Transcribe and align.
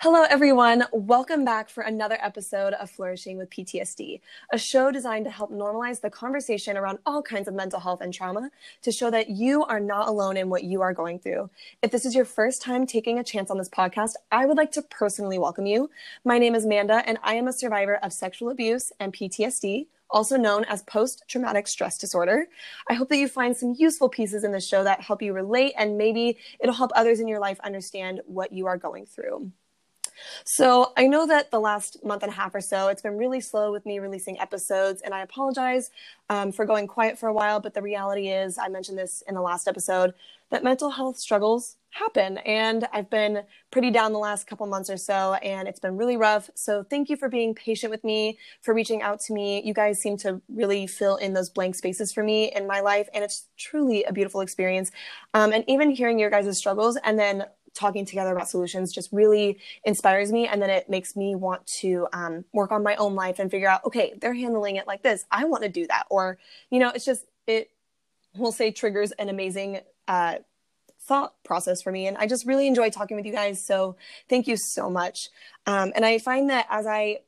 Hello, 0.00 0.22
everyone. 0.30 0.84
Welcome 0.92 1.44
back 1.44 1.68
for 1.68 1.80
another 1.80 2.16
episode 2.20 2.72
of 2.74 2.88
Flourishing 2.88 3.36
with 3.36 3.50
PTSD, 3.50 4.20
a 4.52 4.56
show 4.56 4.92
designed 4.92 5.24
to 5.24 5.30
help 5.32 5.50
normalize 5.50 6.00
the 6.00 6.08
conversation 6.08 6.76
around 6.76 7.00
all 7.04 7.20
kinds 7.20 7.48
of 7.48 7.54
mental 7.54 7.80
health 7.80 8.00
and 8.00 8.14
trauma 8.14 8.48
to 8.82 8.92
show 8.92 9.10
that 9.10 9.28
you 9.28 9.64
are 9.64 9.80
not 9.80 10.06
alone 10.06 10.36
in 10.36 10.50
what 10.50 10.62
you 10.62 10.82
are 10.82 10.94
going 10.94 11.18
through. 11.18 11.50
If 11.82 11.90
this 11.90 12.06
is 12.06 12.14
your 12.14 12.24
first 12.24 12.62
time 12.62 12.86
taking 12.86 13.18
a 13.18 13.24
chance 13.24 13.50
on 13.50 13.58
this 13.58 13.68
podcast, 13.68 14.12
I 14.30 14.46
would 14.46 14.56
like 14.56 14.70
to 14.72 14.82
personally 14.82 15.36
welcome 15.36 15.66
you. 15.66 15.90
My 16.24 16.38
name 16.38 16.54
is 16.54 16.64
Manda, 16.64 17.02
and 17.04 17.18
I 17.24 17.34
am 17.34 17.48
a 17.48 17.52
survivor 17.52 17.96
of 17.96 18.12
sexual 18.12 18.50
abuse 18.50 18.92
and 19.00 19.12
PTSD 19.12 19.88
also 20.10 20.36
known 20.36 20.64
as 20.66 20.82
post 20.82 21.24
traumatic 21.26 21.66
stress 21.66 21.98
disorder. 21.98 22.46
I 22.88 22.94
hope 22.94 23.08
that 23.08 23.18
you 23.18 23.26
find 23.26 23.56
some 23.56 23.74
useful 23.76 24.08
pieces 24.08 24.44
in 24.44 24.52
the 24.52 24.60
show 24.60 24.84
that 24.84 25.00
help 25.00 25.22
you 25.22 25.32
relate 25.32 25.74
and 25.76 25.98
maybe 25.98 26.38
it'll 26.60 26.72
help 26.76 26.92
others 26.94 27.18
in 27.18 27.26
your 27.26 27.40
life 27.40 27.58
understand 27.64 28.20
what 28.26 28.52
you 28.52 28.68
are 28.68 28.78
going 28.78 29.04
through. 29.04 29.50
So 30.44 30.92
I 30.96 31.06
know 31.06 31.26
that 31.26 31.50
the 31.50 31.60
last 31.60 32.04
month 32.04 32.22
and 32.22 32.32
a 32.32 32.34
half 32.34 32.54
or 32.54 32.60
so, 32.60 32.88
it's 32.88 33.02
been 33.02 33.16
really 33.18 33.40
slow 33.40 33.72
with 33.72 33.86
me 33.86 33.98
releasing 33.98 34.38
episodes, 34.40 35.02
and 35.02 35.14
I 35.14 35.22
apologize 35.22 35.90
um, 36.30 36.52
for 36.52 36.64
going 36.64 36.86
quiet 36.86 37.18
for 37.18 37.28
a 37.28 37.32
while. 37.32 37.60
But 37.60 37.74
the 37.74 37.82
reality 37.82 38.28
is, 38.28 38.58
I 38.58 38.68
mentioned 38.68 38.98
this 38.98 39.22
in 39.28 39.34
the 39.34 39.42
last 39.42 39.68
episode, 39.68 40.14
that 40.50 40.64
mental 40.64 40.90
health 40.90 41.18
struggles 41.18 41.76
happen, 41.90 42.38
and 42.38 42.86
I've 42.92 43.10
been 43.10 43.42
pretty 43.70 43.90
down 43.90 44.12
the 44.12 44.18
last 44.18 44.46
couple 44.46 44.66
months 44.66 44.88
or 44.88 44.96
so, 44.96 45.34
and 45.34 45.68
it's 45.68 45.80
been 45.80 45.96
really 45.96 46.16
rough. 46.16 46.48
So 46.54 46.82
thank 46.82 47.10
you 47.10 47.16
for 47.16 47.28
being 47.28 47.54
patient 47.54 47.90
with 47.90 48.04
me, 48.04 48.38
for 48.62 48.72
reaching 48.72 49.02
out 49.02 49.20
to 49.20 49.34
me. 49.34 49.62
You 49.62 49.74
guys 49.74 50.00
seem 50.00 50.16
to 50.18 50.40
really 50.48 50.86
fill 50.86 51.16
in 51.16 51.34
those 51.34 51.50
blank 51.50 51.74
spaces 51.74 52.12
for 52.12 52.22
me 52.22 52.52
in 52.54 52.66
my 52.66 52.80
life, 52.80 53.08
and 53.12 53.24
it's 53.24 53.46
truly 53.58 54.04
a 54.04 54.12
beautiful 54.12 54.40
experience. 54.40 54.90
Um, 55.34 55.52
and 55.52 55.64
even 55.66 55.90
hearing 55.90 56.18
your 56.18 56.30
guys' 56.30 56.56
struggles 56.56 56.96
and 57.04 57.18
then 57.18 57.44
talking 57.78 58.04
together 58.04 58.32
about 58.32 58.48
solutions 58.48 58.92
just 58.92 59.10
really 59.12 59.58
inspires 59.84 60.32
me 60.32 60.46
and 60.46 60.60
then 60.60 60.68
it 60.68 60.90
makes 60.90 61.14
me 61.16 61.34
want 61.34 61.64
to 61.66 62.08
um, 62.12 62.44
work 62.52 62.72
on 62.72 62.82
my 62.82 62.96
own 62.96 63.14
life 63.14 63.38
and 63.38 63.50
figure 63.50 63.68
out 63.68 63.84
okay 63.84 64.14
they're 64.20 64.34
handling 64.34 64.76
it 64.76 64.86
like 64.86 65.02
this. 65.02 65.24
I 65.30 65.44
want 65.44 65.62
to 65.62 65.68
do 65.68 65.86
that. 65.86 66.06
Or 66.10 66.38
you 66.70 66.78
know 66.80 66.90
it's 66.94 67.04
just 67.04 67.24
it 67.46 67.70
will 68.36 68.52
say 68.52 68.70
triggers 68.70 69.12
an 69.12 69.28
amazing 69.28 69.80
uh, 70.06 70.36
thought 71.02 71.32
process 71.42 71.80
for 71.80 71.90
me 71.90 72.06
and 72.06 72.18
i 72.18 72.26
just 72.26 72.44
really 72.44 72.66
enjoy 72.66 72.90
talking 72.90 73.16
with 73.16 73.24
you 73.24 73.32
guys 73.32 73.64
so 73.64 73.96
thank 74.28 74.46
you 74.46 74.56
so 74.58 74.90
much. 74.90 75.28
Um, 75.66 75.92
and 75.94 76.04
i 76.04 76.18
find 76.18 76.50
that 76.50 76.66
as 76.68 76.86
i 76.86 77.20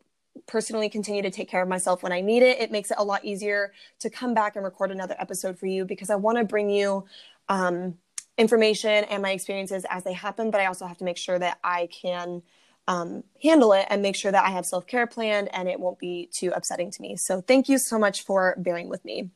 personally 0.46 0.88
continue 0.88 1.22
to 1.22 1.30
take 1.30 1.48
care 1.48 1.62
of 1.62 1.68
myself 1.68 2.02
when 2.02 2.12
I 2.12 2.20
need 2.20 2.42
it, 2.42 2.60
it 2.60 2.70
makes 2.70 2.90
it 2.90 2.96
a 2.98 3.04
lot 3.04 3.24
easier 3.24 3.72
to 4.00 4.10
come 4.10 4.34
back 4.34 4.56
and 4.56 4.64
record 4.64 4.90
another 4.90 5.16
episode 5.18 5.58
for 5.58 5.66
you 5.66 5.84
because 5.84 6.10
I 6.10 6.16
want 6.16 6.38
to 6.38 6.44
bring 6.44 6.70
you 6.70 7.04
um, 7.48 7.98
information 8.41 9.05
and 9.05 9.22
my 9.22 9.33
experiences 9.33 9.84
as 9.91 10.02
they 10.02 10.14
happen, 10.14 10.50
but 10.50 10.60
I 10.60 10.66
also 10.66 10.86
have 10.86 10.96
to 10.98 11.05
make 11.05 11.19
sure 11.19 11.38
that 11.38 11.58
I 11.62 11.88
can 11.92 12.42
um, 12.88 13.22
handle 13.42 13.72
it 13.74 13.86
and 13.91 14.00
make 14.02 14.16
sure 14.16 14.32
that 14.32 14.44
I 14.44 14.50
have 14.50 14.64
self 14.64 14.86
care 14.86 15.06
planned 15.06 15.48
and 15.55 15.69
it 15.69 15.78
won't 15.78 15.98
be 15.98 16.28
too 16.32 16.50
upsetting 16.55 16.91
to 16.91 17.02
me. 17.02 17.16
So, 17.16 17.42
thank 17.42 17.69
you 17.69 17.78
so 17.78 17.98
much 17.98 18.24
for 18.24 18.56
bearing 18.58 18.88
with 18.88 19.05
me. 19.05 19.30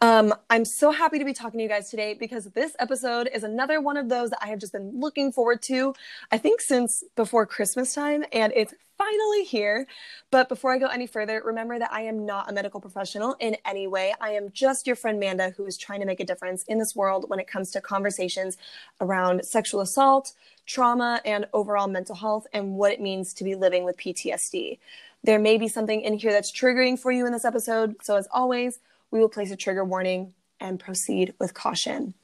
Um, 0.00 0.34
I'm 0.50 0.64
so 0.64 0.90
happy 0.90 1.18
to 1.18 1.24
be 1.24 1.32
talking 1.32 1.58
to 1.58 1.62
you 1.62 1.68
guys 1.68 1.90
today 1.90 2.14
because 2.14 2.44
this 2.46 2.76
episode 2.78 3.28
is 3.32 3.44
another 3.44 3.80
one 3.80 3.96
of 3.96 4.08
those 4.08 4.30
that 4.30 4.38
I 4.42 4.48
have 4.48 4.58
just 4.58 4.72
been 4.72 4.98
looking 4.98 5.32
forward 5.32 5.62
to, 5.62 5.94
I 6.30 6.38
think, 6.38 6.60
since 6.60 7.04
before 7.16 7.46
Christmas 7.46 7.94
time, 7.94 8.24
and 8.32 8.52
it's 8.54 8.74
finally 8.98 9.44
here. 9.44 9.86
But 10.30 10.48
before 10.48 10.72
I 10.72 10.78
go 10.78 10.86
any 10.86 11.06
further, 11.06 11.42
remember 11.44 11.78
that 11.78 11.92
I 11.92 12.02
am 12.02 12.26
not 12.26 12.50
a 12.50 12.52
medical 12.52 12.80
professional 12.80 13.36
in 13.40 13.56
any 13.64 13.86
way. 13.86 14.14
I 14.20 14.30
am 14.30 14.50
just 14.52 14.86
your 14.86 14.96
friend 14.96 15.18
Manda 15.18 15.50
who 15.50 15.66
is 15.66 15.76
trying 15.76 16.00
to 16.00 16.06
make 16.06 16.20
a 16.20 16.24
difference 16.24 16.64
in 16.64 16.78
this 16.78 16.94
world 16.94 17.26
when 17.28 17.40
it 17.40 17.46
comes 17.46 17.70
to 17.72 17.80
conversations 17.80 18.56
around 19.00 19.44
sexual 19.44 19.80
assault, 19.80 20.32
trauma, 20.66 21.20
and 21.24 21.46
overall 21.52 21.88
mental 21.88 22.14
health 22.14 22.46
and 22.52 22.74
what 22.74 22.92
it 22.92 23.00
means 23.00 23.32
to 23.34 23.44
be 23.44 23.54
living 23.54 23.84
with 23.84 23.96
PTSD. 23.96 24.78
There 25.22 25.38
may 25.38 25.56
be 25.56 25.68
something 25.68 26.02
in 26.02 26.18
here 26.18 26.32
that's 26.32 26.52
triggering 26.52 26.98
for 26.98 27.10
you 27.10 27.26
in 27.26 27.32
this 27.32 27.46
episode. 27.46 27.96
So, 28.02 28.16
as 28.16 28.28
always, 28.30 28.78
we 29.14 29.20
will 29.20 29.28
place 29.28 29.52
a 29.52 29.56
trigger 29.56 29.84
warning 29.84 30.34
and 30.60 30.80
proceed 30.80 31.34
with 31.38 31.54
caution. 31.54 32.14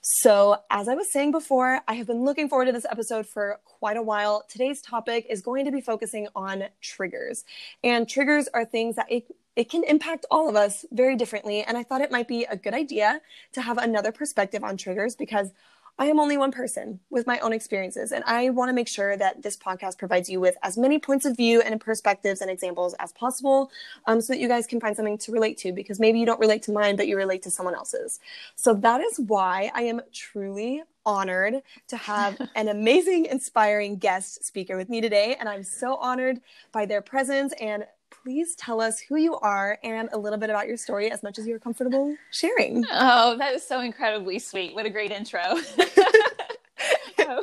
So, 0.00 0.56
as 0.68 0.88
I 0.88 0.94
was 0.94 1.12
saying 1.12 1.30
before, 1.30 1.80
I 1.86 1.94
have 1.94 2.08
been 2.08 2.24
looking 2.24 2.48
forward 2.48 2.64
to 2.64 2.72
this 2.72 2.84
episode 2.90 3.28
for 3.28 3.60
quite 3.64 3.96
a 3.96 4.02
while. 4.02 4.42
Today's 4.48 4.82
topic 4.82 5.24
is 5.30 5.40
going 5.40 5.64
to 5.66 5.70
be 5.70 5.80
focusing 5.80 6.26
on 6.34 6.64
triggers. 6.80 7.44
And 7.84 8.08
triggers 8.08 8.48
are 8.52 8.64
things 8.64 8.96
that 8.96 9.06
it, 9.08 9.32
it 9.54 9.70
can 9.70 9.84
impact 9.84 10.26
all 10.32 10.48
of 10.48 10.56
us 10.56 10.84
very 10.90 11.14
differently. 11.14 11.62
And 11.62 11.78
I 11.78 11.84
thought 11.84 12.00
it 12.00 12.10
might 12.10 12.26
be 12.26 12.42
a 12.44 12.56
good 12.56 12.74
idea 12.74 13.20
to 13.52 13.62
have 13.62 13.78
another 13.78 14.10
perspective 14.10 14.64
on 14.64 14.76
triggers 14.76 15.14
because 15.14 15.52
I 15.98 16.06
am 16.06 16.18
only 16.18 16.36
one 16.36 16.52
person 16.52 17.00
with 17.10 17.26
my 17.26 17.38
own 17.40 17.52
experiences, 17.52 18.12
and 18.12 18.24
I 18.26 18.50
want 18.50 18.70
to 18.70 18.72
make 18.72 18.88
sure 18.88 19.16
that 19.16 19.42
this 19.42 19.56
podcast 19.56 19.98
provides 19.98 20.28
you 20.28 20.40
with 20.40 20.56
as 20.62 20.78
many 20.78 20.98
points 20.98 21.26
of 21.26 21.36
view 21.36 21.60
and 21.60 21.80
perspectives 21.80 22.40
and 22.40 22.50
examples 22.50 22.94
as 22.98 23.12
possible 23.12 23.70
um, 24.06 24.20
so 24.20 24.32
that 24.32 24.40
you 24.40 24.48
guys 24.48 24.66
can 24.66 24.80
find 24.80 24.96
something 24.96 25.18
to 25.18 25.32
relate 25.32 25.58
to 25.58 25.72
because 25.72 26.00
maybe 26.00 26.18
you 26.18 26.26
don't 26.26 26.40
relate 26.40 26.62
to 26.62 26.72
mine, 26.72 26.96
but 26.96 27.08
you 27.08 27.16
relate 27.16 27.42
to 27.42 27.50
someone 27.50 27.74
else's. 27.74 28.20
So 28.56 28.74
that 28.74 29.00
is 29.00 29.20
why 29.20 29.70
I 29.74 29.82
am 29.82 30.00
truly 30.12 30.82
honored 31.04 31.62
to 31.88 31.96
have 31.96 32.40
an 32.54 32.68
amazing, 32.68 33.26
inspiring 33.26 33.96
guest 33.96 34.44
speaker 34.44 34.76
with 34.76 34.88
me 34.88 35.00
today. 35.00 35.36
And 35.38 35.48
I'm 35.48 35.62
so 35.62 35.96
honored 35.96 36.40
by 36.72 36.86
their 36.86 37.02
presence 37.02 37.52
and 37.60 37.84
please 38.22 38.54
tell 38.56 38.80
us 38.80 39.00
who 39.00 39.16
you 39.16 39.36
are 39.36 39.78
and 39.82 40.08
a 40.12 40.18
little 40.18 40.38
bit 40.38 40.50
about 40.50 40.66
your 40.66 40.76
story 40.76 41.10
as 41.10 41.22
much 41.22 41.38
as 41.38 41.46
you're 41.46 41.58
comfortable 41.58 42.16
sharing. 42.30 42.84
Oh, 42.92 43.36
that 43.38 43.54
is 43.54 43.66
so 43.66 43.80
incredibly 43.80 44.38
sweet. 44.38 44.74
What 44.74 44.86
a 44.86 44.90
great 44.90 45.10
intro. 45.10 45.40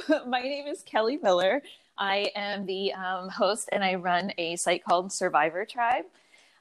My 0.28 0.41
name 0.41 0.68
is 0.68 0.84
Kelly 0.84 1.18
Miller. 1.18 1.62
I 1.97 2.31
am 2.35 2.66
the 2.66 2.94
um, 2.94 3.30
host 3.30 3.69
and 3.72 3.84
I 3.84 3.96
run 3.96 4.31
a 4.38 4.56
site 4.56 4.84
called 4.84 5.12
Survivor 5.12 5.66
Tribe. 5.66 6.06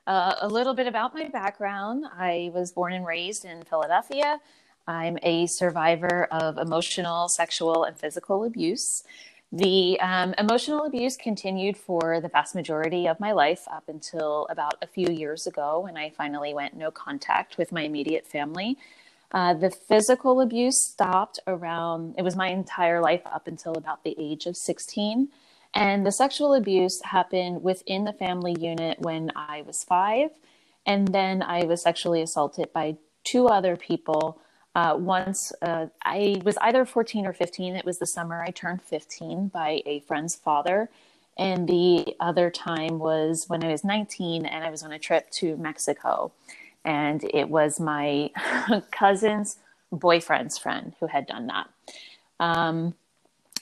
Uh, 0.07 0.35
a 0.41 0.49
little 0.49 0.75
bit 0.75 0.87
about 0.87 1.15
my 1.15 1.29
background 1.29 2.07
I 2.17 2.51
was 2.55 2.73
born 2.73 2.93
and 2.95 3.07
raised 3.07 3.45
in 3.45 3.63
Philadelphia. 3.65 4.41
I'm 4.87 5.19
a 5.23 5.47
survivor 5.47 6.25
of 6.31 6.57
emotional, 6.57 7.29
sexual, 7.29 7.85
and 7.85 7.97
physical 7.97 8.45
abuse. 8.45 9.05
The 9.51 9.99
um, 10.01 10.35
emotional 10.37 10.85
abuse 10.85 11.17
continued 11.17 11.79
for 11.79 12.21
the 12.21 12.29
vast 12.29 12.55
majority 12.55 13.07
of 13.07 13.19
my 13.19 13.33
life 13.33 13.67
up 13.71 13.89
until 13.89 14.47
about 14.51 14.75
a 14.83 14.87
few 14.87 15.09
years 15.09 15.47
ago 15.47 15.81
when 15.81 15.97
I 15.97 16.11
finally 16.11 16.53
went 16.53 16.77
no 16.77 16.91
contact 16.91 17.57
with 17.57 17.73
my 17.73 17.83
immediate 17.83 18.27
family. 18.27 18.77
Uh, 19.33 19.55
the 19.55 19.71
physical 19.71 20.43
abuse 20.43 20.85
stopped 20.85 21.39
around, 21.47 22.15
it 22.19 22.23
was 22.23 22.37
my 22.37 22.49
entire 22.49 23.01
life 23.01 23.23
up 23.25 23.47
until 23.47 23.73
about 23.73 24.05
the 24.05 24.15
age 24.19 24.45
of 24.45 24.57
16. 24.57 25.29
And 25.75 26.05
the 26.05 26.13
sexual 26.13 26.53
abuse 26.55 27.01
happened 27.05 27.63
within 27.63 28.05
the 28.05 28.13
family 28.13 28.55
unit 28.59 29.01
when 29.01 29.33
I 29.35 29.63
was 29.63 29.83
five. 29.83 30.31
And 30.85 31.09
then 31.09 31.43
I 31.43 31.65
was 31.65 31.83
sexually 31.83 32.21
assaulted 32.21 32.73
by 32.73 32.97
two 33.25 33.49
other 33.49 33.77
people 33.77 34.41
uh, 34.79 34.95
once 34.97 35.53
uh, 35.61 35.87
I 36.05 36.41
was 36.45 36.57
either 36.59 36.85
14 36.85 37.27
or 37.27 37.33
15. 37.33 37.75
It 37.75 37.85
was 37.85 37.99
the 37.99 38.07
summer 38.07 38.45
I 38.47 38.53
turned 38.53 38.81
15 38.81 39.49
by 39.49 39.83
a 39.87 40.01
friend's 40.07 40.37
father. 40.37 40.89
And 41.37 41.69
the 41.69 42.15
other 42.21 42.49
time 42.49 43.01
was 43.01 43.47
when 43.49 43.65
I 43.65 43.73
was 43.73 43.83
19 43.83 44.47
and 44.47 44.65
I 44.65 44.71
was 44.71 44.85
on 44.85 44.93
a 44.93 44.99
trip 44.99 45.31
to 45.33 45.57
Mexico. 45.57 46.31
And 46.85 47.25
it 47.35 47.49
was 47.49 47.81
my 47.81 48.31
cousin's 48.93 49.57
boyfriend's 49.91 50.59
friend 50.59 50.95
who 51.01 51.09
had 51.09 51.27
done 51.27 51.49
that. 51.49 51.69
Um, 52.39 52.95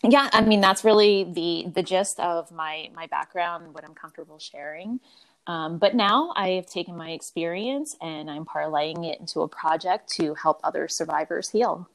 yeah, 0.02 0.28
I 0.34 0.42
mean 0.42 0.60
that's 0.60 0.84
really 0.84 1.24
the 1.24 1.70
the 1.74 1.82
gist 1.82 2.20
of 2.20 2.52
my 2.52 2.90
my 2.94 3.06
background, 3.06 3.74
what 3.74 3.84
I'm 3.84 3.94
comfortable 3.94 4.38
sharing. 4.38 5.00
Um, 5.46 5.78
but 5.78 5.94
now 5.94 6.32
I 6.34 6.50
have 6.50 6.66
taken 6.66 6.96
my 6.96 7.10
experience 7.10 7.96
and 8.00 8.30
I'm 8.30 8.44
parlaying 8.44 9.06
it 9.06 9.20
into 9.20 9.42
a 9.42 9.48
project 9.48 10.10
to 10.16 10.34
help 10.34 10.60
other 10.64 10.88
survivors 10.88 11.50
heal. 11.50 11.88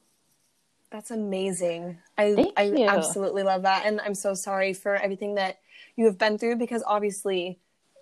That's 0.90 1.12
amazing. 1.12 1.98
I, 2.18 2.52
I 2.58 2.86
absolutely 2.88 3.44
love 3.44 3.64
that. 3.64 3.86
And 3.86 4.02
I'm 4.02 4.16
so 4.16 4.34
sorry 4.34 4.74
for 4.74 4.96
everything 4.96 5.36
that 5.36 5.60
you 5.96 6.06
have 6.06 6.18
been 6.18 6.38
through 6.38 6.58
because 6.58 6.84
obviously, 6.86 7.60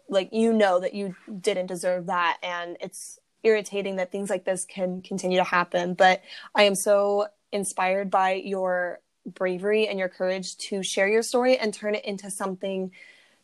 like, 0.07 0.29
you 0.31 0.53
know 0.53 0.79
that 0.79 0.95
you 0.95 1.15
didn't 1.39 1.67
deserve 1.67 2.07
that. 2.07 2.37
And 2.41 2.77
it's 2.79 3.19
irritating 3.43 3.97
that 3.97 4.11
things 4.11 4.29
like 4.29 4.43
this 4.43 4.65
can 4.65 5.01
continue 5.01 5.37
to 5.37 5.43
happen. 5.43 5.93
But 5.93 6.23
I 6.55 6.63
am 6.63 6.75
so 6.75 7.27
inspired 7.51 8.09
by 8.09 8.33
your 8.33 8.99
bravery 9.25 9.87
and 9.87 9.99
your 9.99 10.09
courage 10.09 10.57
to 10.57 10.81
share 10.83 11.07
your 11.07 11.21
story 11.21 11.57
and 11.57 11.73
turn 11.73 11.93
it 11.93 12.05
into 12.05 12.31
something 12.31 12.91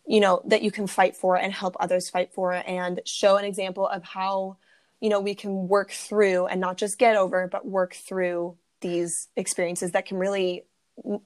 you 0.07 0.19
know 0.19 0.41
that 0.45 0.61
you 0.61 0.71
can 0.71 0.87
fight 0.87 1.15
for 1.15 1.35
and 1.37 1.53
help 1.53 1.75
others 1.79 2.09
fight 2.09 2.33
for 2.33 2.53
and 2.53 3.01
show 3.05 3.37
an 3.37 3.45
example 3.45 3.87
of 3.87 4.03
how 4.03 4.57
you 4.99 5.09
know 5.09 5.19
we 5.19 5.35
can 5.35 5.67
work 5.67 5.91
through 5.91 6.45
and 6.47 6.61
not 6.61 6.77
just 6.77 6.97
get 6.97 7.15
over 7.15 7.47
but 7.47 7.65
work 7.65 7.93
through 7.93 8.55
these 8.81 9.27
experiences 9.35 9.91
that 9.91 10.05
can 10.05 10.17
really 10.17 10.63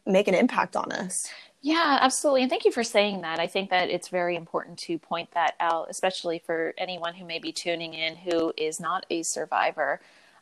make 0.06 0.28
an 0.28 0.34
impact 0.34 0.76
on 0.76 0.92
us. 0.92 1.28
Yeah 1.62 2.00
absolutely. 2.02 2.42
And 2.42 2.50
thank 2.50 2.66
you 2.66 2.72
for 2.72 2.84
saying 2.84 3.22
that. 3.22 3.40
I 3.40 3.48
think 3.48 3.70
that 3.70 3.90
it's 3.90 4.08
very 4.08 4.36
important 4.36 4.80
to 4.80 4.98
point 4.98 5.32
that 5.34 5.56
out 5.60 5.88
especially 5.90 6.40
for 6.40 6.74
anyone 6.78 7.14
who 7.14 7.26
may 7.26 7.40
be 7.40 7.52
tuning 7.52 7.94
in 7.94 8.16
who 8.16 8.54
is 8.58 8.80
not 8.80 9.06
a 9.10 9.24
survivor 9.24 10.00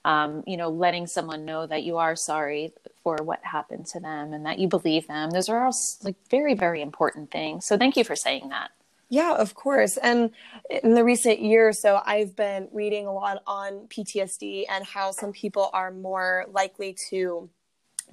um, 0.08 0.42
you 0.48 0.56
know, 0.56 0.70
letting 0.70 1.06
someone 1.06 1.44
know 1.44 1.68
that 1.68 1.84
you 1.84 1.98
are 1.98 2.16
sorry 2.16 2.72
for 3.04 3.18
what 3.18 3.44
happened 3.44 3.86
to 3.88 4.00
them 4.00 4.32
and 4.32 4.46
that 4.46 4.58
you 4.58 4.70
believe 4.70 5.06
them. 5.06 5.32
Those 5.32 5.50
are 5.50 5.66
all 5.66 5.76
like 6.02 6.16
very, 6.32 6.54
very 6.54 6.82
important 6.82 7.30
things. 7.30 7.66
So 7.66 7.78
thank 7.78 7.98
you 7.98 8.06
for 8.06 8.16
saying 8.16 8.48
that. 8.48 8.72
Yeah, 9.10 9.36
of 9.36 9.54
course. 9.54 9.98
And 9.98 10.32
in 10.70 10.94
the 10.94 11.04
recent 11.04 11.42
year 11.42 11.68
or 11.68 11.74
so, 11.74 12.02
I've 12.06 12.38
been 12.38 12.70
reading 12.72 13.06
a 13.06 13.14
lot 13.14 13.44
on 13.46 13.88
PTSD 13.90 14.64
and 14.70 14.86
how 14.86 15.12
some 15.12 15.34
people 15.34 15.70
are 15.74 15.92
more 15.92 16.46
likely 16.54 16.96
to 17.10 17.50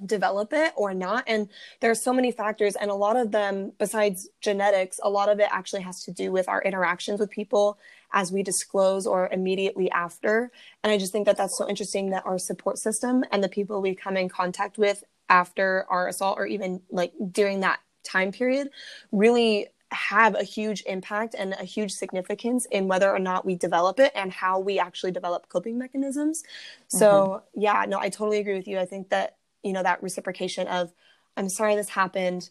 develop 0.05 0.51
it 0.51 0.73
or 0.75 0.93
not. 0.93 1.23
And 1.27 1.47
there 1.79 1.91
are 1.91 1.95
so 1.95 2.11
many 2.11 2.31
factors, 2.31 2.75
and 2.75 2.91
a 2.91 2.95
lot 2.95 3.15
of 3.15 3.31
them, 3.31 3.71
besides 3.79 4.27
genetics, 4.41 4.99
a 5.01 5.09
lot 5.09 5.29
of 5.29 5.39
it 5.39 5.47
actually 5.49 5.83
has 5.83 6.03
to 6.03 6.11
do 6.11 6.31
with 6.31 6.49
our 6.49 6.61
interactions 6.61 7.21
with 7.21 7.29
people 7.29 7.77
as 8.15 8.31
we 8.31 8.41
disclose 8.41 9.05
or 9.05 9.29
immediately 9.31 9.91
after. 9.91 10.51
And 10.83 10.91
I 10.91 10.97
just 10.97 11.11
think 11.11 11.27
that 11.27 11.37
that's 11.37 11.57
so 11.57 11.69
interesting 11.69 12.09
that 12.09 12.25
our 12.25 12.39
support 12.39 12.79
system 12.79 13.23
and 13.31 13.43
the 13.43 13.49
people 13.49 13.81
we 13.81 13.93
come 13.93 14.17
in 14.17 14.29
contact 14.29 14.79
with 14.79 15.03
after 15.29 15.85
our 15.89 16.07
assault 16.07 16.39
or 16.39 16.47
even 16.47 16.81
like 16.89 17.13
during 17.31 17.59
that 17.59 17.79
time 18.03 18.31
period 18.31 18.69
really 19.11 19.67
have 19.91 20.35
a 20.35 20.43
huge 20.43 20.83
impact 20.87 21.35
and 21.37 21.53
a 21.59 21.63
huge 21.63 21.91
significance 21.91 22.65
in 22.71 22.87
whether 22.87 23.11
or 23.11 23.19
not 23.19 23.45
we 23.45 23.55
develop 23.55 23.99
it 23.99 24.11
and 24.15 24.31
how 24.31 24.59
we 24.59 24.79
actually 24.79 25.11
develop 25.11 25.47
coping 25.47 25.77
mechanisms. 25.77 26.41
So, 26.87 27.43
mm-hmm. 27.53 27.61
yeah, 27.61 27.85
no, 27.87 27.99
I 27.99 28.09
totally 28.09 28.39
agree 28.39 28.55
with 28.55 28.67
you. 28.67 28.79
I 28.79 28.85
think 28.85 29.09
that 29.09 29.35
you 29.65 29.73
know 29.73 29.83
that 29.83 30.01
reciprocation 30.01 30.67
of 30.67 30.93
i'm 31.35 31.49
sorry 31.49 31.75
this 31.75 31.89
happened 31.89 32.49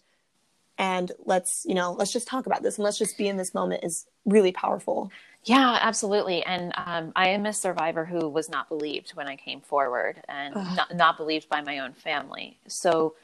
and 0.77 1.13
let's 1.25 1.65
you 1.65 1.75
know 1.75 1.93
let's 1.93 2.13
just 2.13 2.27
talk 2.27 2.47
about 2.47 2.63
this 2.63 2.77
and 2.77 2.85
let's 2.85 2.99
just 2.99 3.17
be 3.17 3.29
in 3.29 3.37
this 3.39 3.55
moment 3.55 3.85
is 3.85 4.07
really 4.27 4.53
powerful 4.53 5.11
yeah 5.45 5.79
absolutely 5.81 6.43
and 6.45 6.73
um, 6.77 7.13
i 7.17 7.29
am 7.29 7.47
a 7.47 7.53
survivor 7.53 8.05
who 8.05 8.29
was 8.29 8.49
not 8.49 8.69
believed 8.69 9.11
when 9.15 9.29
i 9.29 9.37
came 9.37 9.61
forward 9.61 10.23
and 10.29 10.55
not, 10.55 10.95
not 10.95 11.17
believed 11.17 11.49
by 11.49 11.61
my 11.61 11.79
own 11.79 11.93
family 11.93 12.59
so 12.67 13.15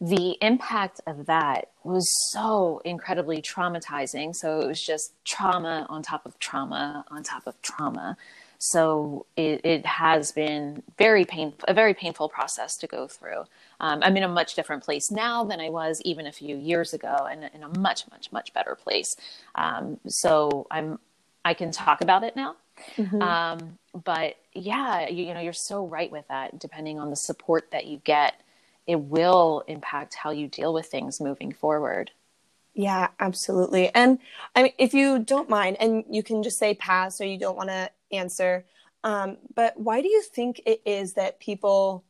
the 0.00 0.36
impact 0.42 1.00
of 1.06 1.24
that 1.24 1.70
was 1.82 2.06
so 2.30 2.82
incredibly 2.84 3.40
traumatizing 3.40 4.34
so 4.34 4.60
it 4.60 4.66
was 4.66 4.82
just 4.82 5.12
trauma 5.24 5.86
on 5.88 6.02
top 6.02 6.26
of 6.26 6.38
trauma 6.38 7.04
on 7.10 7.22
top 7.22 7.46
of 7.46 7.60
trauma 7.62 8.16
so 8.58 9.26
it, 9.36 9.64
it 9.64 9.86
has 9.86 10.32
been 10.32 10.82
very 10.98 11.24
painful, 11.24 11.64
a 11.68 11.74
very 11.74 11.94
painful 11.94 12.28
process 12.28 12.76
to 12.78 12.86
go 12.86 13.06
through. 13.06 13.44
Um, 13.80 14.00
I'm 14.02 14.16
in 14.16 14.22
a 14.22 14.28
much 14.28 14.54
different 14.54 14.82
place 14.82 15.10
now 15.10 15.44
than 15.44 15.60
I 15.60 15.68
was 15.68 16.00
even 16.04 16.26
a 16.26 16.32
few 16.32 16.56
years 16.56 16.94
ago, 16.94 17.26
and 17.30 17.50
in 17.54 17.62
a 17.62 17.78
much, 17.78 18.10
much, 18.10 18.32
much 18.32 18.52
better 18.54 18.74
place. 18.74 19.16
Um, 19.54 19.98
so 20.06 20.66
I'm, 20.70 20.98
I 21.46 21.54
can 21.54 21.70
talk 21.70 22.00
about 22.00 22.24
it 22.24 22.34
now. 22.34 22.56
Mm-hmm. 22.96 23.22
Um, 23.22 23.78
but 24.04 24.34
yeah, 24.52 25.08
you, 25.08 25.26
you 25.26 25.32
know, 25.32 25.40
you're 25.40 25.52
so 25.52 25.86
right 25.86 26.10
with 26.10 26.26
that. 26.26 26.58
Depending 26.58 26.98
on 26.98 27.08
the 27.08 27.16
support 27.16 27.70
that 27.70 27.86
you 27.86 27.98
get, 27.98 28.34
it 28.88 28.96
will 28.96 29.62
impact 29.68 30.16
how 30.16 30.30
you 30.32 30.48
deal 30.48 30.74
with 30.74 30.86
things 30.86 31.20
moving 31.20 31.52
forward. 31.52 32.10
Yeah, 32.74 33.08
absolutely. 33.20 33.94
And 33.94 34.18
I 34.56 34.64
mean, 34.64 34.72
if 34.76 34.92
you 34.92 35.20
don't 35.20 35.48
mind, 35.48 35.76
and 35.78 36.02
you 36.10 36.24
can 36.24 36.42
just 36.42 36.58
say 36.58 36.74
pass 36.74 37.20
or 37.20 37.26
you 37.26 37.38
don't 37.38 37.56
want 37.56 37.68
to 37.68 37.90
answer. 38.10 38.66
Um, 39.04 39.36
but 39.54 39.78
why 39.78 40.02
do 40.02 40.08
you 40.08 40.22
think 40.22 40.60
it 40.66 40.82
is 40.84 41.12
that 41.12 41.38
people 41.38 42.04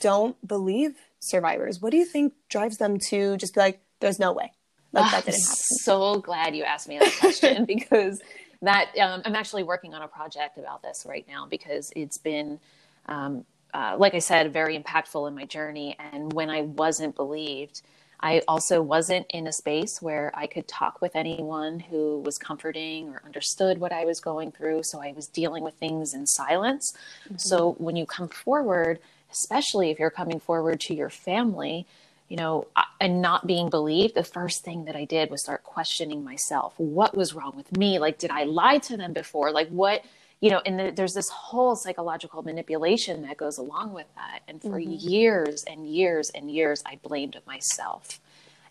don't 0.00 0.34
believe 0.48 0.96
survivors? 1.20 1.82
What 1.82 1.90
do 1.90 1.98
you 1.98 2.06
think 2.06 2.32
drives 2.48 2.78
them 2.78 2.98
to 3.10 3.36
just 3.36 3.54
be 3.54 3.60
like, 3.60 3.80
there's 4.00 4.18
no 4.18 4.32
way? 4.32 4.52
Like 4.92 5.10
that 5.12 5.26
didn't 5.26 5.42
happen. 5.42 5.56
So 5.82 6.20
glad 6.20 6.56
you 6.56 6.64
asked 6.64 6.88
me 6.88 6.98
that 6.98 7.12
question 7.20 7.64
because 7.66 8.22
that 8.62 8.90
um, 8.98 9.22
I'm 9.24 9.34
actually 9.34 9.62
working 9.62 9.94
on 9.94 10.02
a 10.02 10.08
project 10.08 10.58
about 10.58 10.82
this 10.82 11.06
right 11.08 11.26
now 11.28 11.46
because 11.48 11.92
it's 11.94 12.18
been, 12.18 12.58
um, 13.06 13.44
uh, 13.72 13.96
like 13.98 14.14
I 14.14 14.18
said, 14.18 14.52
very 14.52 14.78
impactful 14.78 15.28
in 15.28 15.34
my 15.34 15.44
journey. 15.44 15.96
And 15.98 16.32
when 16.32 16.50
I 16.50 16.62
wasn't 16.62 17.14
believed, 17.14 17.82
I 18.20 18.42
also 18.48 18.82
wasn't 18.82 19.26
in 19.30 19.46
a 19.46 19.52
space 19.52 20.02
where 20.02 20.32
I 20.34 20.48
could 20.48 20.66
talk 20.66 21.00
with 21.00 21.14
anyone 21.14 21.78
who 21.78 22.20
was 22.20 22.36
comforting 22.36 23.10
or 23.10 23.22
understood 23.24 23.78
what 23.78 23.92
I 23.92 24.04
was 24.04 24.18
going 24.18 24.50
through. 24.50 24.82
So 24.82 25.00
I 25.00 25.12
was 25.12 25.28
dealing 25.28 25.62
with 25.62 25.74
things 25.74 26.14
in 26.14 26.26
silence. 26.26 26.92
Mm-hmm. 27.26 27.36
So 27.36 27.76
when 27.78 27.94
you 27.94 28.06
come 28.06 28.28
forward, 28.28 28.98
especially 29.30 29.90
if 29.90 30.00
you're 30.00 30.10
coming 30.10 30.40
forward 30.40 30.80
to 30.80 30.94
your 30.94 31.10
family, 31.10 31.86
you 32.28 32.36
know, 32.36 32.66
and 33.00 33.22
not 33.22 33.46
being 33.46 33.70
believed, 33.70 34.14
the 34.14 34.24
first 34.24 34.64
thing 34.64 34.84
that 34.84 34.96
I 34.96 35.04
did 35.04 35.30
was 35.30 35.42
start 35.42 35.64
questioning 35.64 36.24
myself. 36.24 36.74
What 36.76 37.16
was 37.16 37.34
wrong 37.34 37.54
with 37.56 37.76
me? 37.76 37.98
Like, 37.98 38.18
did 38.18 38.30
I 38.30 38.44
lie 38.44 38.78
to 38.78 38.96
them 38.96 39.12
before? 39.12 39.50
Like, 39.50 39.68
what? 39.68 40.04
you 40.40 40.50
know, 40.50 40.62
and 40.64 40.78
the, 40.78 40.92
there's 40.94 41.14
this 41.14 41.28
whole 41.30 41.74
psychological 41.74 42.42
manipulation 42.42 43.22
that 43.22 43.36
goes 43.36 43.58
along 43.58 43.92
with 43.92 44.06
that. 44.14 44.40
And 44.46 44.62
for 44.62 44.78
mm-hmm. 44.78 45.08
years 45.08 45.64
and 45.64 45.88
years 45.88 46.30
and 46.34 46.50
years, 46.50 46.82
I 46.86 46.98
blamed 47.02 47.36
myself. 47.46 48.20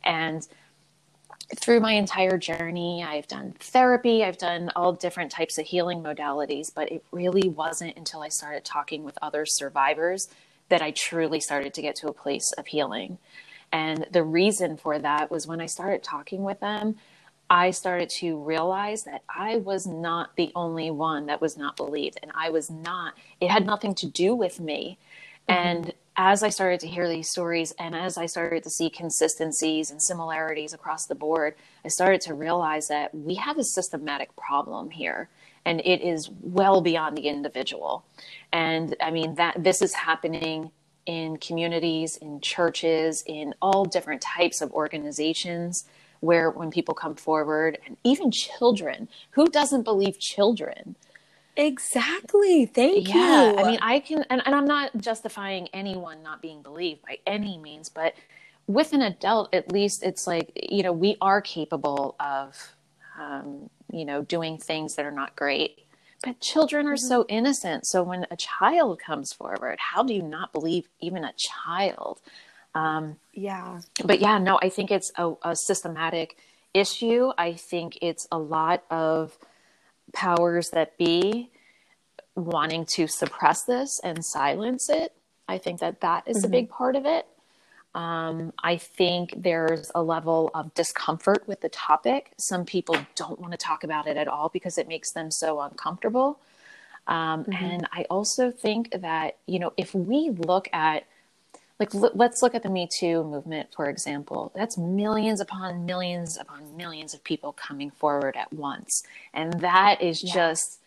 And 0.04 0.48
through 1.56 1.82
my 1.82 1.94
entire 1.94 2.38
journey, 2.38 3.04
I've 3.04 3.28
done 3.28 3.54
therapy, 3.60 4.24
I've 4.24 4.38
done 4.38 4.72
all 4.76 4.94
different 4.94 5.32
types 5.32 5.58
of 5.58 5.66
healing 5.66 6.02
modalities, 6.02 6.74
but 6.74 6.92
it 6.92 7.04
really 7.12 7.50
wasn't 7.50 7.98
until 7.98 8.22
I 8.22 8.30
started 8.30 8.64
talking 8.64 9.04
with 9.04 9.18
other 9.22 9.46
survivors 9.46 10.30
that 10.70 10.82
I 10.82 10.92
truly 10.92 11.40
started 11.40 11.74
to 11.76 11.82
get 11.82 11.96
to 11.98 12.08
a 12.08 12.14
place 12.14 12.54
of 12.58 12.68
healing. 12.68 13.18
And 13.72 14.08
the 14.12 14.24
reason 14.24 14.78
for 14.78 15.00
that 15.00 15.30
was 15.30 15.48
when 15.48 15.62
I 15.62 15.66
started 15.66 16.04
talking 16.04 16.44
with 16.44 16.60
them, 16.60 16.96
I 17.50 17.72
started 17.72 18.10
to 18.10 18.38
realize 18.38 19.04
that 19.04 19.24
I 19.30 19.58
was 19.58 19.88
not 19.88 20.36
the 20.36 20.52
only 20.56 20.92
one 20.92 21.28
that 21.28 21.42
was 21.42 21.58
not 21.58 21.78
believed. 21.78 22.20
And 22.22 22.32
I 22.36 22.50
was 22.50 22.70
not, 22.70 23.14
it 23.40 23.50
had 23.50 23.66
nothing 23.66 23.96
to 23.96 24.06
do 24.06 24.36
with 24.36 24.60
me. 24.60 24.98
Mm-hmm. 25.48 25.68
And 25.68 25.94
as 26.18 26.44
I 26.44 26.50
started 26.50 26.80
to 26.82 26.88
hear 26.88 27.08
these 27.08 27.30
stories 27.30 27.74
and 27.78 27.96
as 27.96 28.18
I 28.18 28.26
started 28.26 28.64
to 28.64 28.70
see 28.70 28.90
consistencies 28.90 29.92
and 29.92 30.02
similarities 30.02 30.74
across 30.74 31.06
the 31.06 31.16
board, 31.16 31.56
I 31.86 31.90
started 31.90 32.22
to 32.22 32.34
realize 32.34 32.88
that 32.88 33.14
we 33.14 33.36
have 33.36 33.58
a 33.58 33.64
systematic 33.64 34.36
problem 34.36 34.90
here 34.90 35.30
and 35.64 35.82
it 35.82 36.02
is 36.02 36.30
well 36.42 36.82
beyond 36.82 37.18
the 37.18 37.28
individual. 37.28 38.06
And 38.52 38.96
I 39.02 39.12
mean, 39.12 39.36
that 39.36 39.64
this 39.64 39.82
is 39.82 39.94
happening 39.94 40.72
in 41.08 41.38
communities, 41.38 42.18
in 42.18 42.42
churches, 42.42 43.24
in 43.26 43.56
all 43.62 43.86
different 43.86 44.22
types 44.22 44.62
of 44.62 44.72
organizations 44.74 45.86
where 46.20 46.50
when 46.52 46.70
people 46.70 46.94
come 46.94 47.16
forward 47.16 47.78
and 47.86 47.98
even 48.04 48.32
children 48.32 49.08
who 49.32 49.48
doesn't 49.48 49.84
believe 49.84 50.20
children? 50.20 50.96
Exactly. 51.56 52.68
Thank 52.68 53.08
yeah, 53.08 53.52
you. 53.52 53.58
I 53.58 53.64
mean 53.64 53.80
i 53.82 54.00
can 54.00 54.24
and, 54.30 54.44
and 54.46 54.54
i'm 54.54 54.66
not 54.66 54.96
justifying 55.00 55.68
anyone 55.74 56.22
not 56.22 56.40
being 56.40 56.62
believed 56.62 57.02
by 57.02 57.18
any 57.26 57.58
means 57.58 57.90
but 57.90 58.14
with 58.68 58.94
an 58.94 59.02
adult 59.02 59.54
at 59.56 59.72
least 59.72 60.04
it's 60.04 60.28
like 60.28 60.52
you 60.70 60.84
know 60.84 60.92
we 60.92 61.18
are 61.20 61.42
capable 61.42 62.16
of 62.20 62.76
um, 63.20 63.70
you 63.92 64.06
know 64.06 64.22
doing 64.22 64.60
things 64.60 64.96
that 64.96 65.06
are 65.06 65.12
not 65.12 65.36
great 65.36 65.87
but 66.24 66.40
children 66.40 66.88
are 66.88 66.96
mm-hmm. 66.96 67.08
so 67.08 67.26
innocent 67.30 67.86
so 67.86 68.04
when 68.04 68.26
a 68.32 68.36
child 68.36 69.00
comes 69.00 69.34
forward 69.34 69.78
how 69.80 70.04
do 70.04 70.14
you 70.14 70.24
not 70.24 70.52
believe 70.54 70.88
even 71.00 71.24
a 71.24 71.34
child 71.38 72.20
um, 72.78 73.18
yeah. 73.34 73.82
But 74.04 74.20
yeah, 74.20 74.38
no, 74.38 74.60
I 74.62 74.70
think 74.70 74.92
it's 74.92 75.12
a, 75.18 75.34
a 75.44 75.56
systematic 75.56 76.38
issue. 76.74 77.32
I 77.38 77.54
think 77.54 77.98
it's 78.02 78.28
a 78.32 78.38
lot 78.38 78.84
of 78.92 79.38
powers 80.14 80.70
that 80.70 80.98
be 80.98 81.50
wanting 82.36 82.86
to 82.86 83.08
suppress 83.08 83.64
this 83.64 84.00
and 84.04 84.24
silence 84.24 84.90
it. 84.90 85.14
I 85.48 85.58
think 85.58 85.80
that 85.80 86.02
that 86.02 86.28
is 86.28 86.38
mm-hmm. 86.38 86.46
a 86.46 86.50
big 86.50 86.70
part 86.70 86.96
of 86.96 87.06
it. 87.06 87.26
Um, 87.98 88.54
I 88.64 88.78
think 88.78 89.34
there's 89.36 89.92
a 89.96 90.04
level 90.04 90.52
of 90.54 90.72
discomfort 90.76 91.48
with 91.48 91.62
the 91.62 91.70
topic. 91.70 92.32
Some 92.38 92.64
people 92.64 92.96
don't 93.16 93.40
want 93.40 93.54
to 93.54 93.58
talk 93.58 93.84
about 93.84 94.06
it 94.06 94.18
at 94.18 94.28
all 94.28 94.50
because 94.50 94.78
it 94.78 94.88
makes 94.88 95.14
them 95.14 95.32
so 95.32 95.60
uncomfortable. 95.62 96.40
Um, 97.08 97.46
mm-hmm. 97.46 97.54
And 97.54 97.88
I 97.92 98.06
also 98.08 98.52
think 98.52 98.92
that, 98.92 99.38
you 99.48 99.58
know, 99.58 99.74
if 99.78 99.96
we 99.96 100.30
look 100.30 100.70
at 100.72 101.08
like 101.80 101.96
l- 101.96 102.12
let's 102.14 102.44
look 102.44 102.54
at 102.54 102.62
the 102.62 102.70
me 102.70 102.88
too 102.92 103.24
movement 103.24 103.70
for 103.76 103.88
example 103.88 104.52
that's 104.56 104.80
millions 104.80 105.40
upon 105.40 105.86
millions 105.86 106.36
upon 106.36 106.76
millions 106.76 107.14
of 107.14 107.24
people 107.24 107.54
coming 107.54 107.92
forward 107.92 108.36
at 108.36 108.52
once 108.52 109.04
and 109.32 109.62
that 109.62 110.02
is 110.02 110.24
yeah. 110.24 110.34
just 110.34 110.80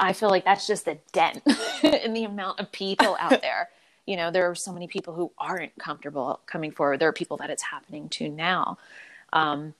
i 0.00 0.12
feel 0.12 0.28
like 0.28 0.44
that's 0.44 0.66
just 0.66 0.88
a 0.88 0.98
dent 1.12 1.40
in 1.84 2.12
the 2.12 2.24
amount 2.24 2.58
of 2.58 2.72
people 2.72 3.16
out 3.20 3.40
there 3.40 3.68
you 4.10 4.16
know 4.16 4.30
there 4.30 4.50
are 4.50 4.54
so 4.56 4.72
many 4.72 4.88
people 4.88 5.14
who 5.14 5.30
aren't 5.38 5.76
comfortable 5.78 6.40
coming 6.46 6.72
forward 6.72 6.98
there 6.98 7.08
are 7.08 7.12
people 7.12 7.36
that 7.36 7.48
it's 7.48 7.62
happening 7.62 8.08
to 8.08 8.28
now 8.28 8.76
um, 9.32 9.74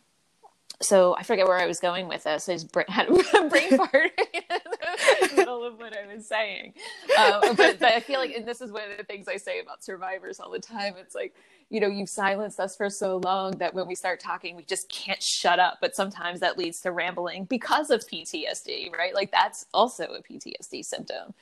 so 0.83 1.15
I 1.15 1.25
forget 1.25 1.47
where 1.47 1.59
I 1.59 1.67
was 1.67 1.79
going 1.79 2.09
with 2.09 2.25
this. 2.25 2.49
I 2.49 2.55
just 2.55 2.75
had 2.89 3.09
a 3.09 3.49
brain 3.49 3.69
fart 3.77 4.13
in 4.35 5.29
the 5.29 5.35
middle 5.37 5.65
of 5.65 5.79
what 5.79 5.95
I 5.97 6.13
was 6.13 6.27
saying. 6.27 6.75
Um, 7.19 7.55
but, 7.57 7.79
but, 7.79 7.93
I 7.93 8.01
feel 8.01 8.19
like, 8.19 8.35
and 8.35 8.47
this 8.47 8.61
is 8.61 8.73
one 8.73 8.91
of 8.91 8.97
the 8.97 9.05
things 9.05 9.29
I 9.29 9.37
say 9.37 9.61
about 9.61 9.85
survivors 9.85 10.41
all 10.41 10.51
the 10.51 10.59
time. 10.59 10.95
It's 10.99 11.15
like, 11.15 11.35
you 11.69 11.81
know, 11.81 11.87
you've 11.87 12.09
silenced 12.09 12.59
us 12.59 12.77
for 12.77 12.89
so 12.89 13.19
long 13.19 13.59
that 13.59 13.75
when 13.75 13.87
we 13.87 13.95
start 13.95 14.21
talking, 14.21 14.57
we 14.57 14.65
just 14.65 14.89
can't 14.89 15.23
shut 15.23 15.59
up. 15.59 15.79
But 15.81 15.95
sometimes 15.95 16.41
that 16.41 16.57
leads 16.57 16.81
to 16.81 16.93
rambling 16.93 17.45
because 17.45 17.91
of 17.91 18.01
PTSD, 18.09 18.93
right? 18.97 19.15
Like 19.15 19.31
that's 19.31 19.67
also 19.75 20.05
a 20.05 20.23
PTSD 20.23 20.85
symptom. 20.85 21.35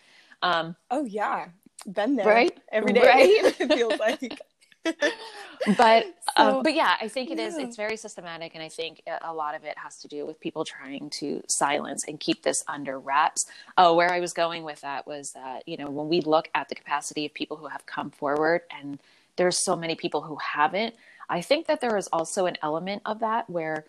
Um, 0.43 0.77
oh 0.91 1.05
yeah, 1.05 1.49
been 1.87 2.17
there 2.17 2.27
right 2.27 2.57
every 2.71 2.93
day. 2.93 3.01
Right? 3.03 3.55
it 3.61 3.73
feels 3.73 3.99
like. 3.99 4.41
but 5.77 6.07
uh, 6.37 6.63
but 6.63 6.75
yeah, 6.75 6.97
I 7.01 7.09
think 7.09 7.31
it 7.31 7.39
is. 7.39 7.57
Yeah. 7.57 7.65
It's 7.65 7.77
very 7.77 7.97
systematic, 7.97 8.55
and 8.55 8.63
I 8.63 8.69
think 8.69 9.03
a- 9.07 9.19
a 9.31 9.35
lot 9.35 9.55
of 9.55 9.65
it 9.65 9.77
has 9.77 9.99
to 9.99 10.09
do 10.09 10.25
with 10.25 10.41
people 10.41 10.65
trying 10.65 11.11
to 11.19 11.43
silence 11.49 12.05
and 12.07 12.19
keep 12.19 12.43
this 12.43 12.63
under 12.69 12.99
wraps. 12.99 13.45
Oh, 13.77 13.95
where 13.97 14.11
I 14.13 14.21
was 14.21 14.33
going 14.33 14.63
with 14.63 14.81
that 14.83 15.07
was 15.07 15.33
that 15.33 15.67
you 15.67 15.77
know 15.77 15.91
when 15.91 16.09
we 16.09 16.21
look 16.21 16.49
at 16.55 16.69
the 16.69 16.75
capacity 16.75 17.27
of 17.27 17.35
people 17.35 17.57
who 17.57 17.67
have 17.69 17.87
come 17.87 18.11
forward, 18.11 18.63
and 18.71 18.99
there's 19.37 19.63
so 19.65 19.77
many 19.77 19.95
people 19.95 20.23
who 20.23 20.37
haven't. 20.37 20.95
I 21.29 21.43
think 21.43 21.67
that 21.67 21.81
there 21.81 21.97
is 21.97 22.09
also 22.13 22.47
an 22.47 22.57
element 22.63 23.03
of 23.05 23.21
that 23.21 23.51
where 23.51 23.85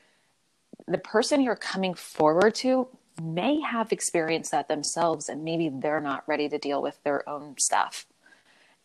the 0.88 0.98
person 0.98 1.42
you're 1.42 1.56
coming 1.56 1.94
forward 1.94 2.56
to 2.56 2.88
may 3.22 3.62
have 3.62 3.92
experienced 3.92 4.52
that 4.52 4.68
themselves, 4.70 5.30
and 5.30 5.44
maybe 5.44 5.70
they're 5.70 6.02
not 6.02 6.24
ready 6.28 6.50
to 6.50 6.58
deal 6.60 6.82
with 6.82 7.04
their 7.04 7.28
own 7.30 7.56
stuff. 7.60 8.08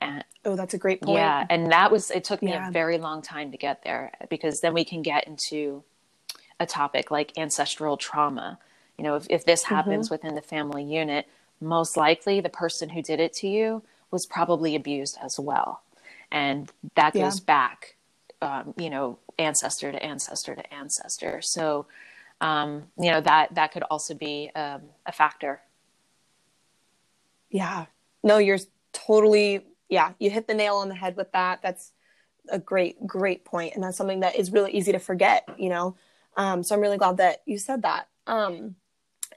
And 0.00 0.24
Oh, 0.44 0.56
that's 0.56 0.74
a 0.74 0.78
great 0.78 1.02
point. 1.02 1.36
yeah, 1.36 1.44
and 1.50 1.72
that 1.72 1.92
was 1.92 2.10
it 2.10 2.24
took 2.24 2.42
me 2.42 2.52
Yeah. 2.52 2.56
a 2.56 2.72
very 2.72 2.98
long 2.98 3.22
time 3.22 3.52
to 3.52 3.58
get 3.58 3.84
there 3.84 4.12
because 4.30 4.60
then 4.60 4.74
we 4.74 4.84
can 4.84 5.02
get 5.02 5.26
into 5.28 5.84
a 6.60 6.66
topic 6.66 7.10
like 7.10 7.36
ancestral 7.38 7.96
trauma. 7.96 8.58
You 8.98 9.04
know, 9.04 9.16
if, 9.16 9.26
if 9.30 9.44
this 9.44 9.64
Mm-hmm. 9.70 9.70
happens 9.70 10.10
within 10.10 10.34
the 10.34 10.42
family 10.42 10.84
unit, 10.84 11.28
most 11.60 11.96
likely 11.96 12.40
the 12.40 12.48
person 12.48 12.90
who 12.90 13.02
did 13.02 13.20
it 13.20 13.32
to 13.34 13.48
you 13.48 13.82
was 14.10 14.26
probably 14.26 14.74
abused 14.74 15.18
as 15.22 15.38
well. 15.38 15.82
And 16.30 16.70
that 16.96 17.14
Yeah. 17.14 17.16
goes 17.16 17.40
back, 17.40 17.96
um, 18.42 18.74
you 18.78 18.90
know, 18.90 19.18
ancestor 19.38 19.92
to 19.92 20.02
ancestor 20.02 20.54
to 20.54 20.74
ancestor. 20.74 21.40
So, 21.42 21.86
um, 22.44 22.84
you 22.98 23.10
know, 23.10 23.20
that, 23.20 23.54
that 23.54 23.72
could 23.72 23.84
also 23.90 24.14
be 24.14 24.50
um, 24.54 24.82
a 25.06 25.12
factor. 25.12 25.60
Yeah. 27.50 27.86
No, 28.22 28.36
you're 28.38 28.58
totally, 28.92 29.64
yeah, 29.88 30.12
you 30.18 30.28
hit 30.30 30.46
the 30.46 30.54
nail 30.54 30.76
on 30.76 30.88
the 30.88 30.94
head 30.94 31.16
with 31.16 31.32
that. 31.32 31.62
That's 31.62 31.92
a 32.50 32.58
great, 32.58 33.06
great. 33.06 33.42
And 33.74 33.82
that's 33.82 33.96
something 33.96 34.20
that 34.20 34.36
is 34.36 34.52
really 34.52 34.72
easy 34.72 34.92
to 34.92 34.98
forget, 34.98 35.48
you 35.56 35.70
know? 35.70 35.96
Um, 36.36 36.62
so 36.62 36.74
I'm 36.74 36.82
really 36.82 36.98
glad 36.98 37.16
that 37.16 37.42
you 37.46 37.58
said 37.58 37.82
that. 37.82 38.08
Um, 38.26 38.76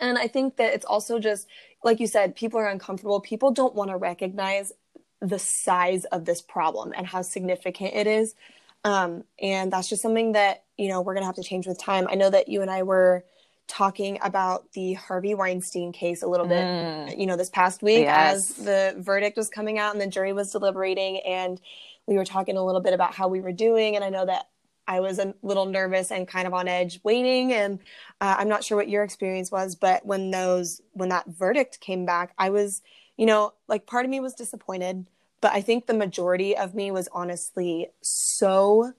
and 0.02 0.18
I 0.18 0.28
think 0.28 0.58
that 0.58 0.74
it's 0.74 0.86
also 0.86 1.20
just, 1.20 1.48
like 1.84 2.00
you 2.02 2.08
said, 2.08 2.36
people 2.36 2.60
are 2.60 2.68
uncomfortable. 2.68 3.22
People 3.22 3.52
don't 3.52 3.76
want 3.76 3.90
to 3.92 3.98
recognize 3.98 4.74
the 5.22 5.40
size 5.40 6.04
of 6.06 6.26
this 6.26 6.42
problem 6.42 6.94
and 6.96 7.08
how 7.08 7.22
significant 7.22 7.94
it 7.94 8.08
is. 8.08 8.36
Um, 8.84 9.24
and 9.40 9.72
that's 9.72 9.88
just 9.88 10.02
something 10.02 10.34
that, 10.34 10.64
you 10.78 10.90
know, 10.90 11.02
we're 11.02 11.14
going 11.14 11.24
to 11.24 11.28
have 11.28 11.36
to 11.36 11.44
change 11.44 11.68
with 11.68 11.80
time. 11.80 12.08
I 12.10 12.16
know 12.16 12.30
that 12.30 12.48
you 12.48 12.62
and 12.62 12.70
I 12.72 12.84
were 12.84 13.24
talking 13.68 14.18
about 14.22 14.72
the 14.74 14.94
Harvey 14.94 15.36
Weinstein 15.36 15.92
case 15.92 16.24
a 16.24 16.28
little 16.28 16.48
bit 16.48 16.64
Mm. 16.66 17.18
you 17.20 17.26
know 17.26 17.36
this 17.36 17.50
past 17.50 17.82
week 17.84 18.06
Yes. 18.06 18.52
as 18.52 18.66
the 18.66 18.96
verdict 19.00 19.36
was 19.36 19.50
coming 19.50 19.78
out 19.78 19.92
and 19.94 20.02
the 20.02 20.08
jury 20.08 20.32
was 20.32 20.52
deliberating 20.54 21.20
and 21.26 21.60
we 22.06 22.16
were 22.16 22.24
talking 22.24 22.56
a 22.56 22.64
little 22.64 22.80
bit 22.80 22.94
about 22.94 23.14
how 23.14 23.28
we 23.28 23.42
were 23.42 23.52
doing 23.52 23.96
and 23.98 24.06
i 24.06 24.10
know 24.10 24.26
that 24.26 24.48
i 24.88 25.02
was 25.02 25.20
a 25.20 25.34
little 25.42 25.66
nervous 25.66 26.12
and 26.12 26.30
kind 26.30 26.48
of 26.48 26.54
on 26.54 26.70
edge 26.70 27.02
waiting 27.04 27.52
and 27.52 27.80
uh, 28.22 28.36
i'm 28.40 28.48
not 28.48 28.64
sure 28.64 28.78
what 28.78 28.88
your 28.88 29.04
experience 29.04 29.52
was 29.52 29.76
but 29.76 30.06
when 30.06 30.32
those 30.32 30.80
when 30.94 31.10
that 31.10 31.26
verdict 31.28 31.82
came 31.82 32.06
back 32.06 32.34
i 32.38 32.50
was 32.50 32.82
you 33.18 33.26
know 33.26 33.52
like 33.68 33.86
part 33.86 34.06
of 34.06 34.12
me 34.12 34.22
was 34.22 34.34
disappointed 34.34 35.06
but 35.42 35.52
i 35.52 35.60
think 35.62 35.88
the 35.88 35.94
majority 35.94 36.56
of 36.56 36.74
me 36.74 36.90
was 36.90 37.10
honestly 37.12 37.88
so 38.02 38.94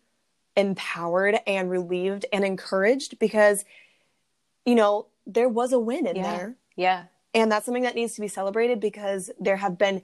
empowered 0.58 1.38
and 1.46 1.70
relieved 1.70 2.26
and 2.32 2.44
encouraged 2.44 3.18
because 3.18 3.64
you 4.66 4.74
know 4.74 5.06
there 5.26 5.48
was 5.48 5.72
a 5.72 5.78
win 5.78 6.06
in 6.06 6.16
Yeah. 6.16 6.36
there 6.36 6.54
Yeah. 6.76 7.04
and 7.34 7.50
that's 7.50 7.64
something 7.64 7.84
that 7.84 7.94
needs 7.94 8.14
to 8.16 8.20
be 8.20 8.28
celebrated 8.28 8.80
because 8.80 9.30
there 9.38 9.56
have 9.56 9.78
been 9.78 10.02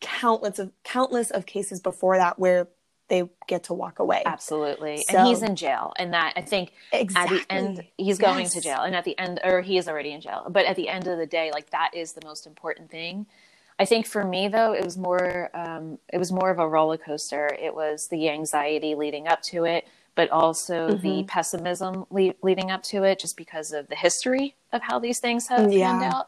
countless 0.00 0.58
of 0.58 0.70
countless 0.84 1.30
of 1.30 1.44
cases 1.44 1.80
before 1.80 2.16
that 2.18 2.38
where 2.38 2.68
they 3.08 3.28
get 3.46 3.64
to 3.64 3.74
walk 3.74 3.98
away 4.00 4.22
Absolutely. 4.26 4.96
So- 4.98 5.16
and 5.18 5.28
he's 5.28 5.40
in 5.42 5.54
jail. 5.54 5.92
And 5.96 6.12
that 6.12 6.32
I 6.36 6.40
think 6.42 6.72
exactly 6.92 7.38
at 7.38 7.48
the 7.48 7.54
end 7.54 7.84
he's 7.96 8.18
going 8.18 8.48
to 8.48 8.60
jail. 8.60 8.80
And 8.80 8.96
at 8.96 9.04
the 9.04 9.16
end 9.16 9.40
or 9.44 9.60
he 9.60 9.78
is 9.78 9.86
already 9.88 10.10
in 10.12 10.20
jail. 10.20 10.44
But 10.48 10.66
at 10.66 10.74
the 10.76 10.88
end 10.88 11.06
of 11.06 11.16
the 11.16 11.26
day, 11.26 11.50
like 11.52 11.70
that 11.70 11.92
is 11.94 12.14
the 12.14 12.26
most 12.26 12.46
important 12.48 12.90
thing. 12.90 13.26
I 13.78 13.84
think 13.84 14.06
for 14.06 14.24
me 14.24 14.48
though, 14.48 14.72
it 14.72 14.82
was 14.84 14.96
more 14.98 15.50
um, 15.54 15.98
it 16.12 16.18
was 16.18 16.32
more 16.32 16.50
of 16.50 16.58
a 16.58 16.68
roller 16.68 16.96
coaster. 16.96 17.46
It 17.46 17.74
was 17.76 18.08
the 18.08 18.28
anxiety 18.28 18.96
leading 18.96 19.28
up 19.28 19.40
to 19.42 19.64
it, 19.66 19.86
but 20.16 20.28
also 20.30 20.96
the 20.96 21.22
Mm-hmm. 21.22 21.26
pessimism 21.26 22.06
le- 22.10 22.34
leading 22.42 22.72
up 22.72 22.82
to 22.82 23.04
it, 23.04 23.20
just 23.20 23.36
because 23.36 23.70
of 23.72 23.86
the 23.86 23.94
history 23.94 24.56
of 24.72 24.82
how 24.82 24.98
these 24.98 25.20
things 25.20 25.46
have 25.48 25.70
Yeah. 25.70 25.98
panned 25.98 26.12
out. 26.12 26.26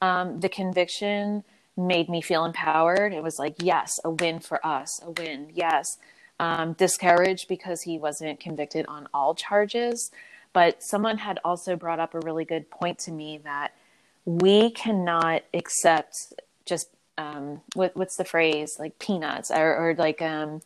Um, 0.00 0.40
the 0.40 0.48
conviction 0.48 1.44
made 1.76 2.08
me 2.08 2.22
feel 2.22 2.44
empowered. 2.46 3.12
It 3.12 3.22
was 3.22 3.38
like, 3.38 3.56
yes, 3.58 4.00
a 4.04 4.10
win 4.10 4.40
for 4.40 4.64
us, 4.64 5.00
a 5.04 5.10
win, 5.10 5.50
yes. 5.52 5.98
Um, 6.40 6.72
discouraged 6.74 7.46
because 7.48 7.82
he 7.82 7.98
wasn't 7.98 8.40
convicted 8.40 8.86
on 8.86 9.08
all 9.12 9.34
charges. 9.34 10.10
But 10.52 10.82
someone 10.82 11.18
had 11.18 11.38
also 11.44 11.76
brought 11.76 12.00
up 12.00 12.14
a 12.14 12.20
really 12.20 12.44
good 12.44 12.70
point 12.70 12.98
to 13.00 13.12
me 13.12 13.38
that 13.44 13.72
we 14.24 14.70
cannot 14.70 15.42
accept 15.52 16.32
just 16.64 16.88
um, 17.18 17.60
what, 17.74 17.96
what's 17.96 18.16
the 18.16 18.24
phrase 18.24 18.76
like 18.78 18.98
peanuts 18.98 19.50
or, 19.50 19.76
or 19.76 19.94
like 19.94 20.20
um, 20.22 20.60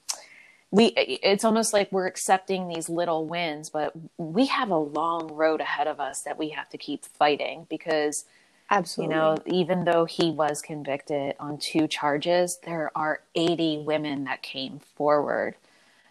we 0.70 0.86
it's 0.86 1.44
almost 1.44 1.72
like 1.72 1.90
we're 1.90 2.06
accepting 2.06 2.68
these 2.68 2.88
little 2.88 3.26
wins 3.26 3.70
but 3.70 3.92
we 4.18 4.46
have 4.46 4.70
a 4.70 4.76
long 4.76 5.28
road 5.28 5.60
ahead 5.60 5.86
of 5.86 6.00
us 6.00 6.22
that 6.22 6.38
we 6.38 6.50
have 6.50 6.68
to 6.68 6.78
keep 6.78 7.04
fighting 7.04 7.66
because 7.70 8.24
absolutely 8.70 9.14
you 9.14 9.20
know 9.20 9.36
even 9.46 9.84
though 9.84 10.04
he 10.04 10.30
was 10.30 10.60
convicted 10.60 11.34
on 11.40 11.58
two 11.58 11.86
charges 11.88 12.58
there 12.64 12.90
are 12.94 13.20
80 13.34 13.78
women 13.78 14.24
that 14.24 14.42
came 14.42 14.78
forward 14.94 15.54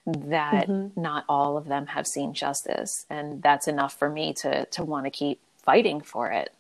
that 0.08 0.68
mm-hmm. 0.68 1.00
not 1.00 1.26
all 1.28 1.58
of 1.58 1.68
them 1.68 1.88
have 1.88 2.08
seen 2.08 2.34
justice 2.34 3.06
and 3.10 3.44
that's 3.44 3.68
enough 3.68 3.94
for 4.00 4.10
me 4.10 4.34
to 4.34 4.66
to 4.66 4.84
want 4.84 5.06
to 5.06 5.12
keep 5.12 5.40
fighting 5.68 6.00
for 6.00 6.32
it. 6.32 6.54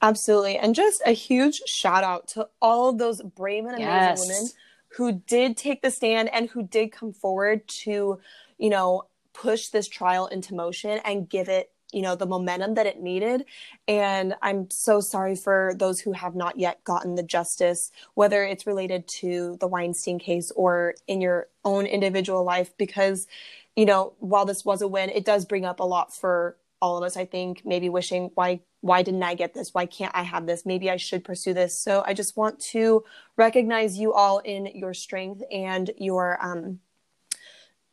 Absolutely. 0.00 0.56
And 0.56 0.74
just 0.74 1.02
a 1.04 1.10
huge 1.10 1.60
shout 1.66 2.04
out 2.04 2.28
to 2.28 2.48
all 2.62 2.88
of 2.88 2.98
those 2.98 3.20
brave 3.20 3.64
and 3.64 3.74
amazing 3.74 3.84
Yes. 3.84 4.20
women 4.20 4.48
who 4.96 5.12
did 5.12 5.56
take 5.56 5.82
the 5.82 5.90
stand 5.90 6.28
and 6.32 6.50
who 6.50 6.62
did 6.62 6.92
come 6.92 7.12
forward 7.12 7.66
to 7.68 8.20
you 8.58 8.70
know 8.70 9.04
push 9.32 9.68
this 9.68 9.88
trial 9.88 10.26
into 10.26 10.54
motion 10.54 11.00
and 11.04 11.28
give 11.28 11.48
it 11.48 11.70
you 11.92 12.02
know 12.02 12.14
the 12.14 12.26
momentum 12.26 12.74
that 12.74 12.86
it 12.86 13.00
needed. 13.00 13.44
And 13.88 14.34
i'm 14.42 14.70
so 14.70 15.00
sorry 15.00 15.36
for 15.36 15.72
those 15.76 16.00
who 16.00 16.12
have 16.12 16.34
not 16.34 16.58
yet 16.58 16.82
gotten 16.84 17.14
the 17.14 17.22
justice 17.22 17.90
whether 18.14 18.44
it's 18.44 18.66
related 18.66 19.06
to 19.08 19.56
the 19.60 19.66
weinstein 19.66 20.18
case 20.18 20.50
or 20.56 20.94
in 21.06 21.20
your 21.20 21.48
own 21.64 21.86
individual 21.86 22.44
life 22.44 22.76
because 22.76 23.26
you 23.76 23.86
know 23.86 24.14
while 24.18 24.44
this 24.44 24.64
was 24.64 24.82
a 24.82 24.88
win 24.88 25.10
it 25.10 25.24
does 25.24 25.44
bring 25.44 25.64
up 25.64 25.80
a 25.80 25.84
lot 25.84 26.14
for 26.14 26.56
all 26.80 26.96
of 26.96 27.04
us 27.04 27.16
i 27.16 27.24
think 27.24 27.62
maybe 27.64 27.88
wishing 27.88 28.30
why 28.34 28.60
why 28.80 29.02
didn't 29.02 29.22
i 29.22 29.34
get 29.34 29.54
this? 29.54 29.74
Why 29.74 29.86
can't 29.86 30.14
i 30.14 30.22
have 30.22 30.46
this? 30.46 30.64
Maybe 30.64 30.90
i 30.90 30.96
should 30.96 31.24
pursue 31.24 31.54
this. 31.54 31.78
So 31.78 32.02
i 32.06 32.14
just 32.14 32.36
want 32.36 32.60
to 32.72 33.04
recognize 33.36 33.98
you 33.98 34.12
all 34.12 34.38
in 34.38 34.66
your 34.66 34.94
strength 34.94 35.42
and 35.50 35.90
your 35.96 36.38
um 36.44 36.80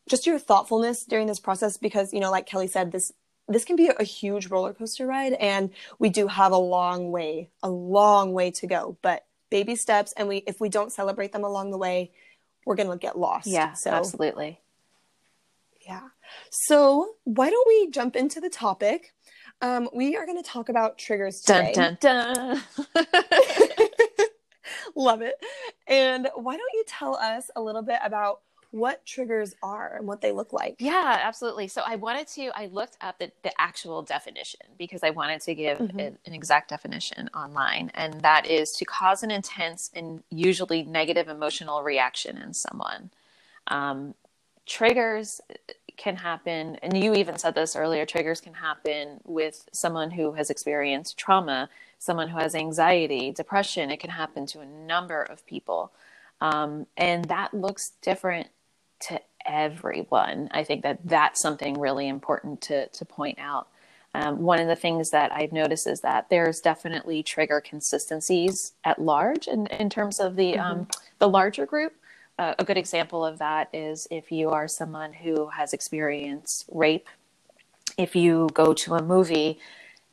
just 0.10 0.26
your 0.26 0.40
thoughtfulness 0.40 1.04
during 1.04 1.28
this 1.28 1.40
process 1.40 1.78
because 1.78 2.14
you 2.14 2.22
know 2.22 2.32
like 2.32 2.46
kelly 2.46 2.68
said 2.68 2.94
this 2.94 3.12
this 3.48 3.66
can 3.66 3.76
be 3.76 3.90
a 3.98 4.04
huge 4.04 4.48
roller 4.48 4.74
coaster 4.74 5.08
ride 5.08 5.34
and 5.34 5.72
we 6.00 6.10
do 6.10 6.28
have 6.28 6.52
a 6.52 6.58
long 6.58 7.12
way 7.12 7.50
a 7.64 7.70
long 7.70 8.34
way 8.34 8.52
to 8.52 8.68
go. 8.68 8.98
But 9.02 9.26
baby 9.50 9.76
steps 9.76 10.14
and 10.18 10.28
we 10.28 10.38
if 10.48 10.60
we 10.60 10.70
don't 10.70 10.92
celebrate 10.92 11.32
them 11.32 11.44
along 11.44 11.72
the 11.72 11.78
way 11.78 12.12
we're 12.66 12.76
going 12.76 12.90
to 12.90 12.98
get 12.98 13.18
lost. 13.18 13.48
Yeah 13.48 13.74
so 13.74 13.92
absolutely. 13.92 14.60
Yeah. 15.88 16.10
So 16.50 17.16
why 17.24 17.50
don't 17.50 17.68
we 17.68 17.90
jump 17.92 18.18
into 18.18 18.42
the 18.42 18.50
topic 18.50 19.14
um, 19.62 19.90
we 19.94 20.16
are 20.16 20.26
going 20.26 20.38
to 20.42 20.48
talk 20.48 20.70
about 20.70 20.98
triggers 20.98 21.42
today 21.42 21.72
dun 21.74 21.98
dun 22.02 22.62
dun 22.96 23.06
love 24.96 25.22
it 25.22 25.36
and 25.88 26.28
why 26.36 26.56
don't 26.58 26.74
you 26.74 26.84
tell 26.88 27.16
us 27.16 27.50
a 27.56 27.62
little 27.62 27.82
bit 27.82 28.00
about 28.04 28.42
what 28.72 29.06
triggers 29.06 29.56
are 29.64 29.96
and 29.96 30.06
what 30.06 30.20
they 30.20 30.32
look 30.34 30.52
like 30.52 30.76
Yeah, 30.80 31.20
absolutely. 31.24 31.70
So 31.70 31.82
I 31.86 31.96
wanted 31.96 32.28
to, 32.30 32.52
I 32.54 32.66
looked 32.68 32.98
up 33.00 33.18
the, 33.18 33.32
the 33.42 33.52
actual 33.60 34.02
definition 34.02 34.60
because 34.78 35.04
I 35.04 35.10
wanted 35.12 35.40
to 35.44 35.56
give 35.56 35.78
Mhm. 35.78 36.00
a- 36.00 36.18
an 36.28 36.34
exact 36.34 36.70
definition 36.70 37.30
online. 37.34 37.92
And 37.96 38.20
that 38.22 38.46
is 38.46 38.74
to 38.74 38.84
cause 38.86 39.24
an 39.24 39.32
intense 39.32 39.90
and 39.96 40.22
usually 40.30 40.84
negative 40.84 41.30
emotional 41.30 41.82
reaction 41.82 42.38
in 42.38 42.54
someone. 42.54 43.10
Um, 43.68 44.16
triggers 44.66 45.40
can 45.98 46.16
happen, 46.16 46.78
and 46.82 46.96
you 46.96 47.14
even 47.16 47.38
said 47.38 47.56
this 47.56 47.76
earlier 47.76 48.06
triggers 48.06 48.40
can 48.40 48.54
happen 48.54 49.20
with 49.26 49.68
someone 49.74 50.12
who 50.12 50.34
has 50.34 50.50
experienced 50.50 51.18
trauma, 51.18 51.70
someone 52.00 52.30
who 52.30 52.38
has 52.38 52.56
anxiety, 52.56 53.32
depression. 53.32 53.90
It 53.90 54.00
can 54.00 54.12
happen 54.12 54.46
to 54.48 54.60
a 54.60 54.66
number 54.66 55.22
of 55.22 55.46
people. 55.46 55.92
Um, 56.40 56.86
and 56.96 57.26
that 57.26 57.54
looks 57.54 57.94
different 58.02 58.48
to 59.08 59.20
everyone. 59.46 60.50
I 60.52 60.64
think 60.64 60.84
that 60.84 61.00
that's 61.04 61.42
something 61.42 61.80
really 61.80 62.08
important 62.08 62.62
to, 62.62 62.88
to 62.88 63.06
point 63.06 63.40
out. 63.40 63.68
Um, 64.14 64.42
one 64.42 64.60
of 64.60 64.68
the 64.68 64.76
things 64.76 65.12
that 65.12 65.32
I've 65.32 65.52
noticed 65.52 65.88
is 65.88 66.02
that 66.02 66.30
there's 66.30 66.60
definitely 66.60 67.24
trigger 67.24 67.62
consistencies 67.62 68.74
at 68.84 69.00
large 69.00 69.48
in, 69.48 69.68
in 69.68 69.90
terms 69.90 70.20
of 70.20 70.36
the 70.36 70.54
mm-hmm. 70.54 70.62
um, 70.62 70.88
the 71.20 71.30
larger 71.30 71.66
group. 71.66 71.94
Uh, 72.38 72.54
a 72.60 72.64
good 72.64 72.78
example 72.78 73.26
of 73.26 73.40
that 73.40 73.70
is 73.74 74.08
if 74.12 74.32
you 74.32 74.50
are 74.50 74.68
someone 74.68 75.14
who 75.14 75.48
has 75.48 75.74
experienced 75.74 76.66
rape. 76.72 77.10
If 77.98 78.16
you 78.16 78.50
go 78.54 78.74
to 78.74 78.96
a 78.96 79.02
movie 79.02 79.58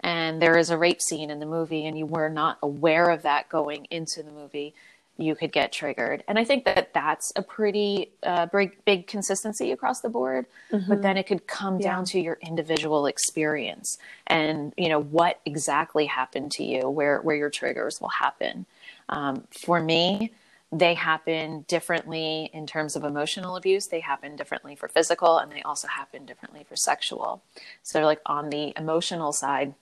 and 0.01 0.41
there 0.41 0.57
is 0.57 0.71
a 0.71 0.79
rape 0.79 1.03
scene 1.03 1.31
in 1.31 1.39
the 1.39 1.47
movie 1.47 1.85
and 1.87 1.99
you 1.99 2.07
were 2.07 2.31
not 2.31 2.59
aware 2.63 3.11
of 3.11 3.23
that 3.23 3.49
going 3.51 3.87
into 3.91 4.23
the 4.23 4.31
movie, 4.31 4.75
you 5.17 5.35
could 5.35 5.53
get 5.53 5.71
triggered. 5.71 6.25
And 6.27 6.39
I 6.39 6.45
think 6.45 6.65
that 6.65 6.93
that's 6.93 7.33
a 7.37 7.43
pretty 7.43 8.11
uh, 8.23 8.47
big, 8.47 8.85
big 8.85 9.07
consistency 9.07 9.71
across 9.71 10.01
the 10.01 10.09
board. 10.09 10.47
Mm-hmm. 10.73 10.89
But 10.89 11.03
then 11.03 11.17
it 11.17 11.27
could 11.27 11.47
come 11.47 11.79
yeah. 11.79 11.93
down 11.93 12.05
to 12.07 12.21
your 12.21 12.39
individual 12.41 13.07
experience 13.07 13.99
and 14.27 14.73
you 14.77 14.89
know 14.89 15.01
what 15.01 15.41
exactly 15.45 16.07
happened 16.07 16.51
to 16.53 16.65
you, 16.65 16.89
where 16.89 17.21
where 17.21 17.37
your 17.37 17.51
triggers 17.51 18.01
will 18.01 18.09
happen. 18.09 18.67
Um, 19.09 19.45
for 19.51 19.81
me, 19.81 20.33
they 20.75 20.95
happen 20.95 21.65
differently 21.69 22.51
in 22.53 22.67
terms 22.67 22.97
of 22.97 23.05
emotional 23.05 23.57
abuse. 23.57 23.87
They 23.87 24.01
happen 24.01 24.35
differently 24.35 24.75
for 24.75 24.89
physical, 24.89 25.39
and 25.39 25.53
they 25.53 25.63
also 25.63 25.87
happen 25.87 26.27
differently 26.27 26.65
for 26.69 26.75
sexual. 26.75 27.43
So, 27.83 28.01
like 28.01 28.21
on 28.27 28.51
the 28.51 28.73
emotional 28.77 29.33
side, 29.33 29.75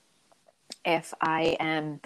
if 0.85 1.15
I 1.21 1.57
am 1.59 2.01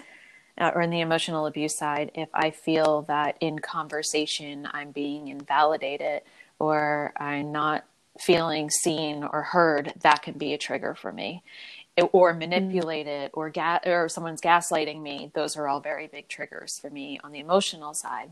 uh, 0.57 0.71
or 0.73 0.81
in 0.81 0.89
the 0.89 1.01
emotional 1.01 1.45
abuse 1.45 1.77
side, 1.77 2.11
if 2.15 2.29
I 2.33 2.49
feel 2.49 3.03
that 3.03 3.35
in 3.41 3.59
conversation 3.59 4.67
I'm 4.71 4.91
being 4.91 5.27
invalidated 5.27 6.21
or 6.57 7.13
I'm 7.17 7.51
not 7.51 7.85
feeling 8.19 8.69
seen 8.69 9.23
or 9.23 9.43
heard, 9.43 9.93
that 10.01 10.23
can 10.23 10.37
be 10.37 10.53
a 10.53 10.57
trigger 10.57 10.95
for 10.95 11.11
me. 11.11 11.43
Or 12.11 12.33
manipulated 12.33 13.31
mm-hmm. 13.31 13.39
or 13.39 13.49
ga- 13.49 13.79
or 13.85 14.07
someone's 14.07 14.41
gaslighting 14.41 15.01
me. 15.01 15.31
Those 15.33 15.57
are 15.57 15.67
all 15.67 15.79
very 15.79 16.07
big 16.07 16.27
triggers 16.27 16.79
for 16.79 16.89
me 16.89 17.19
on 17.23 17.31
the 17.31 17.39
emotional 17.39 17.93
side. 17.93 18.31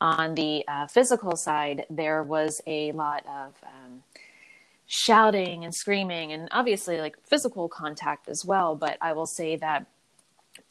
On 0.00 0.34
the 0.34 0.64
uh, 0.68 0.86
physical 0.86 1.36
side, 1.36 1.86
there 1.88 2.22
was 2.22 2.60
a 2.66 2.92
lot 2.92 3.24
of 3.26 3.54
um, 3.62 4.02
shouting 4.86 5.64
and 5.64 5.74
screaming, 5.74 6.32
and 6.32 6.48
obviously 6.50 6.98
like 7.00 7.16
physical 7.24 7.68
contact 7.68 8.28
as 8.28 8.44
well. 8.44 8.74
But 8.74 8.98
I 9.00 9.12
will 9.12 9.26
say 9.26 9.56
that 9.56 9.86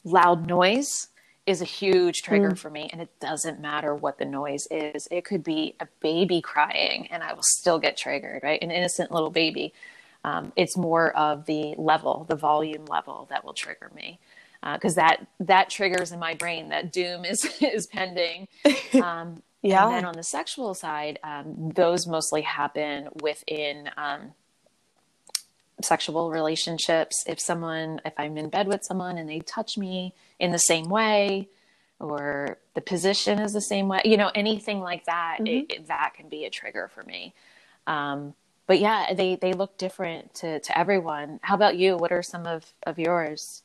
loud 0.04 0.46
noise 0.46 1.08
is 1.46 1.60
a 1.60 1.66
huge 1.66 2.22
trigger 2.22 2.52
mm. 2.52 2.58
for 2.58 2.70
me 2.70 2.88
and 2.90 3.02
it 3.02 3.20
doesn't 3.20 3.60
matter 3.60 3.94
what 3.94 4.18
the 4.18 4.24
noise 4.24 4.66
is 4.70 5.06
it 5.10 5.24
could 5.24 5.44
be 5.44 5.74
a 5.80 5.86
baby 6.00 6.40
crying 6.40 7.06
and 7.10 7.22
i 7.22 7.32
will 7.32 7.42
still 7.42 7.78
get 7.78 7.96
triggered 7.96 8.42
right 8.42 8.62
an 8.62 8.70
innocent 8.70 9.10
little 9.10 9.30
baby 9.30 9.72
um, 10.24 10.52
it's 10.56 10.74
more 10.74 11.14
of 11.14 11.44
the 11.44 11.74
level 11.76 12.24
the 12.28 12.36
volume 12.36 12.86
level 12.86 13.26
that 13.28 13.44
will 13.44 13.52
trigger 13.52 13.90
me 13.94 14.18
because 14.72 14.96
uh, 14.96 15.02
that 15.02 15.26
that 15.40 15.70
triggers 15.70 16.10
in 16.12 16.18
my 16.18 16.34
brain 16.34 16.70
that 16.70 16.92
doom 16.92 17.24
is 17.24 17.44
is 17.60 17.86
pending. 17.86 18.48
Um, 18.94 19.42
yeah. 19.60 19.86
and 19.86 19.94
then 19.94 20.04
on 20.04 20.14
the 20.14 20.22
sexual 20.22 20.74
side 20.74 21.18
um, 21.24 21.70
those 21.74 22.06
mostly 22.06 22.42
happen 22.42 23.08
within 23.22 23.90
um, 23.96 24.32
sexual 25.82 26.30
relationships. 26.30 27.24
If 27.26 27.40
someone 27.40 28.00
if 28.04 28.14
i'm 28.16 28.38
in 28.38 28.48
bed 28.48 28.68
with 28.68 28.84
someone 28.84 29.18
and 29.18 29.28
they 29.28 29.40
touch 29.40 29.76
me 29.76 30.14
in 30.38 30.52
the 30.52 30.58
same 30.58 30.88
way 30.88 31.48
or 31.98 32.58
the 32.74 32.80
position 32.80 33.38
is 33.38 33.52
the 33.52 33.60
same 33.60 33.88
way 33.88 34.00
you 34.04 34.16
know 34.16 34.30
anything 34.34 34.80
like 34.80 35.04
that 35.06 35.38
mm-hmm. 35.40 35.46
it, 35.46 35.72
it, 35.72 35.86
that 35.88 36.12
can 36.14 36.28
be 36.28 36.44
a 36.44 36.50
trigger 36.50 36.90
for 36.94 37.02
me. 37.02 37.34
Um, 37.86 38.34
but 38.66 38.78
yeah 38.78 39.12
they 39.12 39.36
they 39.36 39.52
look 39.54 39.76
different 39.76 40.34
to 40.36 40.60
to 40.60 40.78
everyone. 40.78 41.40
How 41.42 41.56
about 41.56 41.76
you? 41.76 41.96
What 41.96 42.12
are 42.12 42.22
some 42.22 42.46
of 42.46 42.72
of 42.86 42.98
yours 42.98 43.63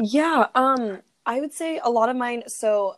yeah 0.00 0.46
um 0.54 1.00
i 1.26 1.40
would 1.40 1.52
say 1.52 1.80
a 1.82 1.90
lot 1.90 2.08
of 2.08 2.16
mine 2.16 2.42
so 2.46 2.96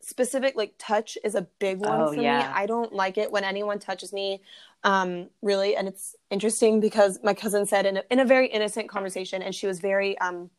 specific 0.00 0.56
like 0.56 0.74
touch 0.78 1.18
is 1.22 1.34
a 1.34 1.42
big 1.58 1.78
one 1.78 2.00
oh, 2.00 2.12
for 2.12 2.20
yeah. 2.20 2.38
me 2.38 2.44
i 2.54 2.66
don't 2.66 2.92
like 2.92 3.18
it 3.18 3.30
when 3.30 3.44
anyone 3.44 3.78
touches 3.78 4.12
me 4.12 4.40
um, 4.84 5.28
really. 5.42 5.76
And 5.76 5.88
it's 5.88 6.14
interesting 6.30 6.80
because 6.80 7.18
my 7.22 7.34
cousin 7.34 7.66
said 7.66 7.86
in 7.86 7.98
a, 7.98 8.02
in 8.10 8.20
a 8.20 8.24
very 8.24 8.48
innocent 8.48 8.88
conversation, 8.88 9.42
and 9.42 9.54
she 9.54 9.66
was 9.66 9.80
very, 9.80 10.18
um, 10.18 10.50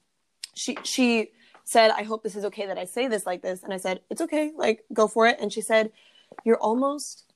she, 0.55 0.77
she 0.83 1.31
said, 1.63 1.91
I 1.91 2.03
hope 2.03 2.23
this 2.23 2.35
is 2.35 2.45
okay 2.45 2.65
that 2.65 2.77
I 2.77 2.85
say 2.85 3.07
this 3.07 3.25
like 3.25 3.41
this. 3.41 3.63
And 3.63 3.73
I 3.73 3.77
said, 3.77 4.01
it's 4.09 4.21
okay, 4.21 4.51
like 4.55 4.83
go 4.93 5.07
for 5.07 5.27
it. 5.27 5.37
And 5.39 5.51
she 5.53 5.61
said, 5.61 5.91
you're 6.43 6.57
almost, 6.57 7.31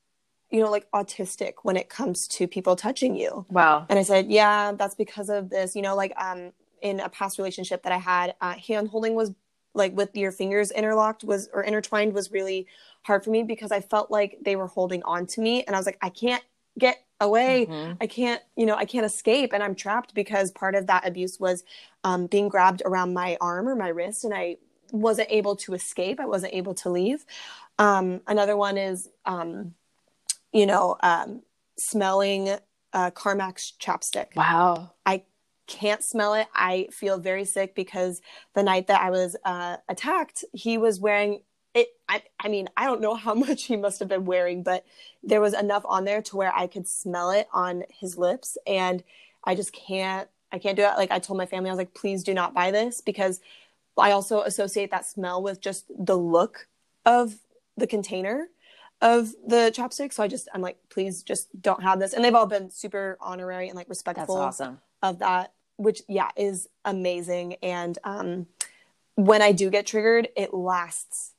you 0.50 0.62
know, 0.62 0.70
like 0.70 0.90
autistic 0.92 1.54
when 1.64 1.78
it 1.78 1.90
comes 1.90 2.28
to 2.28 2.48
people 2.48 2.76
touching 2.76 3.16
you. 3.16 3.46
Wow. 3.50 3.86
And 3.90 3.98
I 3.98 4.04
said, 4.04 4.30
yeah, 4.30 4.74
that's 4.74 4.96
because 4.96 5.30
of 5.30 5.50
this, 5.50 5.76
you 5.76 5.82
know, 5.82 5.96
like, 5.96 6.14
um, 6.18 6.52
in 6.84 7.00
a 7.00 7.10
past 7.10 7.39
relationship 7.39 7.82
that 7.84 7.91
I 7.91 7.98
had, 7.98 8.36
uh, 8.39 8.54
hand 8.54 8.89
holding 8.89 9.15
was 9.15 9.32
like 9.74 9.96
with 9.98 10.15
your 10.15 10.32
fingers 10.32 10.69
interlocked 10.69 11.24
was 11.24 11.50
or 11.52 11.63
intertwined 11.63 12.13
was 12.13 12.32
really 12.32 12.67
hard 13.02 13.24
for 13.24 13.32
me 13.32 13.41
because 13.41 13.72
I 13.72 13.82
felt 13.82 14.12
like 14.12 14.38
they 14.46 14.56
were 14.56 14.67
holding 14.67 15.02
on 15.02 15.26
to 15.28 15.41
me 15.41 15.63
and 15.63 15.76
I 15.76 15.80
was 15.80 15.88
like 15.88 15.98
I 16.00 16.10
can't 16.10 16.43
get 16.78 17.04
away. 17.19 17.67
Mm-hmm. 17.69 17.93
i 18.02 18.08
can't 18.08 18.41
you 18.58 18.65
know 18.65 18.76
i 18.76 18.84
can't 18.84 19.06
escape 19.06 19.54
and 19.54 19.63
i'm 19.63 19.76
trapped 19.76 20.13
because 20.13 20.52
part 20.52 20.76
of 20.76 20.88
that 20.88 21.08
abuse 21.08 21.39
was 21.39 21.63
um, 22.04 22.28
being 22.28 22.50
grabbed 22.50 22.82
around 22.84 23.13
my 23.13 23.38
arm 23.39 23.69
or 23.69 23.76
my 23.76 23.88
wrist 23.88 24.26
and 24.26 24.34
i 24.34 24.58
wasn't 24.93 25.28
able 25.32 25.56
to 25.58 25.74
escape. 25.74 26.19
I 26.19 26.26
wasn't 26.26 26.54
able 26.54 26.76
to 26.76 26.89
leave. 26.89 27.26
Um, 27.80 28.22
another 28.28 28.56
one 28.56 28.78
is 28.78 29.10
um, 29.26 29.74
you 30.54 30.65
know 30.65 30.96
um, 31.02 31.41
smelling 31.78 32.50
uh, 32.93 33.12
carmex 33.12 33.74
chapstick. 33.82 34.36
Wow. 34.36 34.91
I 35.06 35.24
can't 35.67 36.04
smell 36.04 36.34
it. 36.34 36.47
I 36.54 36.88
feel 36.91 37.17
very 37.17 37.45
sick 37.45 37.76
because 37.76 38.21
the 38.54 38.63
night 38.63 38.88
that 38.88 39.02
i 39.02 39.10
was 39.10 39.36
uh, 39.45 39.78
attacked 39.89 40.43
he 40.54 40.78
was 40.78 40.99
wearing 40.99 41.41
it. 41.73 41.88
I, 42.08 42.23
I 42.39 42.49
mean 42.49 42.67
i 42.78 42.86
don't 42.86 43.02
know 43.02 43.15
how 43.15 43.34
much 43.45 43.63
he 43.65 43.78
must 43.78 43.99
have 43.99 44.10
been 44.10 44.26
wearing 44.26 44.63
but 44.63 44.86
there 45.23 45.41
was 45.41 45.54
enough 45.54 45.84
on 45.86 46.06
there 46.06 46.21
to 46.23 46.38
where 46.38 46.54
i 46.56 46.67
could 46.67 46.88
smell 46.88 47.32
it 47.32 47.47
on 47.54 47.84
his 47.89 48.17
lips. 48.17 48.58
And 48.67 49.04
i 49.43 49.56
just 49.56 49.73
can't 49.73 50.28
i 50.52 50.60
can't 50.60 50.76
do 50.76 50.84
it. 50.84 50.97
Like 50.97 51.12
i 51.12 51.19
told 51.19 51.38
my 51.38 51.45
family 51.45 51.69
i 51.69 51.73
was 51.73 51.80
like 51.80 51.93
please 51.93 52.23
do 52.23 52.34
not 52.34 52.54
buy 52.54 52.71
this 52.71 53.02
because 53.02 53.39
i 53.97 54.12
also 54.12 54.41
associate 54.41 54.91
that 54.91 55.06
smell 55.06 55.41
with 55.41 55.62
just 55.62 55.86
the 55.97 56.17
look 56.17 56.67
of 57.06 57.36
the 57.78 57.88
container 57.88 58.47
of 59.04 59.34
the 59.46 59.70
chapstick 59.76 60.13
so 60.13 60.24
i 60.24 60.28
just 60.30 60.48
i'm 60.54 60.62
like 60.62 60.78
please 60.89 61.22
just 61.22 61.50
don't 61.62 61.84
have 61.84 62.00
this. 62.00 62.13
And 62.13 62.24
they've 62.24 62.34
all 62.34 62.48
been 62.48 62.72
super 62.72 63.18
honorary 63.20 63.68
and 63.68 63.76
like 63.76 63.89
respectful 63.89 64.38
That's 64.38 64.62
awesome. 64.62 64.80
of 65.04 65.20
that 65.20 65.54
which 65.76 66.02
yeah 66.08 66.30
is 66.36 66.70
amazing. 66.86 67.56
And 67.62 68.00
um 68.04 68.48
when 69.16 69.42
i 69.42 69.52
do 69.52 69.70
get 69.70 69.86
triggered 69.86 70.30
it 70.36 70.54
lasts. 70.54 71.34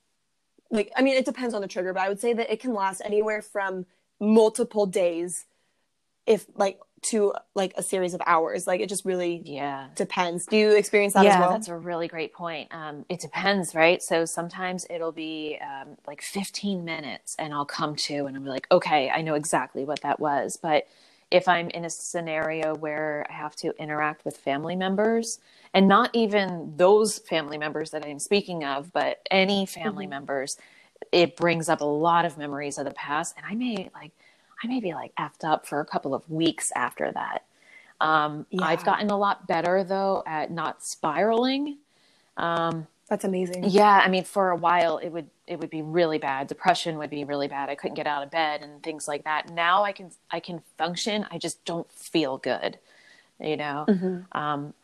Like 0.70 0.92
i 0.96 1.02
mean 1.02 1.16
it 1.16 1.24
depends 1.24 1.54
on 1.54 1.62
the 1.62 1.68
trigger 1.68 1.92
but 1.94 2.02
i 2.02 2.08
would 2.08 2.20
say 2.20 2.34
that 2.34 2.52
it 2.52 2.60
can 2.60 2.74
last 2.74 3.00
anywhere 3.04 3.40
from 3.40 3.86
multiple 4.20 4.86
days 4.86 5.46
if 6.26 6.46
like 6.54 6.78
to 7.04 7.34
like 7.54 7.72
a 7.76 7.82
series 7.82 8.14
of 8.14 8.22
hours. 8.26 8.66
Like 8.66 8.80
it 8.80 8.88
just 8.88 9.04
really 9.04 9.42
yeah. 9.44 9.88
depends. 9.96 10.46
Do 10.46 10.56
you 10.56 10.72
experience 10.72 11.14
that 11.14 11.24
yeah, 11.24 11.34
as 11.34 11.40
well? 11.40 11.50
that's 11.50 11.68
a 11.68 11.76
really 11.76 12.08
great 12.08 12.32
point. 12.32 12.74
Um, 12.74 13.04
it 13.08 13.20
depends 13.20 13.74
right? 13.74 14.02
So 14.02 14.24
sometimes 14.24 14.86
it'll 14.90 15.12
be 15.12 15.58
um, 15.62 15.96
like 16.06 16.22
15 16.22 16.84
minutes 16.84 17.36
and 17.38 17.52
i'll 17.54 17.64
come 17.64 17.96
to 17.96 18.26
and 18.26 18.36
i'm 18.36 18.44
like 18.44 18.66
okay 18.70 19.10
i 19.10 19.22
know 19.22 19.34
exactly 19.34 19.84
what 19.84 20.00
that 20.02 20.20
was. 20.20 20.58
But 20.60 20.86
if 21.30 21.48
i'm 21.48 21.70
in 21.70 21.84
a 21.84 21.90
scenario 21.90 22.74
where 22.74 23.26
i 23.28 23.32
have 23.32 23.56
to 23.56 23.72
interact 23.80 24.24
with 24.24 24.36
family 24.36 24.76
members 24.76 25.38
and 25.74 25.88
not 25.88 26.10
even 26.14 26.72
those 26.76 27.18
family 27.18 27.58
members 27.58 27.90
that 27.90 28.06
I'm 28.06 28.20
speaking 28.20 28.64
of, 28.64 28.92
but 28.92 29.26
any 29.30 29.66
family 29.66 30.04
mm-hmm. 30.04 30.10
members, 30.10 30.56
it 31.10 31.36
brings 31.36 31.68
up 31.68 31.80
a 31.80 31.84
lot 31.84 32.24
of 32.24 32.38
memories 32.38 32.78
of 32.78 32.84
the 32.84 32.92
past. 32.92 33.34
And 33.36 33.44
I 33.44 33.54
may 33.56 33.90
like, 33.92 34.12
I 34.64 34.66
may 34.66 34.80
be 34.80 34.94
like 34.94 35.14
effed 35.16 35.44
up 35.44 35.66
for 35.66 35.80
a 35.80 35.84
couple 35.84 36.14
of 36.14 36.28
weeks 36.30 36.72
after 36.74 37.12
that. 37.12 37.44
Um, 38.00 38.46
yeah. 38.50 38.64
I've 38.64 38.84
gotten 38.84 39.10
a 39.10 39.16
lot 39.16 39.46
better 39.46 39.84
though 39.84 40.22
at 40.26 40.50
not 40.50 40.82
spiraling. 40.82 41.78
Um, 42.36 42.86
That's 43.08 43.24
amazing. 43.24 43.64
Yeah, 43.68 44.00
I 44.04 44.08
mean, 44.08 44.24
for 44.24 44.50
a 44.50 44.56
while 44.56 44.98
it 44.98 45.10
would 45.10 45.28
it 45.46 45.60
would 45.60 45.70
be 45.70 45.82
really 45.82 46.18
bad. 46.18 46.46
Depression 46.48 46.96
would 46.98 47.10
be 47.10 47.24
really 47.24 47.48
bad. 47.48 47.68
I 47.68 47.74
couldn't 47.74 47.94
get 47.94 48.06
out 48.06 48.22
of 48.22 48.30
bed 48.30 48.62
and 48.62 48.82
things 48.82 49.06
like 49.06 49.24
that. 49.24 49.50
Now 49.50 49.84
I 49.84 49.92
can 49.92 50.10
I 50.30 50.40
can 50.40 50.62
function. 50.78 51.26
I 51.30 51.38
just 51.38 51.64
don't 51.64 51.90
feel 51.92 52.38
good. 52.38 52.78
You 53.38 53.56
know. 53.56 53.84
Mm-hmm. 53.88 54.38
Um, 54.38 54.74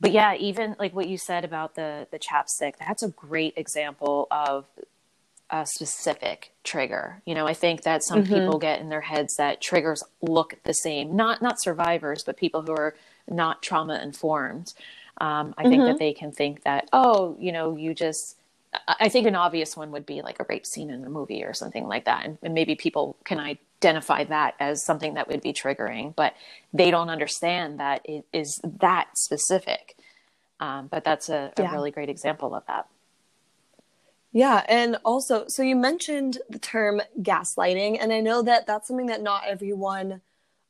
but 0.00 0.12
yeah, 0.12 0.34
even 0.34 0.76
like 0.78 0.94
what 0.94 1.08
you 1.08 1.16
said 1.16 1.44
about 1.44 1.74
the 1.74 2.06
the 2.10 2.18
chapstick, 2.18 2.74
that's 2.78 3.02
a 3.02 3.08
great 3.08 3.54
example 3.56 4.26
of 4.30 4.66
a 5.50 5.66
specific 5.66 6.52
trigger. 6.64 7.22
You 7.26 7.34
know, 7.34 7.46
I 7.46 7.54
think 7.54 7.82
that 7.82 8.02
some 8.02 8.24
mm-hmm. 8.24 8.34
people 8.34 8.58
get 8.58 8.80
in 8.80 8.88
their 8.88 9.02
heads 9.02 9.36
that 9.36 9.60
triggers 9.60 10.02
look 10.22 10.56
the 10.64 10.74
same. 10.74 11.14
Not 11.14 11.42
not 11.42 11.60
survivors, 11.60 12.24
but 12.24 12.36
people 12.36 12.62
who 12.62 12.72
are 12.72 12.94
not 13.28 13.62
trauma 13.62 14.00
informed. 14.02 14.72
Um, 15.18 15.54
I 15.56 15.62
mm-hmm. 15.62 15.70
think 15.70 15.82
that 15.82 15.88
mm-hmm. 15.90 15.98
they 15.98 16.12
can 16.12 16.32
think 16.32 16.64
that, 16.64 16.88
oh, 16.92 17.36
you 17.38 17.52
know, 17.52 17.76
you 17.76 17.94
just 17.94 18.36
I 18.88 19.08
think 19.08 19.26
an 19.26 19.36
obvious 19.36 19.76
one 19.76 19.92
would 19.92 20.06
be 20.06 20.22
like 20.22 20.40
a 20.40 20.46
rape 20.48 20.66
scene 20.66 20.90
in 20.90 21.04
a 21.04 21.10
movie 21.10 21.44
or 21.44 21.54
something 21.54 21.86
like 21.86 22.06
that. 22.06 22.24
And, 22.24 22.38
and, 22.42 22.54
maybe 22.54 22.74
people 22.74 23.16
can 23.24 23.38
identify 23.38 24.24
that 24.24 24.54
as 24.58 24.84
something 24.84 25.14
that 25.14 25.28
would 25.28 25.42
be 25.42 25.52
triggering, 25.52 26.14
but 26.16 26.34
they 26.72 26.90
don't 26.90 27.08
understand 27.08 27.78
that 27.78 28.00
it 28.04 28.24
is 28.32 28.60
that 28.80 29.16
specific. 29.16 29.96
Um, 30.60 30.88
but 30.88 31.04
that's 31.04 31.28
a, 31.28 31.52
a 31.56 31.62
yeah. 31.62 31.72
really 31.72 31.90
great 31.90 32.08
example 32.08 32.54
of 32.54 32.64
that. 32.66 32.88
Yeah. 34.34 34.64
And 34.68 34.98
also, 35.04 35.44
so 35.46 35.62
you 35.62 35.76
mentioned 35.76 36.38
the 36.50 36.58
term 36.58 37.00
gaslighting, 37.22 37.98
and 38.00 38.12
I 38.12 38.20
know 38.20 38.42
that 38.42 38.66
that's 38.66 38.88
something 38.88 39.06
that 39.06 39.22
not 39.22 39.44
everyone 39.46 40.20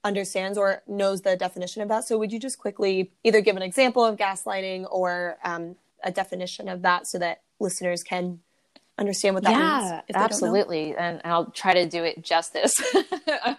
understands 0.04 0.58
or 0.58 0.82
knows 0.86 1.22
the 1.22 1.34
definition 1.34 1.80
of 1.80 1.88
that. 1.88 2.04
So 2.04 2.18
would 2.18 2.30
you 2.30 2.38
just 2.38 2.58
quickly 2.58 3.10
either 3.24 3.40
give 3.40 3.56
an 3.56 3.62
example 3.62 4.04
of 4.04 4.16
gaslighting 4.16 4.86
or 4.90 5.38
um, 5.42 5.76
a 6.04 6.12
definition 6.12 6.68
of 6.68 6.82
that 6.82 7.06
so 7.06 7.18
that 7.18 7.40
listeners 7.58 8.02
can 8.02 8.40
understand 8.98 9.34
what 9.34 9.44
that 9.44 9.52
yeah, 9.52 9.78
means? 9.78 10.02
Yeah, 10.10 10.22
absolutely. 10.22 10.94
And, 10.94 11.22
I'll 11.24 11.46
try 11.46 11.72
to 11.72 11.88
do 11.88 12.04
it 12.04 12.22
justice. 12.22 12.74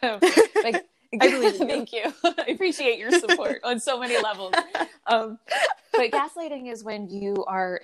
um, 0.03 0.19
like, 0.63 0.85
I 1.21 1.28
believe 1.32 1.60
you. 1.60 1.67
Thank 1.67 1.93
you. 1.93 2.13
I 2.23 2.51
appreciate 2.51 2.99
your 2.99 3.12
support 3.12 3.62
on 3.63 3.80
so 3.80 3.99
many 3.99 4.21
levels. 4.21 4.54
Um, 5.08 5.38
but 5.91 6.10
gaslighting 6.10 6.71
is 6.71 6.84
when 6.84 7.08
you 7.08 7.45
are. 7.47 7.80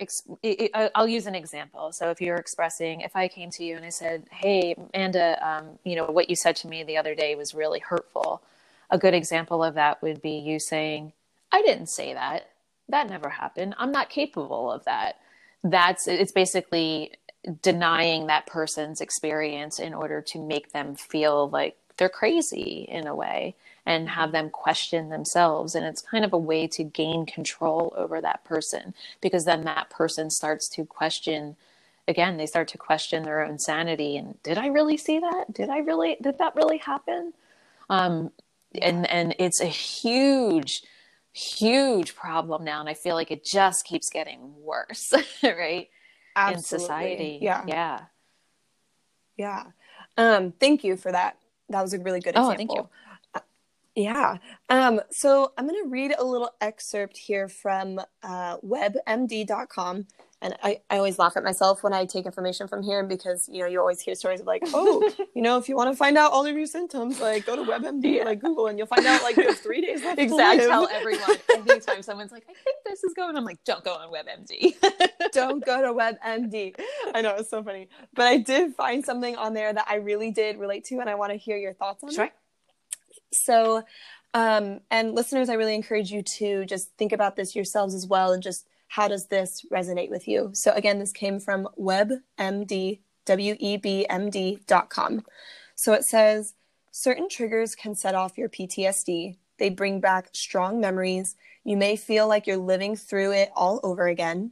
I'll 0.92 1.06
use 1.06 1.26
an 1.28 1.36
example. 1.36 1.92
So 1.92 2.10
if 2.10 2.20
you're 2.20 2.34
expressing, 2.34 3.02
if 3.02 3.14
I 3.14 3.28
came 3.28 3.48
to 3.50 3.64
you 3.64 3.76
and 3.76 3.84
I 3.84 3.90
said, 3.90 4.24
"Hey, 4.32 4.74
Amanda, 4.76 5.38
um, 5.40 5.78
you 5.84 5.94
know 5.94 6.06
what 6.06 6.28
you 6.28 6.34
said 6.34 6.56
to 6.56 6.66
me 6.66 6.82
the 6.82 6.96
other 6.96 7.14
day 7.14 7.36
was 7.36 7.54
really 7.54 7.78
hurtful," 7.78 8.42
a 8.90 8.98
good 8.98 9.14
example 9.14 9.62
of 9.62 9.74
that 9.74 10.02
would 10.02 10.20
be 10.20 10.32
you 10.32 10.58
saying, 10.58 11.12
"I 11.52 11.62
didn't 11.62 11.90
say 11.90 12.12
that. 12.12 12.50
That 12.88 13.08
never 13.08 13.28
happened. 13.28 13.76
I'm 13.78 13.92
not 13.92 14.10
capable 14.10 14.72
of 14.72 14.84
that." 14.84 15.20
That's 15.62 16.08
it's 16.08 16.32
basically 16.32 17.12
denying 17.62 18.26
that 18.26 18.46
person's 18.46 19.00
experience 19.00 19.78
in 19.78 19.94
order 19.94 20.20
to 20.20 20.38
make 20.38 20.72
them 20.72 20.94
feel 20.94 21.48
like 21.48 21.76
they're 22.02 22.08
crazy 22.08 22.84
in 22.88 23.06
a 23.06 23.14
way 23.14 23.54
and 23.86 24.08
have 24.08 24.32
them 24.32 24.50
question 24.50 25.08
themselves. 25.08 25.76
And 25.76 25.86
it's 25.86 26.02
kind 26.02 26.24
of 26.24 26.32
a 26.32 26.38
way 26.38 26.66
to 26.66 26.82
gain 26.82 27.26
control 27.26 27.94
over 27.96 28.20
that 28.20 28.42
person 28.42 28.92
because 29.20 29.44
then 29.44 29.62
that 29.62 29.88
person 29.88 30.28
starts 30.28 30.68
to 30.70 30.84
question 30.84 31.54
again 32.08 32.38
they 32.38 32.46
start 32.46 32.66
to 32.66 32.76
question 32.76 33.22
their 33.22 33.40
own 33.40 33.56
sanity. 33.56 34.16
And 34.16 34.42
did 34.42 34.58
i 34.58 34.66
really 34.66 34.96
see 34.96 35.20
that? 35.20 35.54
Did 35.54 35.70
i 35.70 35.78
really 35.78 36.16
did 36.20 36.38
that 36.38 36.56
really 36.56 36.78
happen? 36.78 37.34
Um 37.88 38.32
and 38.80 39.08
and 39.08 39.36
it's 39.38 39.60
a 39.60 39.66
huge 39.66 40.82
huge 41.32 42.16
problem 42.16 42.64
now. 42.64 42.80
And 42.80 42.88
i 42.88 42.94
feel 42.94 43.14
like 43.14 43.30
it 43.30 43.44
just 43.44 43.86
keeps 43.86 44.10
getting 44.10 44.40
worse 44.60 45.14
right? 45.44 45.88
Absolutely. 46.34 46.54
in 46.54 46.62
society. 46.62 47.38
Yeah. 47.40 47.64
Yeah. 47.68 48.00
Yeah. 49.36 49.64
Um 50.16 50.52
thank 50.58 50.82
you 50.82 50.96
for 50.96 51.12
that 51.12 51.36
that 51.72 51.82
was 51.82 51.94
a 51.94 51.98
really 51.98 52.20
good 52.20 52.30
example. 52.30 52.52
Oh, 52.52 52.56
thank 52.56 52.72
you. 52.72 52.88
Uh, 53.34 53.40
yeah. 53.94 54.38
Um, 54.68 55.00
so 55.10 55.52
I'm 55.56 55.66
going 55.66 55.82
to 55.82 55.88
read 55.88 56.14
a 56.18 56.24
little 56.24 56.50
excerpt 56.60 57.16
here 57.16 57.48
from 57.48 58.00
uh, 58.22 58.58
webmd.com. 58.58 60.06
And 60.42 60.56
I, 60.60 60.80
I 60.90 60.96
always 60.96 61.20
laugh 61.20 61.36
at 61.36 61.44
myself 61.44 61.84
when 61.84 61.92
I 61.92 62.04
take 62.04 62.26
information 62.26 62.66
from 62.66 62.82
here 62.82 63.04
because, 63.04 63.48
you 63.48 63.60
know, 63.60 63.68
you 63.68 63.78
always 63.78 64.00
hear 64.00 64.16
stories 64.16 64.40
of 64.40 64.46
like, 64.46 64.62
oh, 64.74 65.08
you 65.36 65.40
know, 65.40 65.56
if 65.56 65.68
you 65.68 65.76
want 65.76 65.92
to 65.92 65.96
find 65.96 66.18
out 66.18 66.32
all 66.32 66.44
of 66.44 66.56
your 66.56 66.66
symptoms, 66.66 67.20
like 67.20 67.46
go 67.46 67.54
to 67.54 67.62
WebMD, 67.62 68.16
yeah. 68.16 68.24
like 68.24 68.40
Google, 68.40 68.66
and 68.66 68.76
you'll 68.76 68.88
find 68.88 69.06
out 69.06 69.22
like 69.22 69.36
you 69.36 69.46
have 69.46 69.58
three 69.58 69.80
days 69.80 70.04
left 70.04 70.18
exactly. 70.18 70.66
tell 70.66 70.88
everyone. 70.88 71.36
Anytime 71.54 72.02
someone's 72.02 72.32
like, 72.32 72.42
I 72.50 72.54
think 72.54 72.76
this 72.84 73.04
is 73.04 73.14
going, 73.14 73.36
I'm 73.36 73.44
like, 73.44 73.62
don't 73.64 73.84
go 73.84 73.92
on 73.92 74.12
WebMD. 74.12 74.74
don't 75.32 75.64
go 75.64 75.80
to 75.80 75.94
WebMD. 75.94 76.74
I 77.14 77.20
know, 77.22 77.36
it's 77.36 77.48
so 77.48 77.62
funny. 77.62 77.88
But 78.12 78.26
I 78.26 78.38
did 78.38 78.74
find 78.74 79.04
something 79.04 79.36
on 79.36 79.54
there 79.54 79.72
that 79.72 79.86
I 79.88 79.96
really 79.96 80.32
did 80.32 80.58
relate 80.58 80.84
to, 80.86 80.98
and 80.98 81.08
I 81.08 81.14
want 81.14 81.30
to 81.30 81.38
hear 81.38 81.56
your 81.56 81.72
thoughts 81.72 82.02
on 82.02 82.12
sure. 82.12 82.24
it. 82.24 82.32
So, 83.32 83.84
um, 84.34 84.80
and 84.90 85.14
listeners, 85.14 85.48
I 85.48 85.54
really 85.54 85.76
encourage 85.76 86.10
you 86.10 86.22
to 86.22 86.64
just 86.64 86.90
think 86.98 87.12
about 87.12 87.36
this 87.36 87.54
yourselves 87.54 87.94
as 87.94 88.08
well 88.08 88.32
and 88.32 88.42
just 88.42 88.66
how 88.92 89.08
does 89.08 89.28
this 89.28 89.64
resonate 89.72 90.10
with 90.10 90.28
you? 90.28 90.50
So 90.52 90.70
again, 90.72 90.98
this 90.98 91.12
came 91.12 91.40
from 91.40 91.66
WebMD, 91.78 92.98
W-E-B-M-D.com. 93.24 95.24
So 95.74 95.94
it 95.94 96.04
says, 96.04 96.52
certain 96.90 97.30
triggers 97.30 97.74
can 97.74 97.94
set 97.94 98.14
off 98.14 98.36
your 98.36 98.50
PTSD. 98.50 99.38
They 99.56 99.70
bring 99.70 100.00
back 100.00 100.28
strong 100.32 100.78
memories. 100.78 101.36
You 101.64 101.78
may 101.78 101.96
feel 101.96 102.28
like 102.28 102.46
you're 102.46 102.58
living 102.58 102.94
through 102.94 103.32
it 103.32 103.50
all 103.56 103.80
over 103.82 104.08
again. 104.08 104.50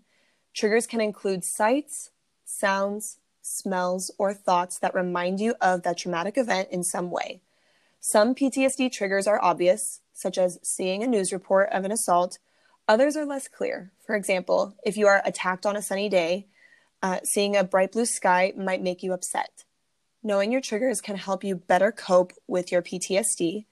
Triggers 0.55 0.87
can 0.87 1.03
include 1.03 1.45
sights, 1.45 2.09
sounds, 2.47 3.19
smells, 3.43 4.11
or 4.17 4.33
thoughts 4.33 4.79
that 4.79 4.95
remind 4.95 5.41
you 5.41 5.55
of 5.61 5.83
that 5.83 5.99
traumatic 5.99 6.39
event 6.39 6.71
in 6.71 6.83
some 6.83 7.11
way. 7.11 7.43
Some 8.01 8.35
PTSD 8.35 8.91
triggers 8.91 9.27
are 9.27 9.45
obvious, 9.45 10.01
such 10.15 10.39
as 10.39 10.59
seeing 10.63 11.03
a 11.03 11.07
news 11.07 11.31
report 11.31 11.69
of 11.73 11.85
an 11.85 11.93
assault 11.93 12.39
Others 12.89 13.17
are 13.17 13.25
less 13.25 13.49
clear. 13.49 13.93
For 14.05 14.15
example, 14.17 14.75
if 14.85 14.97
you 14.97 15.07
are 15.07 15.23
attacked 15.25 15.65
on 15.65 15.77
a 15.77 15.83
sunny 15.83 16.09
day, 16.09 16.47
uh, 17.03 17.21
seeing 17.25 17.57
a 17.57 17.65
bright 17.65 17.93
blue 17.93 18.07
sky 18.07 18.53
might 18.57 18.83
make 18.83 19.03
you 19.03 19.13
upset. 19.13 19.65
Knowing 20.23 20.53
your 20.53 20.61
triggers 20.61 21.01
can 21.01 21.17
help 21.17 21.43
you 21.43 21.57
better 21.57 21.93
cope 21.93 22.33
with 22.47 22.71
your 22.71 22.83
PTSD. 22.83 23.65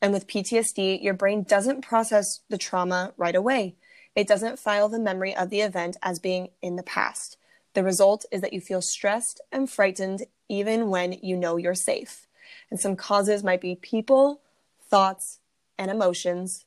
And 0.00 0.12
with 0.12 0.26
PTSD, 0.26 1.02
your 1.02 1.12
brain 1.12 1.42
doesn't 1.42 1.82
process 1.82 2.40
the 2.48 2.56
trauma 2.56 3.12
right 3.16 3.34
away. 3.34 3.76
It 4.16 4.26
doesn't 4.26 4.58
file 4.58 4.88
the 4.88 4.98
memory 4.98 5.36
of 5.36 5.50
the 5.50 5.60
event 5.60 5.96
as 6.02 6.18
being 6.18 6.48
in 6.62 6.76
the 6.76 6.82
past. 6.82 7.36
The 7.74 7.84
result 7.84 8.24
is 8.32 8.40
that 8.40 8.52
you 8.52 8.60
feel 8.60 8.82
stressed 8.82 9.40
and 9.52 9.70
frightened 9.70 10.24
even 10.48 10.88
when 10.88 11.12
you 11.22 11.36
know 11.36 11.56
you're 11.56 11.74
safe. 11.74 12.26
And 12.70 12.80
some 12.80 12.96
causes 12.96 13.44
might 13.44 13.60
be 13.60 13.76
people, 13.76 14.40
thoughts, 14.82 15.38
and 15.78 15.90
emotions, 15.90 16.64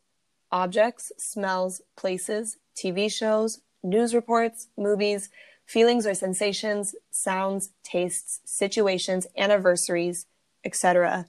objects, 0.54 1.12
smells, 1.18 1.82
places, 1.98 2.58
TV 2.76 3.12
shows, 3.12 3.62
news 3.84 4.14
reports, 4.14 4.68
movies, 4.78 5.30
feelings 5.66 6.06
or 6.06 6.14
sensations, 6.14 6.96
sounds, 7.10 7.72
tastes, 7.84 8.40
situations, 8.46 9.26
anniversaries, 9.36 10.28
etc. 10.64 11.26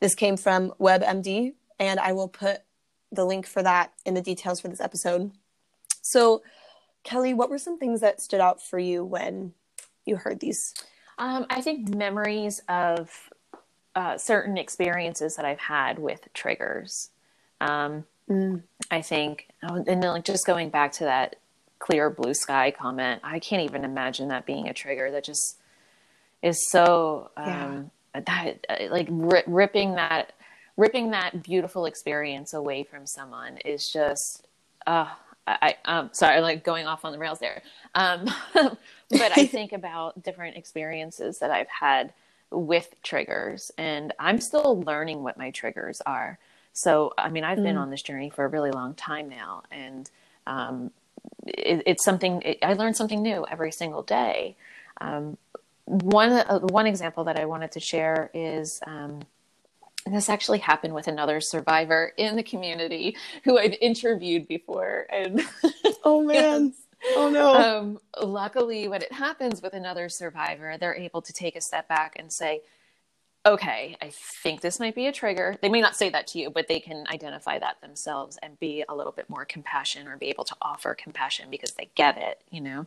This 0.00 0.14
came 0.14 0.36
from 0.36 0.72
WebMD, 0.80 1.54
and 1.80 1.98
I 1.98 2.12
will 2.12 2.28
put 2.28 2.60
the 3.10 3.24
link 3.26 3.46
for 3.46 3.62
that 3.62 3.92
in 4.06 4.14
the 4.14 4.22
details 4.22 4.60
for 4.60 4.68
this 4.68 4.80
episode. 4.80 5.32
So, 6.00 6.42
Kelly, 7.02 7.34
what 7.34 7.50
were 7.50 7.58
some 7.58 7.78
things 7.78 8.00
that 8.00 8.20
stood 8.20 8.40
out 8.40 8.62
for 8.62 8.78
you 8.78 9.04
when 9.04 9.52
you 10.06 10.16
heard 10.16 10.40
these? 10.40 10.74
Um, 11.18 11.46
I 11.50 11.60
think 11.60 11.94
memories 11.94 12.62
of 12.68 13.30
uh, 13.96 14.16
certain 14.16 14.56
experiences 14.56 15.36
that 15.36 15.44
I've 15.44 15.60
had 15.60 15.98
with 15.98 16.28
triggers. 16.34 17.10
Um, 17.60 18.04
Mm. 18.30 18.62
I 18.90 19.02
think, 19.02 19.48
oh, 19.62 19.76
and 19.76 20.02
then 20.02 20.02
like 20.02 20.24
just 20.24 20.46
going 20.46 20.70
back 20.70 20.92
to 20.92 21.04
that 21.04 21.36
clear 21.78 22.10
blue 22.10 22.34
sky 22.34 22.70
comment, 22.70 23.20
I 23.22 23.38
can't 23.38 23.62
even 23.62 23.84
imagine 23.84 24.28
that 24.28 24.46
being 24.46 24.68
a 24.68 24.74
trigger. 24.74 25.10
That 25.10 25.24
just 25.24 25.58
is 26.44 26.70
so 26.70 27.30
um, 27.36 27.90
yeah. 28.14 28.20
that 28.26 28.66
uh, 28.68 28.90
like 28.90 29.08
ripping 29.10 29.94
that 29.94 30.34
ripping 30.76 31.10
that 31.10 31.42
beautiful 31.42 31.86
experience 31.86 32.52
away 32.52 32.84
from 32.84 33.06
someone 33.06 33.56
is 33.64 33.90
just 33.92 34.46
uh 34.86 35.08
I, 35.46 35.76
I 35.86 35.98
um 35.98 36.10
sorry 36.12 36.40
like 36.40 36.62
going 36.62 36.86
off 36.86 37.04
on 37.04 37.12
the 37.12 37.18
rails 37.18 37.38
there 37.38 37.62
um 37.94 38.28
but 38.54 38.78
I 39.38 39.46
think 39.46 39.72
about 39.80 40.22
different 40.22 40.56
experiences 40.56 41.38
that 41.40 41.50
I've 41.50 41.68
had 41.68 42.12
with 42.50 42.94
triggers 43.02 43.70
and 43.78 44.12
I'm 44.18 44.40
still 44.40 44.82
learning 44.82 45.22
what 45.22 45.38
my 45.38 45.50
triggers 45.50 46.00
are 46.04 46.38
so, 46.74 47.14
I 47.16 47.30
mean, 47.30 47.44
I've 47.44 47.58
mm. 47.58 47.62
been 47.62 47.76
on 47.76 47.90
this 47.90 48.02
journey 48.02 48.30
for 48.30 48.44
a 48.44 48.48
really 48.48 48.72
long 48.72 48.94
time 48.94 49.28
now, 49.28 49.62
and 49.70 50.10
um, 50.46 50.90
it, 51.46 51.84
it's 51.86 52.04
something 52.04 52.42
it, 52.42 52.58
I 52.62 52.74
learn 52.74 52.94
something 52.94 53.22
new 53.22 53.46
every 53.48 53.70
single 53.72 54.02
day. 54.02 54.56
Um, 55.00 55.38
one 55.86 56.32
uh, 56.32 56.58
one 56.58 56.86
example 56.86 57.24
that 57.24 57.38
I 57.38 57.46
wanted 57.46 57.72
to 57.72 57.80
share 57.80 58.30
is. 58.34 58.80
Um, 58.86 59.20
this 60.06 60.28
actually 60.28 60.58
happened 60.58 60.94
with 60.94 61.08
another 61.08 61.40
survivor 61.40 62.12
in 62.18 62.36
the 62.36 62.42
community 62.42 63.16
who 63.42 63.58
I've 63.58 63.74
interviewed 63.80 64.46
before. 64.46 65.06
And 65.10 65.40
oh 66.04 66.22
man, 66.22 66.74
oh 67.16 67.30
no. 67.30 67.54
Um, 67.54 68.00
luckily, 68.22 68.86
when 68.86 69.00
it 69.00 69.10
happens 69.12 69.62
with 69.62 69.72
another 69.72 70.10
survivor, 70.10 70.76
they're 70.78 70.94
able 70.94 71.22
to 71.22 71.32
take 71.32 71.56
a 71.56 71.60
step 71.62 71.88
back 71.88 72.16
and 72.18 72.30
say, 72.30 72.60
okay, 73.46 73.96
I 74.00 74.10
think 74.10 74.60
this 74.62 74.80
might 74.80 74.94
be 74.94 75.06
a 75.06 75.12
trigger. 75.12 75.56
They 75.60 75.68
may 75.68 75.80
not 75.80 75.96
say 75.96 76.08
that 76.10 76.26
to 76.28 76.38
you, 76.38 76.50
but 76.50 76.66
they 76.66 76.80
can 76.80 77.04
identify 77.12 77.58
that 77.58 77.80
themselves 77.80 78.38
and 78.42 78.58
be 78.58 78.84
a 78.88 78.94
little 78.94 79.12
bit 79.12 79.28
more 79.28 79.44
compassion 79.44 80.08
or 80.08 80.16
be 80.16 80.28
able 80.28 80.44
to 80.44 80.56
offer 80.62 80.94
compassion 80.94 81.50
because 81.50 81.72
they 81.72 81.90
get 81.94 82.16
it, 82.16 82.40
you 82.50 82.60
know? 82.60 82.86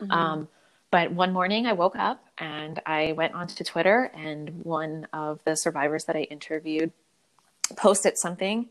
Mm-hmm. 0.00 0.10
Um, 0.10 0.48
but 0.90 1.12
one 1.12 1.32
morning 1.32 1.66
I 1.66 1.72
woke 1.72 1.96
up 1.96 2.24
and 2.38 2.80
I 2.86 3.12
went 3.12 3.34
onto 3.34 3.64
Twitter, 3.64 4.10
and 4.14 4.64
one 4.64 5.06
of 5.12 5.40
the 5.44 5.56
survivors 5.56 6.04
that 6.04 6.16
I 6.16 6.22
interviewed 6.22 6.92
posted 7.76 8.18
something. 8.18 8.68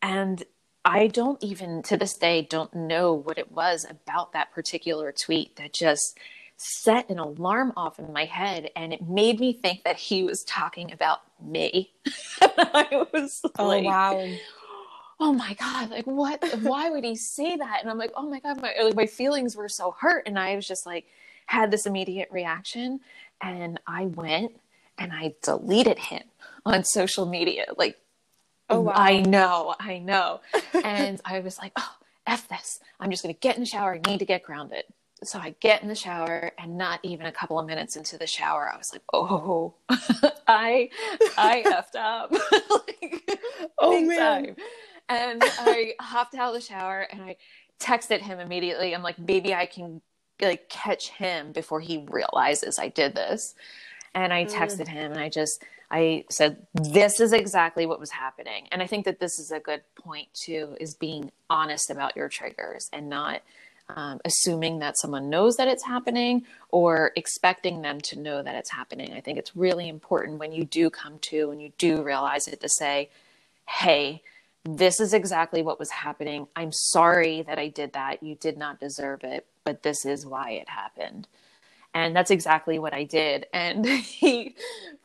And 0.00 0.42
I 0.84 1.08
don't 1.08 1.42
even 1.42 1.82
to 1.84 1.96
this 1.96 2.16
day 2.16 2.42
don't 2.42 2.72
know 2.74 3.12
what 3.12 3.36
it 3.36 3.52
was 3.52 3.84
about 3.88 4.32
that 4.32 4.52
particular 4.52 5.12
tweet 5.12 5.56
that 5.56 5.72
just 5.72 6.18
set 6.58 7.08
an 7.08 7.20
alarm 7.20 7.72
off 7.76 8.00
in 8.00 8.12
my 8.12 8.24
head 8.24 8.70
and 8.74 8.92
it 8.92 9.08
made 9.08 9.38
me 9.38 9.52
think 9.52 9.84
that 9.84 9.96
he 9.96 10.24
was 10.24 10.42
talking 10.42 10.92
about 10.92 11.20
me. 11.40 11.92
I 12.42 13.06
was 13.12 13.40
oh, 13.58 13.68
like, 13.68 13.84
wow. 13.84 14.28
Oh 15.20 15.32
my 15.32 15.54
God, 15.54 15.90
like 15.90 16.04
what? 16.04 16.44
Why 16.62 16.90
would 16.90 17.04
he 17.04 17.14
say 17.14 17.56
that? 17.56 17.78
And 17.80 17.88
I'm 17.88 17.98
like, 17.98 18.12
oh 18.16 18.28
my 18.28 18.40
God, 18.40 18.60
my, 18.60 18.74
like, 18.82 18.96
my 18.96 19.06
feelings 19.06 19.56
were 19.56 19.68
so 19.68 19.94
hurt. 19.98 20.24
And 20.26 20.38
I 20.38 20.56
was 20.56 20.66
just 20.66 20.84
like, 20.84 21.06
had 21.46 21.70
this 21.70 21.86
immediate 21.86 22.28
reaction. 22.32 23.00
And 23.40 23.78
I 23.86 24.06
went 24.06 24.52
and 24.98 25.12
I 25.12 25.34
deleted 25.42 25.98
him 25.98 26.24
on 26.66 26.82
social 26.82 27.24
media. 27.24 27.66
Like, 27.76 27.98
oh, 28.68 28.80
wow. 28.80 28.94
I 28.96 29.20
know, 29.20 29.76
I 29.78 29.98
know. 29.98 30.40
and 30.84 31.20
I 31.24 31.38
was 31.38 31.56
like, 31.58 31.72
oh, 31.76 31.94
F 32.26 32.48
this. 32.48 32.80
I'm 32.98 33.10
just 33.12 33.22
going 33.22 33.34
to 33.34 33.40
get 33.40 33.54
in 33.56 33.62
the 33.62 33.66
shower. 33.66 33.94
I 33.94 34.10
need 34.10 34.18
to 34.18 34.26
get 34.26 34.42
grounded 34.42 34.84
so 35.24 35.38
I 35.38 35.54
get 35.60 35.82
in 35.82 35.88
the 35.88 35.94
shower 35.94 36.52
and 36.58 36.78
not 36.78 37.00
even 37.02 37.26
a 37.26 37.32
couple 37.32 37.58
of 37.58 37.66
minutes 37.66 37.96
into 37.96 38.16
the 38.16 38.26
shower, 38.26 38.70
I 38.72 38.76
was 38.76 38.92
like, 38.92 39.02
oh, 39.12 39.74
I, 40.46 40.90
I 41.36 41.64
effed 41.66 41.98
up. 41.98 42.32
like, 42.70 43.40
oh 43.78 44.00
man. 44.00 44.44
Time. 44.44 44.56
And 45.08 45.42
I 45.42 45.94
hopped 46.00 46.34
out 46.34 46.54
of 46.54 46.60
the 46.60 46.66
shower 46.66 47.00
and 47.10 47.22
I 47.22 47.36
texted 47.80 48.20
him 48.20 48.38
immediately. 48.38 48.94
I'm 48.94 49.02
like, 49.02 49.18
maybe 49.18 49.54
I 49.54 49.66
can 49.66 50.02
like 50.40 50.68
catch 50.68 51.08
him 51.08 51.52
before 51.52 51.80
he 51.80 52.06
realizes 52.08 52.78
I 52.78 52.88
did 52.88 53.14
this. 53.14 53.54
And 54.14 54.32
I 54.32 54.44
mm. 54.44 54.50
texted 54.50 54.86
mm. 54.86 54.88
him 54.88 55.12
and 55.12 55.20
I 55.20 55.28
just, 55.28 55.62
I 55.90 56.24
said, 56.30 56.66
this 56.74 57.18
is 57.20 57.32
exactly 57.32 57.86
what 57.86 57.98
was 57.98 58.10
happening. 58.10 58.68
And 58.70 58.82
I 58.82 58.86
think 58.86 59.06
that 59.06 59.20
this 59.20 59.38
is 59.38 59.50
a 59.50 59.60
good 59.60 59.82
point 59.98 60.28
too, 60.34 60.76
is 60.78 60.94
being 60.94 61.32
honest 61.48 61.90
about 61.90 62.16
your 62.16 62.28
triggers 62.28 62.90
and 62.92 63.08
not 63.08 63.40
um, 63.90 64.20
assuming 64.24 64.80
that 64.80 64.98
someone 64.98 65.30
knows 65.30 65.56
that 65.56 65.68
it's 65.68 65.84
happening 65.84 66.44
or 66.70 67.12
expecting 67.16 67.82
them 67.82 68.00
to 68.02 68.18
know 68.18 68.42
that 68.42 68.54
it's 68.54 68.70
happening. 68.70 69.12
I 69.12 69.20
think 69.20 69.38
it's 69.38 69.56
really 69.56 69.88
important 69.88 70.38
when 70.38 70.52
you 70.52 70.64
do 70.64 70.90
come 70.90 71.18
to 71.20 71.50
and 71.50 71.62
you 71.62 71.72
do 71.78 72.02
realize 72.02 72.48
it 72.48 72.60
to 72.60 72.68
say, 72.68 73.10
hey, 73.66 74.22
this 74.64 75.00
is 75.00 75.14
exactly 75.14 75.62
what 75.62 75.78
was 75.78 75.90
happening. 75.90 76.46
I'm 76.54 76.72
sorry 76.72 77.42
that 77.42 77.58
I 77.58 77.68
did 77.68 77.94
that. 77.94 78.22
You 78.22 78.34
did 78.34 78.58
not 78.58 78.80
deserve 78.80 79.24
it, 79.24 79.46
but 79.64 79.82
this 79.82 80.04
is 80.04 80.26
why 80.26 80.50
it 80.52 80.68
happened. 80.68 81.26
And 81.94 82.14
that's 82.14 82.30
exactly 82.30 82.78
what 82.78 82.92
I 82.92 83.04
did. 83.04 83.46
And 83.52 83.86
he 83.86 84.56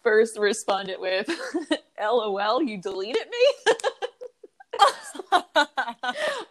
first 0.04 0.38
responded 0.38 1.00
with, 1.00 1.30
LOL, 2.02 2.62
you 2.62 2.78
deleted 2.82 3.28
me. 3.30 3.74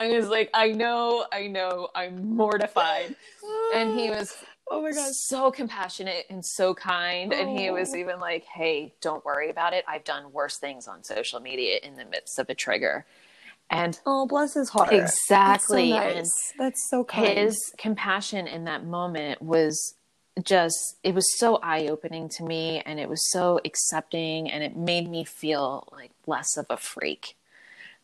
I 0.01 0.13
was 0.15 0.29
like, 0.29 0.51
I 0.55 0.73
know, 0.73 1.27
I 1.33 1.47
know, 1.47 1.89
I'm 1.95 2.37
mortified. 2.37 3.15
And 3.75 3.99
he 3.99 4.11
was 4.11 4.37
oh 4.73 4.83
my 4.83 4.93
god, 4.93 5.13
so 5.15 5.51
compassionate 5.51 6.27
and 6.31 6.45
so 6.45 6.75
kind. 6.75 7.33
Oh. 7.33 7.41
And 7.41 7.59
he 7.59 7.71
was 7.71 7.93
oh. 7.95 7.99
even 7.99 8.19
like, 8.21 8.45
Hey, 8.45 8.95
don't 9.01 9.25
worry 9.25 9.51
about 9.51 9.75
it. 9.75 9.85
I've 9.87 10.05
done 10.05 10.33
worse 10.33 10.59
things 10.59 10.89
on 10.89 11.05
social 11.05 11.41
media 11.41 11.79
in 11.83 11.97
the 11.97 12.05
midst 12.05 12.39
of 12.39 12.49
a 12.49 12.55
trigger. 12.55 13.05
And 13.71 13.99
oh, 14.05 14.27
bless 14.27 14.55
his 14.55 14.69
heart. 14.69 14.93
Exactly. 14.93 15.93
That's 15.93 16.09
so, 16.09 16.15
nice. 16.15 16.53
That's 16.59 16.91
so 16.91 17.05
kind. 17.05 17.39
His 17.39 17.73
compassion 17.79 18.47
in 18.47 18.65
that 18.65 18.85
moment 18.85 19.41
was 19.41 19.95
just 20.43 20.97
it 21.03 21.15
was 21.15 21.27
so 21.39 21.57
eye-opening 21.57 22.29
to 22.37 22.43
me 22.43 22.83
and 22.87 22.99
it 22.99 23.09
was 23.09 23.31
so 23.31 23.61
accepting 23.65 24.51
and 24.51 24.65
it 24.65 24.77
made 24.77 25.09
me 25.09 25.25
feel 25.25 25.87
like 25.93 26.11
less 26.27 26.57
of 26.57 26.65
a 26.71 26.77
freak 26.77 27.37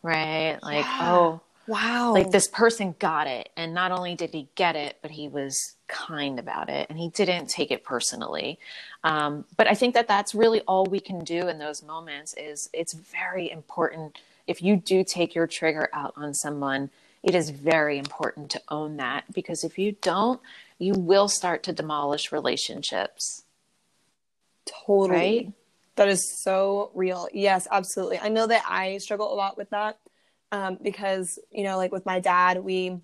right? 0.03 0.59
Like, 0.63 0.85
yeah. 0.85 0.99
oh, 1.03 1.41
wow. 1.67 2.13
Like 2.13 2.31
this 2.31 2.49
person 2.49 2.95
got 2.99 3.27
it. 3.27 3.51
And 3.57 3.75
not 3.75 3.93
only 3.93 4.15
did 4.15 4.31
he 4.31 4.49
get 4.55 4.77
it, 4.77 4.97
but 5.03 5.11
he 5.11 5.29
was 5.29 5.75
kind 5.87 6.39
about 6.39 6.69
it 6.69 6.87
and 6.91 6.99
he 6.99 7.09
didn't 7.09 7.49
take 7.49 7.71
it 7.71 7.85
personally. 7.85 8.59
Um, 9.05 9.45
but 9.57 9.67
I 9.67 9.75
think 9.75 9.95
that 9.95 10.09
that's 10.09 10.35
really 10.35 10.61
all 10.63 10.85
we 10.87 11.01
can 11.01 11.25
do 11.25 11.49
in 11.49 11.59
those 11.59 11.83
moments 11.83 12.35
is 12.35 12.69
it's 12.73 12.95
very 12.95 13.51
important. 13.51 14.19
If 14.47 14.63
you 14.63 14.77
do 14.77 15.05
take 15.05 15.35
your 15.35 15.47
trigger 15.47 15.89
out 15.93 16.15
on 16.17 16.35
someone, 16.35 16.91
it 17.23 17.35
is 17.35 17.51
very 17.51 17.99
important 17.99 18.51
to 18.53 18.63
own 18.69 18.97
that 18.97 19.25
because 19.33 19.65
if 19.65 19.79
you 19.79 19.93
don't, 20.01 20.41
you 20.79 20.95
will 20.95 21.29
start 21.29 21.63
to 21.65 21.73
demolish 21.73 22.31
relationships. 22.33 23.45
Totally. 24.87 25.19
Right? 25.19 25.53
That 25.99 26.09
is 26.09 26.41
so 26.45 26.93
real. 26.95 27.27
Yes, 27.35 27.67
absolutely. 27.69 28.21
I 28.21 28.29
know 28.29 28.47
that 28.47 28.63
I 28.69 28.99
struggle 28.99 29.33
a 29.33 29.35
lot 29.35 29.59
with 29.59 29.71
that 29.71 29.99
um, 30.53 30.79
because, 30.81 31.41
you 31.51 31.65
know, 31.65 31.77
like 31.77 31.91
with 31.91 32.07
my 32.07 32.21
dad, 32.21 32.63
we 32.63 32.97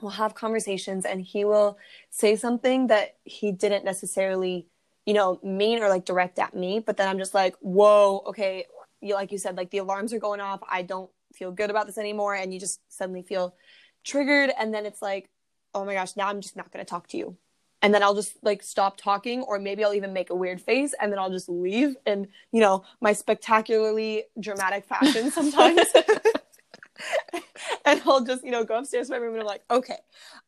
will 0.00 0.10
have 0.10 0.36
conversations 0.36 1.04
and 1.04 1.20
he 1.20 1.44
will 1.44 1.78
say 2.10 2.36
something 2.36 2.86
that 2.86 3.16
he 3.24 3.50
didn't 3.50 3.84
necessarily, 3.84 4.68
you 5.04 5.14
know, 5.14 5.40
mean 5.42 5.82
or 5.82 5.88
like 5.88 6.04
direct 6.04 6.38
at 6.38 6.54
me. 6.54 6.78
But 6.78 6.96
then 6.96 7.08
I'm 7.08 7.18
just 7.18 7.34
like, 7.34 7.56
whoa, 7.58 8.22
okay. 8.28 8.66
You, 9.00 9.14
like 9.14 9.32
you 9.32 9.38
said, 9.38 9.56
like 9.56 9.72
the 9.72 9.78
alarms 9.78 10.12
are 10.12 10.20
going 10.20 10.40
off. 10.40 10.60
I 10.70 10.82
don't 10.82 11.10
feel 11.34 11.50
good 11.50 11.70
about 11.70 11.86
this 11.86 11.98
anymore. 11.98 12.36
And 12.36 12.54
you 12.54 12.60
just 12.60 12.78
suddenly 12.88 13.22
feel 13.22 13.56
triggered. 14.04 14.52
And 14.56 14.72
then 14.72 14.86
it's 14.86 15.02
like, 15.02 15.28
oh 15.74 15.84
my 15.84 15.94
gosh, 15.94 16.14
now 16.14 16.28
I'm 16.28 16.40
just 16.40 16.54
not 16.54 16.70
going 16.70 16.84
to 16.86 16.88
talk 16.88 17.08
to 17.08 17.16
you 17.16 17.36
and 17.82 17.94
then 17.94 18.02
I'll 18.02 18.14
just 18.14 18.36
like 18.42 18.62
stop 18.62 18.96
talking 18.96 19.42
or 19.42 19.58
maybe 19.58 19.84
I'll 19.84 19.94
even 19.94 20.12
make 20.12 20.30
a 20.30 20.34
weird 20.34 20.60
face 20.60 20.94
and 21.00 21.12
then 21.12 21.18
I'll 21.18 21.30
just 21.30 21.48
leave 21.48 21.96
in 22.06 22.28
you 22.52 22.60
know 22.60 22.84
my 23.00 23.12
spectacularly 23.12 24.24
dramatic 24.40 24.86
fashion 24.86 25.30
sometimes 25.30 25.80
and 27.88 28.02
I'll 28.06 28.24
just, 28.24 28.44
you 28.44 28.50
know, 28.50 28.64
go 28.64 28.78
upstairs 28.78 29.08
to 29.08 29.12
my 29.12 29.18
room 29.18 29.32
and 29.32 29.40
I'm 29.40 29.46
like, 29.46 29.62
okay, 29.70 29.98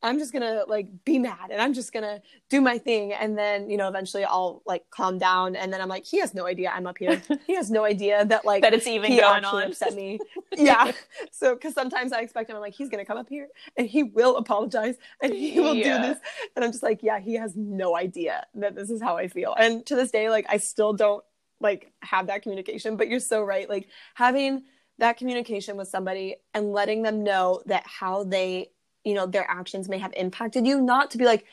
I'm 0.02 0.18
just 0.18 0.32
gonna 0.32 0.64
like 0.68 0.88
be 1.04 1.18
mad 1.18 1.50
and 1.50 1.60
I'm 1.60 1.72
just 1.72 1.92
gonna 1.92 2.20
do 2.48 2.60
my 2.60 2.78
thing. 2.78 3.12
And 3.12 3.36
then, 3.36 3.70
you 3.70 3.76
know, 3.76 3.88
eventually 3.88 4.24
I'll 4.24 4.62
like 4.66 4.84
calm 4.90 5.18
down 5.18 5.56
and 5.56 5.72
then 5.72 5.80
I'm 5.80 5.88
like, 5.88 6.04
he 6.04 6.20
has 6.20 6.34
no 6.34 6.46
idea 6.46 6.70
I'm 6.70 6.86
up 6.86 6.98
here. 6.98 7.20
He 7.46 7.54
has 7.56 7.70
no 7.70 7.84
idea 7.84 8.24
that 8.26 8.44
like 8.44 8.62
that 8.62 8.74
it's 8.74 8.86
even 8.86 9.16
going 9.16 9.44
on. 9.44 9.62
upset 9.64 9.94
me. 9.94 10.20
yeah. 10.56 10.92
So 11.32 11.54
because 11.54 11.74
sometimes 11.74 12.12
I 12.12 12.20
expect 12.20 12.48
him, 12.50 12.56
I'm 12.56 12.62
like, 12.62 12.74
he's 12.74 12.88
gonna 12.88 13.04
come 13.04 13.18
up 13.18 13.28
here 13.28 13.48
and 13.76 13.86
he 13.86 14.02
will 14.02 14.36
apologize 14.36 14.96
and 15.22 15.32
he 15.32 15.58
will 15.58 15.74
yeah. 15.74 15.96
do 15.96 16.08
this. 16.08 16.18
And 16.54 16.64
I'm 16.64 16.70
just 16.70 16.82
like, 16.82 17.02
yeah, 17.02 17.18
he 17.18 17.34
has 17.34 17.56
no 17.56 17.96
idea 17.96 18.46
that 18.54 18.74
this 18.74 18.90
is 18.90 19.02
how 19.02 19.16
I 19.16 19.28
feel. 19.28 19.54
And 19.58 19.84
to 19.86 19.96
this 19.96 20.10
day, 20.10 20.30
like 20.30 20.46
I 20.48 20.58
still 20.58 20.92
don't 20.92 21.24
like 21.60 21.92
have 22.00 22.26
that 22.28 22.42
communication. 22.42 22.96
But 22.96 23.08
you're 23.08 23.20
so 23.20 23.42
right. 23.42 23.68
Like 23.68 23.88
having 24.14 24.62
that 25.00 25.16
communication 25.16 25.76
with 25.76 25.88
somebody 25.88 26.36
and 26.54 26.72
letting 26.72 27.02
them 27.02 27.22
know 27.24 27.62
that 27.66 27.84
how 27.86 28.24
they 28.24 28.70
you 29.04 29.14
know 29.14 29.26
their 29.26 29.48
actions 29.50 29.88
may 29.88 29.98
have 29.98 30.12
impacted 30.16 30.66
you 30.66 30.80
not 30.80 31.10
to 31.10 31.18
be 31.18 31.24
like 31.24 31.44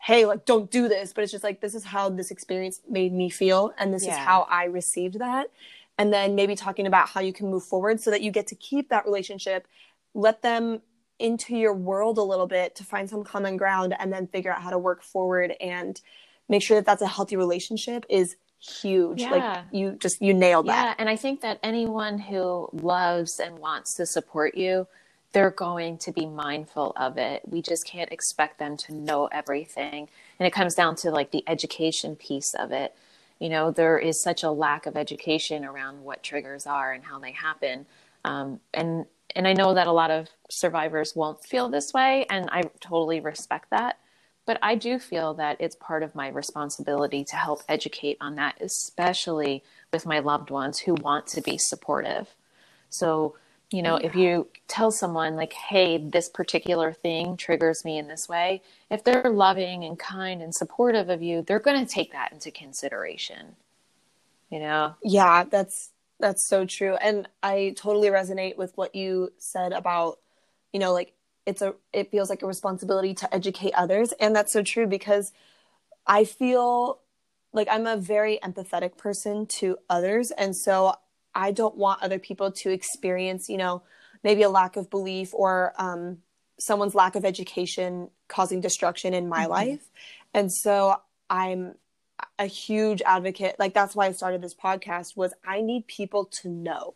hey 0.00 0.26
like 0.26 0.44
don't 0.44 0.70
do 0.70 0.88
this 0.88 1.12
but 1.12 1.22
it's 1.22 1.32
just 1.32 1.44
like 1.44 1.60
this 1.60 1.74
is 1.74 1.84
how 1.84 2.08
this 2.08 2.30
experience 2.30 2.80
made 2.88 3.12
me 3.12 3.30
feel 3.30 3.72
and 3.78 3.92
this 3.92 4.04
yeah. 4.04 4.12
is 4.12 4.18
how 4.18 4.42
i 4.50 4.64
received 4.64 5.18
that 5.18 5.50
and 5.96 6.12
then 6.12 6.34
maybe 6.34 6.54
talking 6.54 6.86
about 6.86 7.08
how 7.08 7.20
you 7.20 7.32
can 7.32 7.50
move 7.50 7.64
forward 7.64 8.00
so 8.00 8.10
that 8.10 8.20
you 8.20 8.30
get 8.30 8.46
to 8.46 8.54
keep 8.54 8.88
that 8.88 9.04
relationship 9.04 9.66
let 10.14 10.42
them 10.42 10.80
into 11.18 11.56
your 11.56 11.74
world 11.74 12.18
a 12.18 12.22
little 12.22 12.46
bit 12.46 12.74
to 12.76 12.84
find 12.84 13.10
some 13.10 13.24
common 13.24 13.56
ground 13.56 13.94
and 13.98 14.12
then 14.12 14.26
figure 14.26 14.52
out 14.52 14.62
how 14.62 14.70
to 14.70 14.78
work 14.78 15.02
forward 15.02 15.52
and 15.60 16.00
make 16.48 16.62
sure 16.62 16.76
that 16.76 16.86
that's 16.86 17.02
a 17.02 17.06
healthy 17.06 17.36
relationship 17.36 18.06
is 18.08 18.36
huge. 18.58 19.20
Yeah. 19.20 19.30
Like 19.30 19.64
you 19.72 19.92
just 20.00 20.20
you 20.20 20.34
nailed 20.34 20.66
that. 20.66 20.84
Yeah, 20.84 20.94
and 20.98 21.08
I 21.08 21.16
think 21.16 21.40
that 21.42 21.58
anyone 21.62 22.18
who 22.18 22.68
loves 22.72 23.40
and 23.40 23.58
wants 23.58 23.94
to 23.94 24.06
support 24.06 24.56
you, 24.56 24.86
they're 25.32 25.50
going 25.50 25.98
to 25.98 26.12
be 26.12 26.26
mindful 26.26 26.92
of 26.96 27.18
it. 27.18 27.42
We 27.46 27.62
just 27.62 27.86
can't 27.86 28.10
expect 28.10 28.58
them 28.58 28.76
to 28.78 28.94
know 28.94 29.26
everything. 29.26 30.08
And 30.38 30.46
it 30.46 30.52
comes 30.52 30.74
down 30.74 30.96
to 30.96 31.10
like 31.10 31.30
the 31.30 31.44
education 31.46 32.16
piece 32.16 32.54
of 32.54 32.72
it. 32.72 32.94
You 33.38 33.48
know, 33.48 33.70
there 33.70 33.98
is 33.98 34.20
such 34.20 34.42
a 34.42 34.50
lack 34.50 34.86
of 34.86 34.96
education 34.96 35.64
around 35.64 36.02
what 36.02 36.22
triggers 36.22 36.66
are 36.66 36.92
and 36.92 37.04
how 37.04 37.18
they 37.18 37.32
happen. 37.32 37.86
Um, 38.24 38.60
and 38.74 39.06
and 39.36 39.46
I 39.46 39.52
know 39.52 39.74
that 39.74 39.86
a 39.86 39.92
lot 39.92 40.10
of 40.10 40.28
survivors 40.50 41.14
won't 41.14 41.44
feel 41.44 41.68
this 41.68 41.92
way, 41.92 42.26
and 42.30 42.48
I 42.50 42.62
totally 42.80 43.20
respect 43.20 43.70
that. 43.70 43.98
But 44.48 44.58
I 44.62 44.76
do 44.76 44.98
feel 44.98 45.34
that 45.34 45.58
it's 45.60 45.76
part 45.76 46.02
of 46.02 46.14
my 46.14 46.28
responsibility 46.28 47.22
to 47.22 47.36
help 47.36 47.62
educate 47.68 48.16
on 48.18 48.36
that, 48.36 48.56
especially 48.62 49.62
with 49.92 50.06
my 50.06 50.20
loved 50.20 50.48
ones 50.48 50.78
who 50.78 50.94
want 50.94 51.26
to 51.26 51.42
be 51.42 51.58
supportive. 51.58 52.34
So, 52.88 53.36
you 53.70 53.82
know, 53.82 54.00
yeah. 54.00 54.06
if 54.06 54.14
you 54.14 54.48
tell 54.66 54.90
someone, 54.90 55.36
like, 55.36 55.52
hey, 55.52 55.98
this 55.98 56.30
particular 56.30 56.94
thing 56.94 57.36
triggers 57.36 57.84
me 57.84 57.98
in 57.98 58.08
this 58.08 58.26
way, 58.26 58.62
if 58.90 59.04
they're 59.04 59.28
loving 59.28 59.84
and 59.84 59.98
kind 59.98 60.40
and 60.40 60.54
supportive 60.54 61.10
of 61.10 61.20
you, 61.20 61.42
they're 61.42 61.58
going 61.58 61.84
to 61.84 61.92
take 61.92 62.12
that 62.12 62.32
into 62.32 62.50
consideration. 62.50 63.54
You 64.48 64.60
know? 64.60 64.94
Yeah, 65.04 65.44
that's 65.44 65.90
that's 66.20 66.48
so 66.48 66.64
true. 66.64 66.94
And 66.94 67.28
I 67.42 67.74
totally 67.76 68.08
resonate 68.08 68.56
with 68.56 68.74
what 68.78 68.94
you 68.94 69.30
said 69.36 69.74
about, 69.74 70.20
you 70.72 70.80
know, 70.80 70.94
like 70.94 71.12
it's 71.48 71.62
a 71.62 71.74
it 71.92 72.10
feels 72.10 72.28
like 72.30 72.42
a 72.42 72.46
responsibility 72.46 73.14
to 73.14 73.34
educate 73.34 73.72
others 73.72 74.12
and 74.20 74.36
that's 74.36 74.52
so 74.52 74.62
true 74.62 74.86
because 74.86 75.32
i 76.06 76.24
feel 76.24 77.00
like 77.52 77.68
i'm 77.70 77.86
a 77.86 77.96
very 77.96 78.38
empathetic 78.42 78.96
person 78.96 79.46
to 79.46 79.76
others 79.88 80.30
and 80.32 80.54
so 80.56 80.94
i 81.34 81.50
don't 81.50 81.76
want 81.76 82.02
other 82.02 82.18
people 82.18 82.52
to 82.52 82.70
experience 82.70 83.48
you 83.48 83.56
know 83.56 83.82
maybe 84.22 84.42
a 84.42 84.50
lack 84.50 84.76
of 84.76 84.90
belief 84.90 85.32
or 85.32 85.72
um 85.78 86.18
someone's 86.58 86.94
lack 86.94 87.14
of 87.14 87.24
education 87.24 88.10
causing 88.28 88.60
destruction 88.60 89.14
in 89.14 89.28
my 89.28 89.44
Mhm. 89.44 89.48
life. 89.48 89.90
And 90.34 90.52
so 90.52 91.00
I'm 91.30 91.76
a 92.38 92.46
huge 92.46 93.00
advocate. 93.02 93.56
Like 93.58 93.74
that's 93.74 93.94
why 93.94 94.06
I 94.06 94.12
started 94.12 94.42
this 94.42 94.54
podcast 94.54 95.16
was 95.16 95.32
I 95.44 95.60
need 95.60 95.86
people 95.86 96.24
to 96.42 96.48
know. 96.48 96.94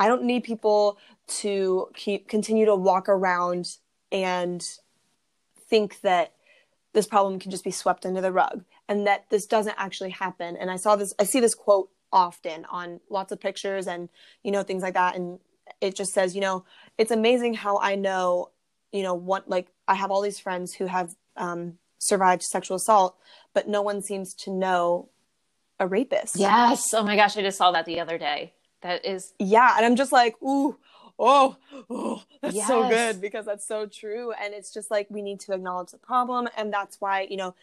I 0.00 0.08
don't 0.08 0.24
need 0.24 0.42
people 0.42 0.98
to 1.40 1.88
keep 1.94 2.26
continue 2.26 2.64
to 2.64 2.74
walk 2.74 3.08
around 3.08 3.76
and 4.10 4.66
think 5.68 6.00
that 6.00 6.32
this 6.92 7.06
problem 7.06 7.38
can 7.38 7.52
just 7.52 7.62
be 7.62 7.70
swept 7.70 8.04
under 8.04 8.20
the 8.20 8.32
rug 8.32 8.64
and 8.88 9.06
that 9.06 9.30
this 9.30 9.46
doesn't 9.46 9.76
actually 9.78 10.10
happen. 10.10 10.56
And 10.56 10.70
I 10.70 10.76
saw 10.76 10.96
this 10.96 11.14
I 11.20 11.24
see 11.24 11.38
this 11.38 11.54
quote 11.54 11.90
often 12.12 12.64
on 12.64 12.98
lots 13.08 13.30
of 13.30 13.38
pictures 13.38 13.86
and 13.86 14.08
you 14.42 14.50
know 14.50 14.64
things 14.64 14.82
like 14.82 14.94
that 14.94 15.14
and 15.14 15.38
it 15.80 15.94
just 15.94 16.12
says, 16.12 16.34
you 16.34 16.40
know, 16.40 16.64
it's 16.98 17.10
amazing 17.10 17.54
how 17.54 17.78
I 17.78 17.94
know, 17.94 18.50
you 18.92 19.02
know, 19.02 19.14
what 19.14 19.48
like 19.48 19.68
I 19.86 19.94
have 19.94 20.10
all 20.10 20.22
these 20.22 20.40
friends 20.40 20.74
who 20.74 20.86
have 20.86 21.14
um, 21.36 21.74
survived 21.98 22.42
sexual 22.42 22.76
assault, 22.76 23.16
but 23.54 23.68
no 23.68 23.82
one 23.82 24.02
seems 24.02 24.34
to 24.34 24.50
know 24.50 25.10
a 25.78 25.86
rapist. 25.86 26.36
Yes. 26.36 26.92
Oh 26.94 27.02
my 27.02 27.16
gosh, 27.16 27.36
I 27.36 27.42
just 27.42 27.58
saw 27.58 27.70
that 27.72 27.86
the 27.86 28.00
other 28.00 28.18
day. 28.18 28.54
That 28.82 29.04
is 29.04 29.34
Yeah, 29.38 29.74
and 29.76 29.84
I'm 29.84 29.96
just 29.96 30.12
like, 30.12 30.40
ooh, 30.42 30.76
oh, 31.18 31.56
oh, 31.90 32.22
that's 32.40 32.66
so 32.66 32.88
good 32.88 33.20
because 33.20 33.44
that's 33.46 33.66
so 33.66 33.86
true. 33.86 34.32
And 34.32 34.54
it's 34.54 34.72
just 34.72 34.90
like 34.90 35.06
we 35.10 35.22
need 35.22 35.40
to 35.40 35.52
acknowledge 35.52 35.90
the 35.90 35.98
problem, 35.98 36.48
and 36.56 36.72
that's 36.72 37.00
why 37.00 37.26
you 37.30 37.36
know 37.36 37.54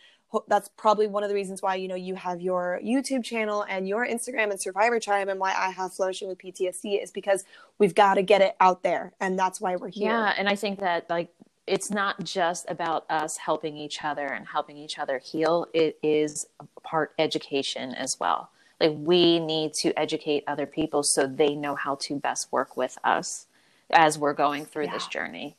that's 0.48 0.70
probably 0.76 1.08
one 1.08 1.24
of 1.24 1.30
the 1.30 1.36
reasons 1.36 1.62
why 1.62 1.76
you 1.76 1.88
know 1.88 1.96
you 1.96 2.16
have 2.16 2.42
your 2.42 2.80
YouTube 2.84 3.24
channel 3.24 3.66
and 3.68 3.88
your 3.88 4.06
Instagram 4.06 4.52
and 4.52 4.60
Survivor 4.60 5.00
Tribe, 5.00 5.28
and 5.28 5.40
why 5.40 5.54
I 5.54 5.70
have 5.72 5.94
flourishing 5.94 6.28
with 6.28 6.38
PTSD 6.38 7.02
is 7.02 7.12
because 7.12 7.44
we've 7.80 7.96
got 7.96 8.16
to 8.16 8.22
get 8.22 8.42
it 8.42 8.56
out 8.60 8.84
there, 8.84 9.14
and 9.20 9.38
that's 9.38 9.60
why 9.60 9.76
we're 9.76 9.90
here. 9.90 10.12
Yeah, 10.12 10.34
and 10.38 10.48
I 10.48 10.56
think 10.56 10.80
that 10.80 11.10
like 11.10 11.34
it's 11.66 11.92
not 11.92 12.24
just 12.24 12.66
about 12.70 13.06
us 13.10 13.38
helping 13.38 13.76
each 13.76 14.04
other 14.04 14.26
and 14.26 14.48
helping 14.48 14.78
each 14.78 14.98
other 14.98 15.20
heal. 15.20 15.68
It 15.74 15.98
is 16.02 16.48
part 16.84 17.14
education 17.20 17.94
as 17.94 18.20
well. 18.20 18.50
Like 18.80 18.94
we 18.96 19.40
need 19.40 19.74
to 19.76 19.98
educate 20.00 20.44
other 20.48 20.66
people 20.66 21.04
so 21.04 21.26
they 21.26 21.56
know 21.56 21.76
how 21.76 21.96
to 22.02 22.20
best 22.20 22.52
work 22.52 22.78
with 22.78 22.98
us 23.04 23.48
as 23.90 24.20
we're 24.20 24.34
going 24.34 24.66
through 24.66 24.88
this 24.88 25.08
journey. 25.08 25.56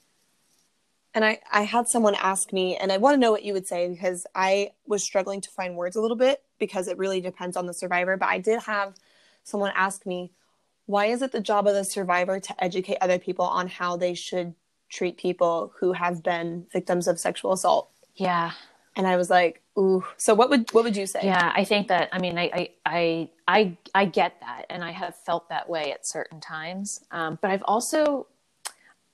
And 1.15 1.25
I, 1.25 1.41
I 1.51 1.63
had 1.63 1.89
someone 1.89 2.15
ask 2.15 2.53
me, 2.53 2.77
and 2.77 2.93
I 2.93 2.99
want 2.99 3.15
to 3.15 3.19
know 3.19 3.33
what 3.33 3.43
you 3.43 3.53
would 3.55 3.67
say 3.67 3.89
because 3.89 4.27
I 4.35 4.73
was 4.87 5.03
struggling 5.03 5.41
to 5.41 5.51
find 5.51 5.75
words 5.75 5.97
a 5.97 6.01
little 6.01 6.17
bit 6.17 6.43
because 6.59 6.87
it 6.87 6.99
really 6.99 7.21
depends 7.21 7.57
on 7.57 7.67
the 7.67 7.75
survivor. 7.75 8.17
But 8.17 8.29
I 8.29 8.39
did 8.39 8.61
have 8.61 8.95
someone 9.43 9.73
ask 9.75 10.05
me, 10.07 10.31
why 10.87 11.07
is 11.07 11.23
it 11.23 11.33
the 11.33 11.41
job 11.41 11.67
of 11.67 11.75
the 11.75 11.85
survivor 11.85 12.39
to 12.39 12.65
educate 12.65 12.99
other 13.01 13.19
people 13.19 13.47
on 13.47 13.69
how 13.69 13.97
they 13.97 14.15
should 14.15 14.55
treat 14.91 15.17
people 15.17 15.73
who 15.81 15.93
have 15.93 16.23
been 16.23 16.67
victims 16.73 17.09
of 17.09 17.19
sexual 17.19 17.53
assault? 17.53 17.91
Yeah. 18.15 18.53
And 18.99 19.07
I 19.07 19.17
was 19.17 19.31
like, 19.31 19.63
ooh. 19.79 20.05
So 20.19 20.35
what 20.35 20.51
would 20.51 20.71
what 20.73 20.85
would 20.85 20.97
you 20.97 21.07
say? 21.07 21.21
Yeah, 21.23 21.53
I 21.55 21.65
think 21.65 21.89
that 21.89 22.11
I 22.13 22.19
mean 22.19 22.37
I 22.37 22.51
I 22.53 22.71
I 22.85 23.31
I, 23.49 23.79
I 23.95 24.05
get 24.05 24.39
that, 24.41 24.67
and 24.69 24.85
I 24.85 24.91
have 24.91 25.17
felt 25.17 25.49
that 25.49 25.71
way 25.71 25.91
at 25.93 26.07
certain 26.07 26.41
times. 26.41 27.01
Um, 27.11 27.39
but 27.41 27.51
I've 27.51 27.63
also, 27.65 28.27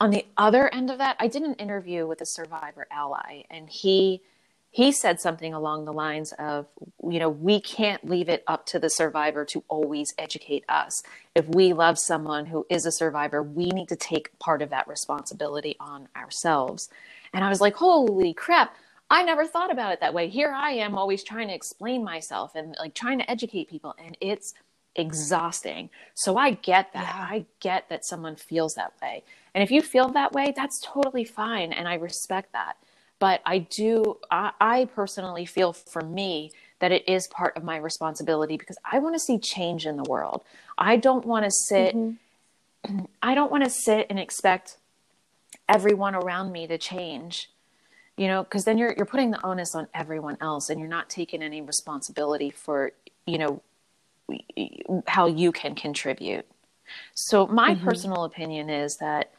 on 0.01 0.11
the 0.11 0.27
other 0.37 0.68
end 0.75 0.90
of 0.90 0.99
that, 0.99 1.16
I 1.20 1.29
did 1.29 1.42
an 1.42 1.55
interview 1.55 2.07
with 2.07 2.20
a 2.20 2.27
survivor 2.27 2.88
ally, 2.90 3.44
and 3.49 3.70
he 3.70 4.23
he 4.70 4.90
said 4.90 5.20
something 5.20 5.55
along 5.55 5.85
the 5.85 5.92
lines 5.92 6.33
of, 6.33 6.66
you 7.09 7.20
know, 7.20 7.29
we 7.29 7.61
can't 7.61 8.11
leave 8.11 8.29
it 8.29 8.42
up 8.49 8.66
to 8.66 8.81
the 8.81 8.90
survivor 8.90 9.44
to 9.44 9.62
always 9.68 10.12
educate 10.18 10.64
us. 10.68 11.01
If 11.37 11.47
we 11.47 11.73
love 11.73 11.97
someone 11.97 12.47
who 12.47 12.66
is 12.68 12.85
a 12.85 12.90
survivor, 12.90 13.40
we 13.40 13.66
need 13.66 13.88
to 13.90 13.94
take 13.94 14.37
part 14.40 14.62
of 14.62 14.70
that 14.70 14.88
responsibility 14.88 15.77
on 15.79 16.09
ourselves. 16.16 16.88
And 17.33 17.44
I 17.44 17.51
was 17.51 17.61
like, 17.61 17.77
holy 17.77 18.35
crap. 18.35 18.75
I 19.11 19.23
never 19.23 19.47
thought 19.47 19.71
about 19.71 19.93
it 19.93 20.01
that 20.01 20.14
way. 20.14 20.29
Here 20.29 20.53
I 20.53 20.73
am 20.73 20.97
always 20.97 21.23
trying 21.23 21.49
to 21.49 21.55
explain 21.55 22.03
myself 22.03 22.55
and 22.55 22.75
like 22.79 22.95
trying 22.95 23.19
to 23.19 23.31
educate 23.31 23.69
people 23.69 23.95
and 24.03 24.17
it's 24.21 24.55
exhausting. 24.97 25.90
So 26.14 26.37
I 26.37 26.53
get 26.53 26.93
that. 26.95 27.14
Yeah. 27.14 27.27
I 27.29 27.45
get 27.61 27.88
that 27.88 28.05
someone 28.05 28.37
feels 28.37 28.75
that 28.75 28.93
way. 29.03 29.23
And 29.55 29.62
if 29.62 29.71
you 29.71 29.83
feel 29.83 30.09
that 30.11 30.33
way, 30.33 30.53
that's 30.57 30.81
totally 30.85 31.25
fine 31.25 31.73
and 31.73 31.87
I 31.87 31.95
respect 31.95 32.53
that. 32.53 32.77
But 33.19 33.40
I 33.47 33.59
do 33.59 34.19
I, 34.31 34.53
I 34.61 34.85
personally 34.87 35.47
feel 35.47 35.73
for 35.73 36.03
me 36.03 36.53
that 36.81 36.93
it 36.93 37.09
is 37.09 37.29
part 37.29 37.57
of 37.57 37.64
my 37.64 37.77
responsibility 37.77 38.57
because 38.57 38.77
I 38.90 38.99
want 38.99 39.14
to 39.14 39.21
see 39.21 39.38
change 39.38 39.87
in 39.87 39.97
the 39.97 40.05
world. 40.05 40.43
I 40.77 40.97
don't 40.97 41.25
want 41.25 41.45
to 41.45 41.51
sit 41.51 41.95
mm-hmm. 41.95 43.05
I 43.23 43.35
don't 43.35 43.51
want 43.51 43.64
to 43.64 43.71
sit 43.71 44.07
and 44.11 44.19
expect 44.19 44.77
everyone 45.69 46.14
around 46.14 46.53
me 46.53 46.67
to 46.67 46.79
change 46.79 47.51
you 48.16 48.29
know 48.29 48.42
because 48.42 48.64
then 48.64 48.79
you're 48.79 48.94
you're 48.96 49.07
putting 49.07 49.31
the 49.31 49.46
onus 49.46 49.74
on 49.74 49.87
everyone 49.94 50.37
else 50.40 50.70
and 50.70 50.79
you're 50.81 50.88
not 50.88 51.09
taking 51.09 51.42
any 51.42 51.61
responsibility 51.61 52.50
for 52.50 52.92
you 53.27 53.38
know 53.38 53.62
how 55.07 55.27
you 55.27 55.53
can 55.53 55.74
contribute 55.74 56.46
so 57.14 57.46
my 57.46 57.74
personal 57.74 58.24
opinion 58.24 58.70
is 58.70 58.96
that 58.96 59.33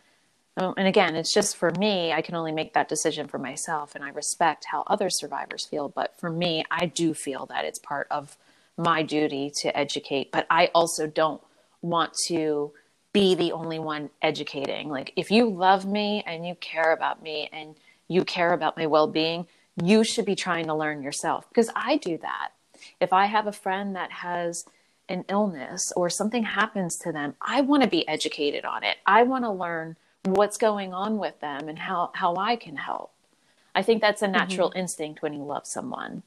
um, 0.57 0.73
and 0.77 0.87
again 0.87 1.15
it's 1.15 1.33
just 1.33 1.57
for 1.57 1.71
me 1.79 2.11
i 2.11 2.21
can 2.21 2.35
only 2.35 2.51
make 2.51 2.73
that 2.73 2.87
decision 2.87 3.27
for 3.27 3.37
myself 3.37 3.95
and 3.95 4.03
i 4.03 4.09
respect 4.09 4.65
how 4.65 4.83
other 4.87 5.09
survivors 5.09 5.65
feel 5.65 5.89
but 5.89 6.17
for 6.19 6.29
me 6.29 6.63
i 6.69 6.85
do 6.85 7.13
feel 7.13 7.45
that 7.47 7.65
it's 7.65 7.79
part 7.79 8.07
of 8.11 8.37
my 8.77 9.01
duty 9.01 9.49
to 9.49 9.75
educate 9.77 10.31
but 10.31 10.45
i 10.49 10.69
also 10.73 11.07
don't 11.07 11.41
want 11.81 12.13
to 12.13 12.71
be 13.15 13.33
the 13.33 13.53
only 13.53 13.79
one 13.79 14.09
educating. 14.21 14.89
Like, 14.89 15.13
if 15.15 15.31
you 15.31 15.49
love 15.49 15.85
me 15.85 16.21
and 16.27 16.45
you 16.45 16.53
care 16.55 16.91
about 16.91 17.23
me 17.23 17.49
and 17.53 17.73
you 18.07 18.23
care 18.23 18.53
about 18.53 18.77
my 18.77 18.85
well 18.87 19.07
being, 19.07 19.47
you 19.81 20.03
should 20.03 20.25
be 20.25 20.35
trying 20.35 20.65
to 20.67 20.75
learn 20.75 21.01
yourself 21.01 21.47
because 21.49 21.69
I 21.75 21.97
do 21.97 22.17
that. 22.19 22.51
If 22.99 23.13
I 23.13 23.25
have 23.25 23.47
a 23.47 23.51
friend 23.51 23.95
that 23.95 24.11
has 24.11 24.65
an 25.09 25.25
illness 25.29 25.91
or 25.95 26.09
something 26.09 26.43
happens 26.43 26.97
to 26.97 27.11
them, 27.11 27.35
I 27.41 27.61
want 27.61 27.83
to 27.83 27.89
be 27.89 28.07
educated 28.07 28.65
on 28.65 28.83
it. 28.83 28.97
I 29.05 29.23
want 29.23 29.43
to 29.43 29.51
learn 29.51 29.97
what's 30.23 30.57
going 30.57 30.93
on 30.93 31.17
with 31.17 31.39
them 31.39 31.69
and 31.69 31.77
how, 31.77 32.11
how 32.15 32.35
I 32.35 32.55
can 32.55 32.75
help. 32.77 33.11
I 33.73 33.81
think 33.81 34.01
that's 34.01 34.21
a 34.21 34.27
natural 34.27 34.69
mm-hmm. 34.69 34.79
instinct 34.79 35.21
when 35.21 35.33
you 35.33 35.43
love 35.43 35.67
someone. 35.67 36.23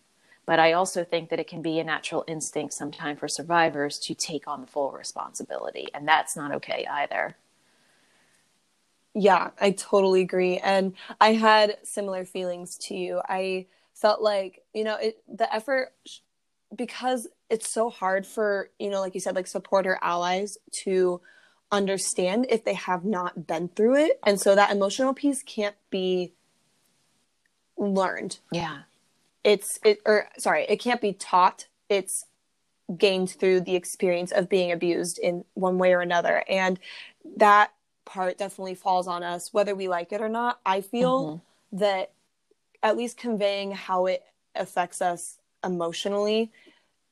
But 0.47 0.59
I 0.59 0.73
also 0.73 1.05
think 1.05 1.29
that 1.29 1.41
it 1.41 1.47
can 1.47 1.61
be 1.61 1.79
a 1.79 1.85
natural 1.85 2.25
instinct 2.27 2.73
sometimes 2.73 3.19
for 3.19 3.29
survivors 3.29 3.99
to 4.01 4.15
take 4.15 4.49
on 4.49 4.61
the 4.63 4.67
full 4.67 4.93
responsibility. 4.93 5.89
And 5.93 6.07
that's 6.09 6.37
not 6.37 6.53
okay 6.53 6.87
either. 6.91 7.37
Yeah, 9.21 9.51
I 9.61 9.73
totally 9.73 10.21
agree. 10.21 10.59
And 10.59 10.95
I 11.21 11.33
had 11.33 11.79
similar 11.83 12.25
feelings 12.25 12.77
to 12.83 12.95
you. 12.95 13.21
I 13.29 13.67
felt 13.95 14.23
like, 14.23 14.63
you 14.73 14.85
know, 14.85 14.95
it, 14.95 15.21
the 15.27 15.53
effort, 15.53 15.93
because 16.75 17.27
it's 17.51 17.73
so 17.73 17.91
hard 17.91 18.25
for, 18.27 18.71
you 18.79 18.91
know, 18.91 19.01
like 19.01 19.15
you 19.15 19.21
said, 19.21 19.35
like 19.35 19.49
supporter 19.49 19.99
allies 20.03 20.57
to 20.85 21.21
understand 21.73 22.47
if 22.49 22.65
they 22.65 22.75
have 22.75 23.05
not 23.05 23.49
been 23.49 23.69
through 23.69 23.97
it. 23.97 24.21
And 24.25 24.41
so 24.41 24.55
that 24.55 24.71
emotional 24.71 25.13
piece 25.15 25.43
can't 25.43 25.77
be 25.91 26.33
learned. 27.77 28.39
Yeah. 28.53 28.83
It's, 29.43 29.81
it, 29.85 29.99
or 30.07 30.29
sorry, 30.39 30.65
it 30.69 30.77
can't 30.77 31.01
be 31.01 31.13
taught. 31.13 31.67
It's 31.89 32.25
gained 32.97 33.31
through 33.31 33.63
the 33.63 33.75
experience 33.75 34.31
of 34.31 34.49
being 34.49 34.71
abused 34.71 35.19
in 35.19 35.45
one 35.55 35.77
way 35.77 35.93
or 35.93 36.03
another. 36.03 36.45
And 36.49 36.79
that 37.37 37.73
part 38.09 38.39
definitely 38.39 38.75
falls 38.75 39.07
on 39.07 39.23
us, 39.23 39.53
whether 39.53 39.75
we 39.75 39.87
like 39.87 40.13
it 40.13 40.21
or 40.21 40.29
not. 40.29 40.59
I 40.67 40.81
feel 40.81 41.43
that 41.73 42.13
at 42.83 42.97
least 42.97 43.19
conveying 43.19 43.73
how 43.73 44.07
it 44.07 44.25
affects 44.55 45.01
us 45.03 45.39
emotionally, 45.63 46.51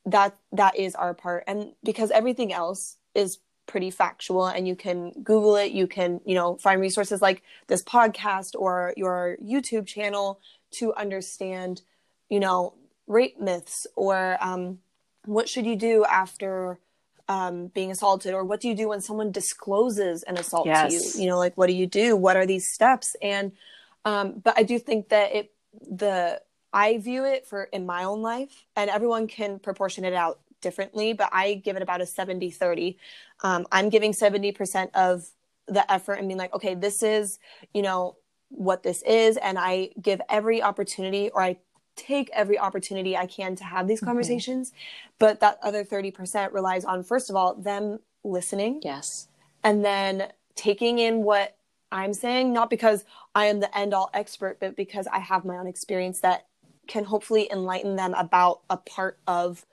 that 0.07 0.37
that 0.53 0.77
is 0.77 0.95
our 0.95 1.15
part. 1.15 1.45
And 1.47 1.73
because 1.85 2.11
everything 2.11 2.53
else 2.53 2.97
is 3.15 3.39
pretty 3.67 3.91
factual 3.91 4.47
and 4.47 4.67
you 4.69 4.77
can 4.77 5.11
google 5.25 5.57
it 5.57 5.73
you 5.73 5.89
can 5.89 6.21
you 6.25 6.37
know 6.37 6.55
find 6.55 6.81
resources 6.81 7.21
like 7.21 7.43
this 7.67 7.83
podcast 7.83 8.55
or 8.57 8.95
your 8.97 9.37
youtube 9.45 9.85
channel 9.85 10.39
to 10.71 10.95
understand 10.95 11.83
you 12.29 12.39
know 12.39 12.75
rape 13.09 13.41
myths 13.41 13.85
or 13.97 14.39
um, 14.41 14.79
what 15.25 15.49
should 15.49 15.67
you 15.67 15.75
do 15.75 16.05
after 16.05 16.79
um, 17.29 17.69
being 17.69 17.91
assaulted 17.91 18.35
or 18.35 18.45
what 18.45 18.61
do 18.61 18.69
you 18.69 18.75
do 18.75 18.89
when 18.89 19.01
someone 19.01 19.33
discloses 19.33 20.23
an 20.25 20.37
assault 20.37 20.67
Yes. 20.67 21.15
to 21.15 21.19
you? 21.19 21.25
You 21.25 21.31
know 21.31 21.39
like 21.39 21.57
what 21.57 21.67
do 21.67 21.75
you 21.75 21.87
do? 21.87 22.17
What 22.17 22.37
are 22.37 22.47
these 22.47 22.71
steps? 22.73 23.17
And 23.21 23.53
um, 24.07 24.41
but 24.43 24.57
i 24.57 24.63
do 24.63 24.79
think 24.79 25.11
that 25.11 25.35
it 25.35 25.53
the 25.91 26.41
i 26.73 26.97
view 26.97 27.25
it 27.25 27.47
for 27.47 27.65
in 27.65 27.85
my 27.85 28.05
own 28.05 28.23
life 28.23 28.65
and 28.77 28.89
everyone 28.89 29.27
can 29.27 29.59
proportion 29.59 30.05
it 30.05 30.15
out 30.15 30.41
differently 30.63 31.13
but 31.13 31.29
i 31.33 31.55
give 31.55 31.77
it 31.77 31.83
about 31.83 32.01
a 32.01 32.07
70 32.07 32.51
30 32.51 32.97
um, 33.43 33.67
i'm 33.71 33.91
giving 33.91 34.13
70% 34.13 34.89
of 34.95 35.27
the 35.67 35.91
effort 35.93 36.15
and 36.15 36.29
being 36.29 36.39
like 36.39 36.55
okay 36.55 36.75
this 36.75 37.03
is 37.03 37.39
you 37.75 37.83
know 37.83 38.17
what 38.49 38.83
this 38.83 39.03
is 39.03 39.37
and 39.37 39.59
i 39.59 39.91
give 40.01 40.21
every 40.31 40.63
opportunity 40.63 41.29
or 41.31 41.43
i 41.43 41.57
take 41.97 42.31
every 42.33 42.59
opportunity 42.59 43.17
i 43.17 43.27
can 43.27 43.57
to 43.57 43.65
have 43.65 43.89
these 43.89 44.01
Mhm. 44.01 44.07
conversations 44.07 44.73
but 45.19 45.41
that 45.41 45.59
other 45.63 45.85
30% 45.85 46.53
relies 46.53 46.85
on 46.85 47.03
first 47.03 47.31
of 47.31 47.37
all 47.37 47.55
them 47.55 48.01
listening 48.23 48.81
Yes. 48.85 49.29
and 49.65 49.85
then 49.85 50.31
taking 50.55 50.99
in 50.99 51.23
what 51.23 51.57
I'm 51.93 52.15
saying, 52.15 52.53
not 52.53 52.69
because 52.69 53.05
I 53.35 53.47
am 53.47 53.61
the 53.61 53.79
end 53.79 53.95
all 53.95 54.11
expert, 54.13 54.59
but 54.59 54.75
because 54.75 55.07
I 55.07 55.21
have 55.21 55.45
my 55.45 55.57
own 55.57 55.69
experience 55.69 56.19
that 56.21 56.47
can 56.89 57.05
hopefully 57.05 57.49
enlighten 57.51 57.95
them 57.95 58.13
about 58.15 58.63
a 58.69 58.77
part 58.77 59.19
of 59.27 59.65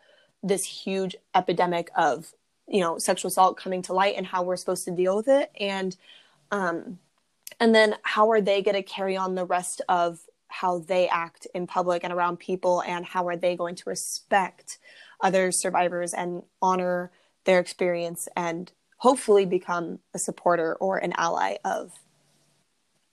this 0.43 0.63
huge 0.63 1.15
epidemic 1.33 1.89
of, 1.97 2.33
you 2.67 2.81
know, 2.81 2.99
sexual 2.99 3.29
assault 3.29 3.57
coming 3.57 3.81
to 3.83 3.93
light 3.93 4.15
and 4.15 4.27
how 4.27 4.43
we're 4.43 4.57
supposed 4.57 4.85
to 4.85 4.91
deal 4.91 5.15
with 5.15 5.27
it. 5.27 5.51
And, 5.59 5.97
um, 6.51 6.99
and 7.59 7.73
then 7.73 7.95
how 8.03 8.29
are 8.29 8.41
they 8.41 8.61
going 8.61 8.75
to 8.75 8.83
carry 8.83 9.17
on 9.17 9.33
the 9.35 9.45
rest 9.45 9.81
of 9.89 10.21
how 10.53 10.77
they 10.77 11.07
act 11.07 11.47
in 11.55 11.65
public 11.65 12.03
and 12.03 12.13
around 12.13 12.37
people 12.37 12.83
and 12.85 13.05
how 13.05 13.27
are 13.27 13.35
they 13.35 13.55
going 13.55 13.73
to 13.73 13.83
respect 13.87 14.77
other 15.19 15.51
survivors 15.51 16.13
and 16.13 16.43
honor 16.61 17.11
their 17.45 17.59
experience 17.59 18.27
and 18.35 18.71
hopefully 18.97 19.45
become 19.45 19.97
a 20.13 20.19
supporter 20.19 20.75
or 20.75 20.97
an 20.97 21.11
ally 21.17 21.55
of 21.65 21.91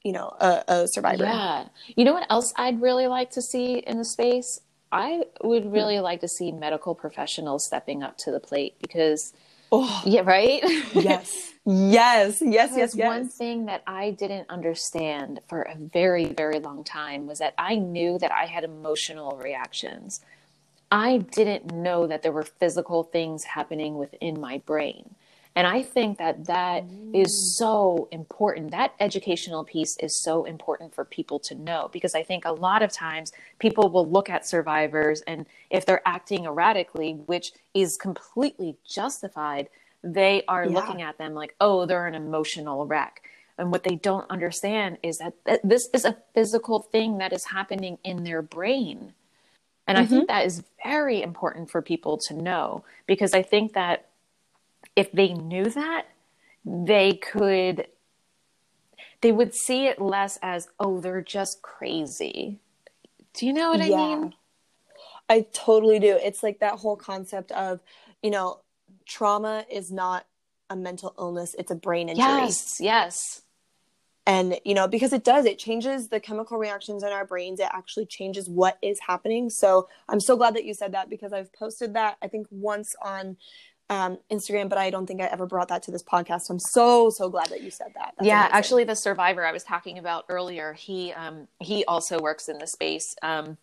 you 0.04 0.12
know 0.12 0.28
a, 0.38 0.64
a 0.68 0.88
survivor? 0.88 1.24
Yeah. 1.24 1.68
You 1.96 2.04
know 2.04 2.12
what 2.12 2.26
else 2.28 2.52
i'd 2.56 2.82
really 2.82 3.06
like 3.06 3.30
to 3.32 3.42
see 3.42 3.78
in 3.78 3.96
the 3.96 4.04
space? 4.04 4.60
I 4.92 5.22
would 5.42 5.64
hmm. 5.64 5.70
really 5.70 6.00
like 6.00 6.20
to 6.20 6.28
see 6.28 6.52
medical 6.52 6.94
professionals 6.94 7.64
stepping 7.64 8.02
up 8.02 8.18
to 8.18 8.30
the 8.30 8.40
plate 8.40 8.74
because 8.82 9.32
oh. 9.72 10.02
yeah 10.04 10.22
right? 10.24 10.62
Yes 10.92 11.52
yes 11.66 12.40
yes 12.40 12.72
yes 12.74 12.76
yes 12.76 12.94
one 12.96 13.28
thing 13.28 13.66
that 13.66 13.82
i 13.86 14.10
didn't 14.12 14.48
understand 14.48 15.40
for 15.48 15.62
a 15.62 15.74
very 15.76 16.26
very 16.26 16.58
long 16.58 16.82
time 16.82 17.26
was 17.26 17.38
that 17.38 17.54
i 17.58 17.76
knew 17.76 18.18
that 18.18 18.32
i 18.32 18.46
had 18.46 18.64
emotional 18.64 19.38
reactions 19.42 20.20
i 20.90 21.18
didn't 21.18 21.72
know 21.72 22.06
that 22.06 22.22
there 22.22 22.32
were 22.32 22.42
physical 22.42 23.04
things 23.04 23.44
happening 23.44 23.98
within 23.98 24.40
my 24.40 24.58
brain 24.64 25.14
and 25.56 25.66
I 25.66 25.82
think 25.82 26.18
that 26.18 26.46
that 26.46 26.86
mm. 26.86 27.14
is 27.14 27.58
so 27.58 28.08
important. 28.12 28.70
That 28.70 28.94
educational 29.00 29.64
piece 29.64 29.96
is 29.98 30.22
so 30.22 30.44
important 30.44 30.94
for 30.94 31.04
people 31.04 31.40
to 31.40 31.54
know 31.54 31.90
because 31.92 32.14
I 32.14 32.22
think 32.22 32.44
a 32.44 32.52
lot 32.52 32.82
of 32.82 32.92
times 32.92 33.32
people 33.58 33.90
will 33.90 34.08
look 34.08 34.30
at 34.30 34.46
survivors 34.46 35.22
and 35.26 35.46
if 35.68 35.84
they're 35.84 36.06
acting 36.06 36.44
erratically, 36.44 37.14
which 37.26 37.52
is 37.74 37.96
completely 37.96 38.76
justified, 38.88 39.68
they 40.02 40.42
are 40.48 40.64
yeah. 40.64 40.74
looking 40.74 41.02
at 41.02 41.18
them 41.18 41.34
like, 41.34 41.54
oh, 41.60 41.86
they're 41.86 42.06
an 42.06 42.14
emotional 42.14 42.86
wreck. 42.86 43.22
And 43.58 43.70
what 43.70 43.84
they 43.84 43.96
don't 43.96 44.30
understand 44.30 44.98
is 45.02 45.18
that, 45.18 45.34
that 45.44 45.60
this 45.62 45.88
is 45.92 46.04
a 46.04 46.16
physical 46.34 46.80
thing 46.80 47.18
that 47.18 47.32
is 47.32 47.44
happening 47.44 47.98
in 48.02 48.24
their 48.24 48.40
brain. 48.40 49.12
And 49.86 49.98
mm-hmm. 49.98 50.04
I 50.04 50.06
think 50.06 50.22
mm-hmm. 50.22 50.36
that 50.38 50.46
is 50.46 50.62
very 50.82 51.22
important 51.22 51.70
for 51.70 51.82
people 51.82 52.18
to 52.28 52.34
know 52.34 52.84
because 53.06 53.34
I 53.34 53.42
think 53.42 53.74
that 53.74 54.06
if 54.96 55.12
they 55.12 55.34
knew 55.34 55.64
that, 55.64 56.06
they 56.64 57.14
could 57.14 57.86
they 59.22 59.32
would 59.32 59.54
see 59.54 59.86
it 59.86 60.00
less 60.00 60.38
as 60.42 60.68
oh 60.78 61.00
they're 61.00 61.20
just 61.20 61.60
crazy. 61.60 62.58
Do 63.34 63.46
you 63.46 63.52
know 63.52 63.70
what 63.70 63.86
yeah. 63.86 63.96
I 63.96 64.16
mean? 64.16 64.34
I 65.28 65.46
totally 65.52 65.98
do. 65.98 66.18
It's 66.22 66.42
like 66.42 66.58
that 66.58 66.74
whole 66.74 66.96
concept 66.96 67.52
of, 67.52 67.80
you 68.22 68.30
know, 68.30 68.60
trauma 69.10 69.66
is 69.70 69.90
not 69.90 70.26
a 70.70 70.76
mental 70.76 71.14
illness, 71.18 71.54
it's 71.58 71.70
a 71.70 71.74
brain 71.74 72.08
injury. 72.08 72.24
Yes, 72.24 72.78
yes. 72.80 73.42
And, 74.26 74.60
you 74.64 74.74
know, 74.74 74.86
because 74.86 75.12
it 75.12 75.24
does, 75.24 75.44
it 75.44 75.58
changes 75.58 76.08
the 76.08 76.20
chemical 76.20 76.56
reactions 76.58 77.02
in 77.02 77.08
our 77.08 77.26
brains. 77.26 77.58
It 77.58 77.68
actually 77.72 78.06
changes 78.06 78.48
what 78.48 78.78
is 78.80 79.00
happening. 79.00 79.50
So 79.50 79.88
I'm 80.08 80.20
so 80.20 80.36
glad 80.36 80.54
that 80.54 80.64
you 80.64 80.74
said 80.74 80.92
that 80.92 81.10
because 81.10 81.32
I've 81.32 81.52
posted 81.52 81.94
that, 81.94 82.16
I 82.22 82.28
think, 82.28 82.46
once 82.50 82.94
on 83.02 83.36
um, 83.88 84.18
Instagram, 84.30 84.68
but 84.68 84.78
I 84.78 84.90
don't 84.90 85.06
think 85.06 85.20
I 85.20 85.24
ever 85.24 85.46
brought 85.46 85.68
that 85.68 85.82
to 85.84 85.90
this 85.90 86.04
podcast. 86.04 86.42
So 86.42 86.54
I'm 86.54 86.60
so 86.60 87.10
so 87.10 87.28
glad 87.28 87.48
that 87.48 87.60
you 87.60 87.72
said 87.72 87.88
that. 87.96 88.14
That's 88.16 88.26
yeah, 88.26 88.42
amazing. 88.42 88.56
actually, 88.56 88.84
the 88.84 88.94
survivor 88.94 89.44
I 89.44 89.50
was 89.50 89.64
talking 89.64 89.98
about 89.98 90.26
earlier, 90.28 90.74
he 90.74 91.12
um, 91.12 91.48
he 91.58 91.84
also 91.86 92.20
works 92.20 92.48
in 92.48 92.58
the 92.58 92.68
space, 92.68 93.16
um, 93.22 93.58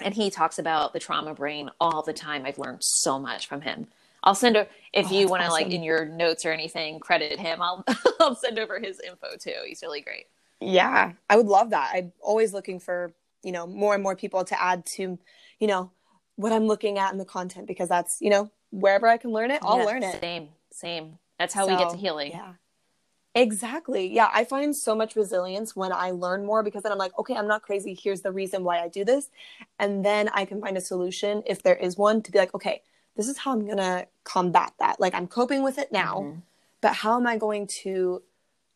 and 0.00 0.14
he 0.14 0.30
talks 0.30 0.60
about 0.60 0.92
the 0.92 1.00
trauma 1.00 1.34
brain 1.34 1.70
all 1.80 2.02
the 2.02 2.12
time. 2.12 2.46
I've 2.46 2.58
learned 2.58 2.84
so 2.84 3.18
much 3.18 3.48
from 3.48 3.62
him. 3.62 3.88
I'll 4.26 4.34
send 4.34 4.56
a 4.56 4.66
if 4.92 5.06
oh, 5.10 5.14
you 5.14 5.28
want 5.28 5.42
to 5.42 5.46
awesome. 5.46 5.64
like 5.64 5.72
in 5.72 5.82
your 5.82 6.04
notes 6.04 6.44
or 6.44 6.50
anything 6.50 6.98
credit 6.98 7.38
him. 7.38 7.62
I'll 7.62 7.84
I'll 8.20 8.34
send 8.34 8.58
over 8.58 8.78
his 8.80 9.00
info 9.00 9.28
too. 9.38 9.54
He's 9.66 9.80
really 9.82 10.00
great. 10.02 10.26
Yeah, 10.60 11.12
I 11.30 11.36
would 11.36 11.46
love 11.46 11.70
that. 11.70 11.92
I'm 11.94 12.12
always 12.20 12.52
looking 12.52 12.80
for 12.80 13.14
you 13.42 13.52
know 13.52 13.66
more 13.66 13.94
and 13.94 14.02
more 14.02 14.16
people 14.16 14.44
to 14.44 14.62
add 14.62 14.84
to 14.86 15.18
you 15.60 15.66
know 15.66 15.92
what 16.34 16.52
I'm 16.52 16.66
looking 16.66 16.98
at 16.98 17.12
in 17.12 17.18
the 17.18 17.24
content 17.24 17.66
because 17.68 17.88
that's 17.88 18.18
you 18.20 18.28
know 18.28 18.50
wherever 18.70 19.06
I 19.06 19.16
can 19.16 19.30
learn 19.30 19.52
it, 19.52 19.60
I'll 19.62 19.78
yeah, 19.78 19.84
learn 19.84 20.02
it. 20.02 20.20
Same, 20.20 20.48
same. 20.72 21.18
That's 21.38 21.54
how 21.54 21.66
so, 21.66 21.72
we 21.72 21.78
get 21.78 21.90
to 21.90 21.96
healing. 21.96 22.32
Yeah. 22.32 22.54
Exactly. 23.36 24.06
Yeah. 24.12 24.30
I 24.32 24.44
find 24.44 24.74
so 24.74 24.94
much 24.94 25.14
resilience 25.14 25.76
when 25.76 25.92
I 25.92 26.10
learn 26.10 26.46
more 26.46 26.62
because 26.62 26.82
then 26.82 26.90
I'm 26.90 26.96
like, 26.96 27.16
okay, 27.18 27.34
I'm 27.34 27.46
not 27.46 27.60
crazy. 27.60 27.92
Here's 27.92 28.22
the 28.22 28.32
reason 28.32 28.64
why 28.64 28.80
I 28.80 28.88
do 28.88 29.04
this. 29.04 29.28
And 29.78 30.02
then 30.02 30.30
I 30.30 30.46
can 30.46 30.58
find 30.58 30.74
a 30.74 30.80
solution 30.80 31.42
if 31.46 31.62
there 31.62 31.74
is 31.74 31.98
one 31.98 32.22
to 32.22 32.32
be 32.32 32.38
like, 32.38 32.54
okay, 32.54 32.80
this 33.16 33.28
is 33.28 33.38
how 33.38 33.52
I'm 33.52 33.64
going 33.64 33.78
to 33.78 34.06
combat 34.24 34.72
that. 34.78 35.00
Like 35.00 35.14
I'm 35.14 35.26
coping 35.26 35.62
with 35.62 35.78
it 35.78 35.90
now, 35.92 36.20
mm-hmm. 36.20 36.38
but 36.80 36.94
how 36.94 37.16
am 37.16 37.26
I 37.26 37.36
going 37.38 37.66
to 37.82 38.22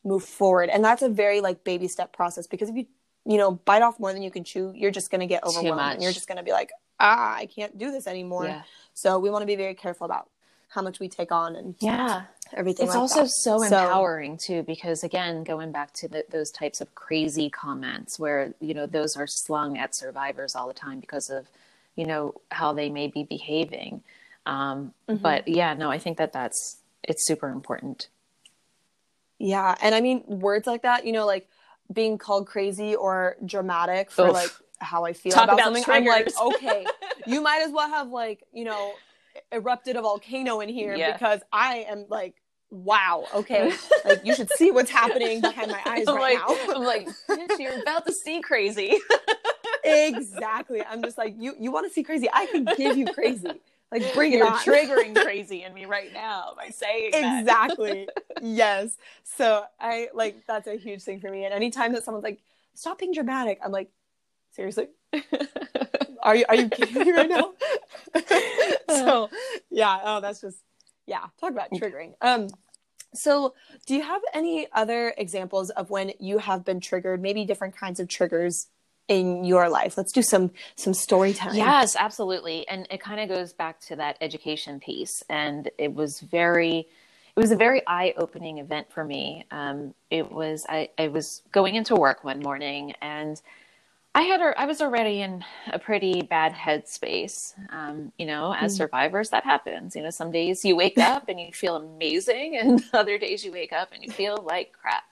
move 0.04 0.24
forward? 0.24 0.70
And 0.70 0.84
that's 0.84 1.02
a 1.02 1.08
very 1.08 1.40
like 1.40 1.64
baby 1.64 1.88
step 1.88 2.12
process 2.12 2.46
because 2.46 2.68
if 2.68 2.76
you, 2.76 2.86
you 3.26 3.36
know, 3.36 3.52
bite 3.52 3.82
off 3.82 4.00
more 4.00 4.12
than 4.12 4.22
you 4.22 4.30
can 4.30 4.44
chew, 4.44 4.72
you're 4.74 4.90
just 4.90 5.10
going 5.10 5.20
to 5.20 5.26
get 5.26 5.44
overwhelmed 5.44 5.94
and 5.94 6.02
you're 6.02 6.12
just 6.12 6.26
going 6.26 6.38
to 6.38 6.44
be 6.44 6.52
like, 6.52 6.70
ah, 6.98 7.34
I 7.36 7.46
can't 7.46 7.76
do 7.78 7.92
this 7.92 8.06
anymore. 8.06 8.46
Yeah. 8.46 8.62
So 8.94 9.18
we 9.18 9.30
want 9.30 9.42
to 9.42 9.46
be 9.46 9.56
very 9.56 9.74
careful 9.74 10.04
about 10.04 10.28
how 10.70 10.82
much 10.82 11.00
we 11.00 11.08
take 11.08 11.32
on 11.32 11.56
and 11.56 11.74
yeah 11.80 12.22
everything 12.52 12.86
it's 12.86 12.94
like 12.94 13.00
also 13.00 13.26
so, 13.26 13.58
so 13.58 13.62
empowering 13.62 14.36
too 14.36 14.62
because 14.62 15.02
again 15.02 15.44
going 15.44 15.72
back 15.72 15.92
to 15.92 16.08
the, 16.08 16.24
those 16.30 16.50
types 16.50 16.80
of 16.80 16.94
crazy 16.94 17.50
comments 17.50 18.18
where 18.18 18.54
you 18.60 18.72
know 18.72 18.86
those 18.86 19.16
are 19.16 19.26
slung 19.26 19.76
at 19.76 19.94
survivors 19.94 20.54
all 20.54 20.68
the 20.68 20.74
time 20.74 21.00
because 21.00 21.28
of 21.28 21.48
you 21.96 22.06
know 22.06 22.34
how 22.52 22.72
they 22.72 22.88
may 22.88 23.08
be 23.08 23.24
behaving 23.24 24.00
um, 24.46 24.92
mm-hmm. 25.08 25.22
but 25.22 25.46
yeah 25.46 25.74
no 25.74 25.90
i 25.90 25.98
think 25.98 26.18
that 26.18 26.32
that's 26.32 26.78
it's 27.02 27.26
super 27.26 27.48
important 27.48 28.08
yeah 29.38 29.74
and 29.82 29.94
i 29.94 30.00
mean 30.00 30.22
words 30.26 30.66
like 30.66 30.82
that 30.82 31.04
you 31.06 31.12
know 31.12 31.26
like 31.26 31.48
being 31.92 32.18
called 32.18 32.46
crazy 32.46 32.94
or 32.94 33.36
dramatic 33.44 34.10
for 34.10 34.28
Oof. 34.28 34.34
like 34.34 34.50
how 34.80 35.04
I 35.04 35.12
feel 35.12 35.32
about, 35.34 35.44
about, 35.44 35.60
something, 35.64 35.84
triggers. 35.84 36.34
I'm 36.38 36.48
like, 36.48 36.54
okay, 36.56 36.86
you 37.26 37.40
might 37.40 37.62
as 37.62 37.70
well 37.70 37.88
have 37.88 38.08
like, 38.08 38.44
you 38.52 38.64
know, 38.64 38.94
erupted 39.52 39.96
a 39.96 40.02
volcano 40.02 40.60
in 40.60 40.68
here 40.68 40.94
yeah. 40.94 41.12
because 41.12 41.40
I 41.52 41.86
am 41.88 42.06
like, 42.08 42.34
wow, 42.70 43.26
okay, 43.34 43.72
like 44.04 44.24
you 44.24 44.34
should 44.34 44.50
see 44.52 44.70
what's 44.70 44.90
happening 44.90 45.40
behind 45.40 45.70
my 45.70 45.80
eyes 45.86 46.04
I'm 46.08 46.16
right 46.16 46.38
like, 46.38 46.58
now. 46.68 46.74
I'm 46.74 46.84
like, 46.84 47.08
you're 47.58 47.80
about 47.80 48.06
to 48.06 48.12
see 48.12 48.40
crazy. 48.40 48.98
exactly. 49.84 50.82
I'm 50.82 51.02
just 51.02 51.18
like, 51.18 51.34
you 51.38 51.54
you 51.58 51.70
want 51.70 51.86
to 51.86 51.92
see 51.92 52.02
crazy? 52.02 52.28
I 52.32 52.46
can 52.46 52.66
give 52.76 52.96
you 52.96 53.06
crazy. 53.06 53.60
Like 53.92 54.14
bring 54.14 54.32
You're 54.32 54.46
it 54.46 54.52
on. 54.52 54.58
triggering 54.64 55.14
crazy 55.16 55.64
in 55.64 55.74
me 55.74 55.84
right 55.84 56.12
now 56.12 56.52
by 56.56 56.68
saying 56.68 57.10
exactly. 57.12 58.08
yes. 58.42 58.96
So 59.24 59.64
I 59.80 60.08
like 60.14 60.46
that's 60.46 60.68
a 60.68 60.76
huge 60.76 61.02
thing 61.02 61.20
for 61.20 61.30
me. 61.30 61.44
And 61.44 61.52
anytime 61.52 61.92
that 61.92 62.04
someone's 62.04 62.24
like, 62.24 62.40
"Stop 62.74 62.98
being 62.98 63.12
dramatic," 63.12 63.58
I'm 63.64 63.72
like, 63.72 63.90
Seriously? 64.52 64.88
are 66.22 66.36
you 66.36 66.44
are 66.48 66.56
you 66.56 66.68
kidding 66.68 67.06
me 67.06 67.12
right 67.12 67.28
now? 67.28 67.52
so 68.88 69.30
yeah, 69.70 70.00
oh 70.02 70.20
that's 70.20 70.40
just 70.40 70.58
yeah, 71.06 71.24
talk 71.40 71.50
about 71.50 71.70
triggering. 71.70 72.14
Um 72.20 72.48
so 73.14 73.54
do 73.86 73.94
you 73.94 74.02
have 74.02 74.22
any 74.34 74.68
other 74.72 75.14
examples 75.16 75.70
of 75.70 75.90
when 75.90 76.12
you 76.20 76.38
have 76.38 76.64
been 76.64 76.80
triggered, 76.80 77.20
maybe 77.20 77.44
different 77.44 77.76
kinds 77.76 78.00
of 78.00 78.08
triggers 78.08 78.68
in 79.10 79.44
your 79.44 79.68
life? 79.68 79.98
Let's 79.98 80.12
do 80.12 80.22
some 80.22 80.52
some 80.76 80.94
storytelling. 80.94 81.58
Yes, 81.58 81.96
absolutely. 81.96 82.66
And 82.68 82.86
it 82.90 83.00
kind 83.02 83.20
of 83.20 83.28
goes 83.28 83.52
back 83.52 83.80
to 83.82 83.96
that 83.96 84.16
education 84.22 84.80
piece 84.80 85.22
and 85.28 85.68
it 85.76 85.92
was 85.92 86.20
very 86.20 86.86
it 87.36 87.40
was 87.40 87.50
a 87.50 87.56
very 87.56 87.86
eye-opening 87.86 88.58
event 88.58 88.90
for 88.90 89.04
me. 89.04 89.44
Um, 89.50 89.94
it 90.10 90.30
was 90.30 90.64
I, 90.68 90.90
I 90.96 91.08
was 91.08 91.42
going 91.52 91.74
into 91.74 91.96
work 91.96 92.24
one 92.24 92.40
morning 92.40 92.94
and 93.02 93.40
I 94.14 94.22
had 94.22 94.40
I 94.56 94.66
was 94.66 94.80
already 94.80 95.22
in 95.22 95.44
a 95.72 95.78
pretty 95.78 96.22
bad 96.22 96.52
headspace. 96.52 97.54
Um, 97.72 98.12
you 98.16 98.26
know, 98.26 98.54
as 98.54 98.74
mm. 98.74 98.78
survivors, 98.78 99.30
that 99.30 99.44
happens. 99.44 99.94
You 99.94 100.02
know, 100.02 100.10
some 100.10 100.30
days 100.30 100.64
you 100.64 100.76
wake 100.76 100.98
up 100.98 101.28
and 101.28 101.40
you 101.40 101.52
feel 101.52 101.76
amazing, 101.76 102.56
and 102.56 102.82
other 102.92 103.18
days 103.18 103.44
you 103.44 103.52
wake 103.52 103.72
up 103.72 103.92
and 103.92 104.02
you 104.02 104.10
feel 104.10 104.36
like 104.44 104.72
crap. 104.72 105.04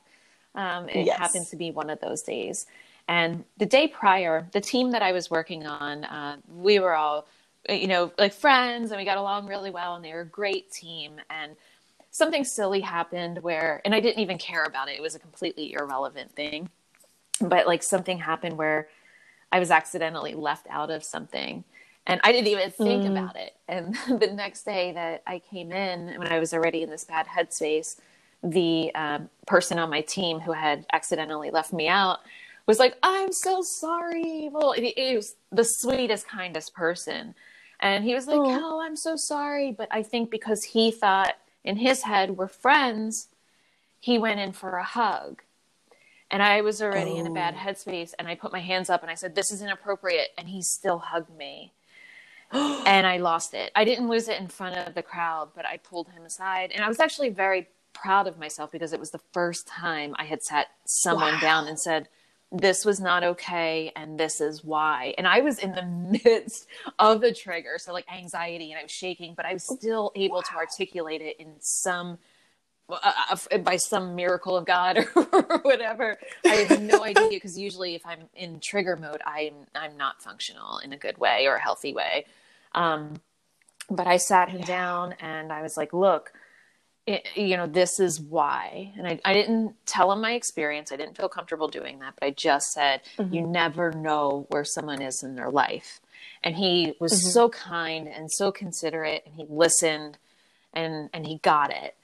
Um, 0.56 0.88
it 0.88 1.06
yes. 1.06 1.16
happens 1.16 1.50
to 1.50 1.56
be 1.56 1.70
one 1.70 1.90
of 1.90 2.00
those 2.00 2.22
days. 2.22 2.66
And 3.08 3.44
the 3.56 3.66
day 3.66 3.88
prior, 3.88 4.48
the 4.52 4.60
team 4.60 4.92
that 4.92 5.02
I 5.02 5.12
was 5.12 5.30
working 5.30 5.66
on, 5.66 6.04
uh, 6.04 6.36
we 6.56 6.78
were 6.78 6.94
all, 6.94 7.26
you 7.68 7.86
know, 7.86 8.12
like 8.18 8.34
friends, 8.34 8.90
and 8.90 8.98
we 8.98 9.04
got 9.04 9.18
along 9.18 9.48
really 9.48 9.70
well, 9.70 9.96
and 9.96 10.04
they 10.04 10.12
were 10.12 10.20
a 10.20 10.26
great 10.26 10.70
team. 10.70 11.12
And 11.30 11.56
something 12.10 12.44
silly 12.44 12.80
happened 12.80 13.42
where, 13.42 13.80
and 13.84 13.94
I 13.94 14.00
didn't 14.00 14.20
even 14.20 14.38
care 14.38 14.64
about 14.64 14.88
it. 14.88 14.96
It 14.96 15.02
was 15.02 15.14
a 15.14 15.18
completely 15.18 15.72
irrelevant 15.72 16.32
thing 16.32 16.68
but 17.40 17.66
like 17.66 17.82
something 17.82 18.18
happened 18.18 18.56
where 18.56 18.88
I 19.52 19.58
was 19.58 19.70
accidentally 19.70 20.34
left 20.34 20.66
out 20.70 20.90
of 20.90 21.04
something 21.04 21.64
and 22.06 22.20
I 22.24 22.32
didn't 22.32 22.48
even 22.48 22.70
think 22.70 23.04
mm. 23.04 23.10
about 23.10 23.36
it. 23.36 23.54
And 23.68 23.94
the 24.20 24.32
next 24.32 24.64
day 24.64 24.92
that 24.92 25.22
I 25.26 25.40
came 25.40 25.72
in 25.72 26.18
when 26.18 26.28
I 26.28 26.38
was 26.38 26.52
already 26.54 26.82
in 26.82 26.90
this 26.90 27.04
bad 27.04 27.26
headspace, 27.26 27.96
the 28.42 28.94
um, 28.94 29.28
person 29.46 29.78
on 29.78 29.90
my 29.90 30.00
team 30.00 30.40
who 30.40 30.52
had 30.52 30.86
accidentally 30.92 31.50
left 31.50 31.72
me 31.72 31.88
out 31.88 32.20
was 32.68 32.78
like, 32.78 32.96
I'm 33.02 33.32
so 33.32 33.62
sorry. 33.62 34.50
Well, 34.52 34.72
he 34.72 35.16
was 35.16 35.34
the 35.50 35.64
sweetest, 35.64 36.28
kindest 36.28 36.74
person. 36.74 37.34
And 37.80 38.04
he 38.04 38.14
was 38.14 38.26
like, 38.26 38.36
oh. 38.36 38.60
oh, 38.62 38.80
I'm 38.80 38.94
so 38.94 39.16
sorry. 39.16 39.72
But 39.72 39.88
I 39.90 40.02
think 40.02 40.30
because 40.30 40.62
he 40.64 40.90
thought 40.90 41.36
in 41.64 41.76
his 41.76 42.02
head 42.02 42.36
we're 42.36 42.46
friends, 42.46 43.28
he 43.98 44.18
went 44.18 44.38
in 44.38 44.52
for 44.52 44.76
a 44.76 44.84
hug. 44.84 45.42
And 46.30 46.42
I 46.42 46.60
was 46.60 46.82
already 46.82 47.12
oh. 47.12 47.20
in 47.20 47.26
a 47.26 47.32
bad 47.32 47.54
oh. 47.56 47.66
headspace. 47.66 48.12
And 48.18 48.28
I 48.28 48.34
put 48.34 48.52
my 48.52 48.60
hands 48.60 48.90
up 48.90 49.00
and 49.00 49.10
I 49.10 49.14
said, 49.14 49.34
This 49.34 49.50
is 49.50 49.62
inappropriate. 49.62 50.28
And 50.36 50.48
he 50.48 50.60
still 50.60 50.98
hugged 50.98 51.34
me. 51.36 51.72
and 52.52 53.06
I 53.06 53.16
lost 53.16 53.54
it. 53.54 53.72
I 53.74 53.84
didn't 53.84 54.08
lose 54.08 54.28
it 54.28 54.40
in 54.40 54.48
front 54.48 54.76
of 54.76 54.94
the 54.94 55.02
crowd, 55.02 55.50
but 55.56 55.64
I 55.64 55.78
pulled 55.78 56.08
him 56.08 56.24
aside. 56.24 56.70
And 56.74 56.84
I 56.84 56.88
was 56.88 57.00
actually 57.00 57.30
very 57.30 57.68
proud 57.94 58.26
of 58.26 58.38
myself 58.38 58.70
because 58.70 58.92
it 58.92 59.00
was 59.00 59.10
the 59.10 59.20
first 59.32 59.66
time 59.66 60.14
I 60.18 60.24
had 60.24 60.42
sat 60.42 60.68
someone 60.84 61.34
wow. 61.34 61.40
down 61.40 61.66
and 61.66 61.80
said, 61.80 62.08
this 62.50 62.84
was 62.84 62.98
not 62.98 63.22
okay 63.22 63.92
and 63.94 64.18
this 64.18 64.40
is 64.40 64.64
why. 64.64 65.14
And 65.18 65.26
i 65.26 65.40
was 65.40 65.58
in 65.58 65.72
the 65.72 65.82
midst 66.24 66.66
of 66.98 67.20
the 67.20 67.32
trigger 67.32 67.76
so 67.78 67.92
like 67.92 68.06
anxiety 68.12 68.70
and 68.70 68.78
i 68.78 68.82
was 68.82 68.90
shaking 68.90 69.34
but 69.34 69.44
i 69.44 69.52
was 69.52 69.64
still 69.64 70.12
able 70.14 70.36
wow. 70.36 70.42
to 70.42 70.56
articulate 70.56 71.20
it 71.20 71.36
in 71.38 71.54
some 71.60 72.18
uh, 72.90 73.36
by 73.58 73.76
some 73.76 74.16
miracle 74.16 74.56
of 74.56 74.64
god 74.64 75.06
or 75.14 75.60
whatever. 75.62 76.18
I 76.46 76.48
have 76.48 76.80
no 76.80 77.04
idea 77.04 77.28
because 77.28 77.58
usually 77.58 77.94
if 77.94 78.06
i'm 78.06 78.22
in 78.34 78.60
trigger 78.60 78.96
mode 78.96 79.20
i'm 79.26 79.54
i'm 79.74 79.96
not 79.96 80.22
functional 80.22 80.78
in 80.78 80.92
a 80.92 80.96
good 80.96 81.18
way 81.18 81.46
or 81.46 81.56
a 81.56 81.60
healthy 81.60 81.92
way. 81.92 82.24
Um, 82.74 83.20
but 83.90 84.06
i 84.06 84.16
sat 84.16 84.48
him 84.48 84.62
down 84.62 85.14
and 85.20 85.52
i 85.52 85.62
was 85.62 85.76
like 85.76 85.92
look 85.92 86.32
it, 87.08 87.26
you 87.36 87.56
know, 87.56 87.66
this 87.66 87.98
is 87.98 88.20
why. 88.20 88.92
And 88.98 89.06
I, 89.06 89.18
I 89.24 89.32
didn't 89.32 89.74
tell 89.86 90.12
him 90.12 90.20
my 90.20 90.32
experience. 90.32 90.92
I 90.92 90.96
didn't 90.96 91.16
feel 91.16 91.28
comfortable 91.28 91.68
doing 91.68 91.98
that, 92.00 92.14
but 92.20 92.26
I 92.26 92.30
just 92.32 92.72
said, 92.72 93.00
mm-hmm. 93.16 93.34
you 93.34 93.46
never 93.46 93.92
know 93.92 94.46
where 94.50 94.64
someone 94.64 95.00
is 95.00 95.22
in 95.22 95.34
their 95.34 95.50
life. 95.50 96.00
And 96.44 96.54
he 96.54 96.94
was 97.00 97.12
mm-hmm. 97.12 97.30
so 97.30 97.48
kind 97.48 98.08
and 98.08 98.30
so 98.30 98.52
considerate 98.52 99.22
and 99.24 99.34
he 99.34 99.46
listened 99.48 100.18
and, 100.74 101.08
and 101.14 101.26
he 101.26 101.38
got 101.38 101.70
it. 101.70 101.96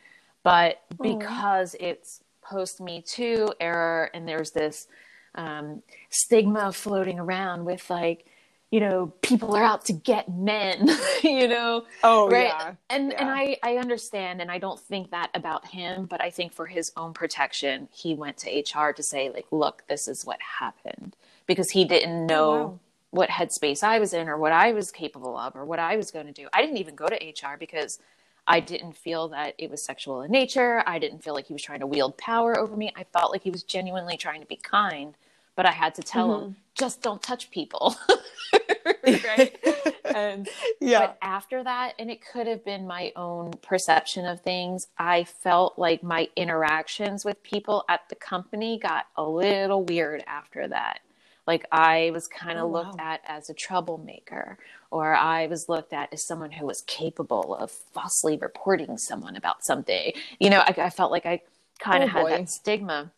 But 0.43 0.83
because 1.01 1.77
it's 1.79 2.21
post 2.43 2.81
Me 2.81 3.03
Too 3.07 3.53
era 3.61 4.09
and 4.15 4.27
there's 4.27 4.53
this 4.53 4.89
um, 5.35 5.83
stigma 6.11 6.73
floating 6.73 7.19
around 7.19 7.67
with 7.67 7.91
like, 7.91 8.27
you 8.75 8.81
know 8.81 9.13
people 9.23 9.55
are 9.55 9.63
out 9.63 9.85
to 9.85 9.93
get 9.93 10.29
men 10.29 10.91
you 11.23 11.47
know 11.47 11.85
oh 12.03 12.29
right 12.29 12.49
yeah. 12.49 12.75
and 12.91 13.13
yeah. 13.13 13.21
and 13.21 13.31
i 13.31 13.57
i 13.63 13.77
understand 13.77 14.43
and 14.43 14.51
i 14.51 14.59
don't 14.59 14.81
think 14.81 15.13
that 15.13 15.31
about 15.33 15.65
him 15.65 16.07
but 16.07 16.21
i 16.21 16.29
think 16.29 16.53
for 16.53 16.67
his 16.67 16.91
own 16.97 17.13
protection 17.13 17.89
he 17.93 18.15
went 18.15 18.37
to 18.37 18.51
hr 18.51 18.91
to 18.91 19.01
say 19.01 19.31
like 19.31 19.47
look 19.53 19.85
this 19.89 20.09
is 20.09 20.27
what 20.27 20.41
happened 20.59 21.15
because 21.47 21.71
he 21.71 21.85
didn't 21.85 22.25
oh, 22.25 22.27
know 22.27 22.51
oh, 22.51 22.63
wow. 22.63 22.81
what 23.13 23.29
headspace 23.29 23.85
i 23.85 24.01
was 24.01 24.13
in 24.13 24.29
or 24.29 24.37
what 24.37 24.51
i 24.51 24.73
was 24.73 24.91
capable 24.91 25.37
of 25.37 25.55
or 25.55 25.65
what 25.65 25.79
i 25.79 25.97
was 25.97 26.11
going 26.11 26.27
to 26.27 26.33
do 26.33 26.49
i 26.53 26.61
didn't 26.61 26.79
even 26.79 26.97
go 26.97 27.07
to 27.07 27.15
hr 27.15 27.57
because 27.57 28.01
I 28.47 28.61
didn't 28.61 28.95
feel 28.95 29.29
that 29.29 29.55
it 29.57 29.71
was 29.71 29.83
sexual 29.83 30.21
in 30.21 30.31
nature. 30.31 30.83
I 30.87 30.99
didn't 30.99 31.25
feel 31.25 31.33
like 31.33 31.47
he 31.47 31.55
was 31.55 31.63
trying 31.63 31.81
to 31.81 31.87
wield 31.87 32.19
power 32.19 32.59
over 32.59 32.77
me. 32.77 32.93
I 32.95 33.05
felt 33.05 33.33
like 33.33 33.43
he 33.43 33.51
was 33.51 33.63
genuinely 33.63 34.19
trying 34.19 34.43
to 34.43 34.47
be 34.47 34.57
kind, 34.57 35.17
but 35.57 35.67
I 35.67 35.73
had 35.73 35.95
to 35.97 36.03
tell 36.03 36.29
mm-hmm. 36.29 36.45
him, 36.47 36.57
just 36.75 37.03
don't 37.03 37.23
touch 37.23 37.51
people. 37.51 37.97
right? 39.07 39.57
and 40.05 40.49
yeah. 40.81 41.01
But 41.01 41.19
after 41.23 41.63
that, 41.63 41.95
and 41.99 42.11
it 42.11 42.21
could 42.25 42.47
have 42.47 42.65
been 42.65 42.87
my 42.87 43.13
own 43.17 43.53
perception 43.63 44.27
of 44.27 44.41
things, 44.41 44.87
I 44.99 45.25
felt 45.25 45.79
like 45.79 46.03
my 46.03 46.29
interactions 46.37 47.25
with 47.25 47.43
people 47.43 47.85
at 47.89 48.09
the 48.09 48.15
company 48.15 48.79
got 48.79 49.07
a 49.17 49.23
little 49.23 49.85
weird 49.85 50.23
after 50.27 50.69
that. 50.69 51.01
Like 51.47 51.67
I 51.71 52.11
was 52.13 52.27
kind 52.27 52.59
of 52.59 52.65
oh, 52.65 52.73
looked 52.73 52.99
wow. 52.99 53.13
at 53.13 53.21
as 53.27 53.51
a 53.51 53.55
troublemaker, 53.55 54.59
or 54.91 55.15
I 55.15 55.47
was 55.47 55.69
looked 55.69 55.93
at 55.93 56.13
as 56.13 56.25
someone 56.25 56.53
who 56.53 56.67
was 56.67 56.83
capable 56.83 57.55
of 57.55 57.71
falsely 57.71 58.39
reporting 58.39 58.97
someone 58.97 59.37
about 59.37 59.63
something. 59.63 60.13
You 60.39 60.51
know, 60.51 60.61
I, 60.61 60.75
I 60.79 60.91
felt 60.91 61.11
like 61.11 61.27
I 61.27 61.43
kind 61.79 62.03
of 62.03 62.11
oh, 62.11 62.13
had 62.13 62.23
boy. 62.23 62.31
that 62.31 62.49
stigma 62.49 63.13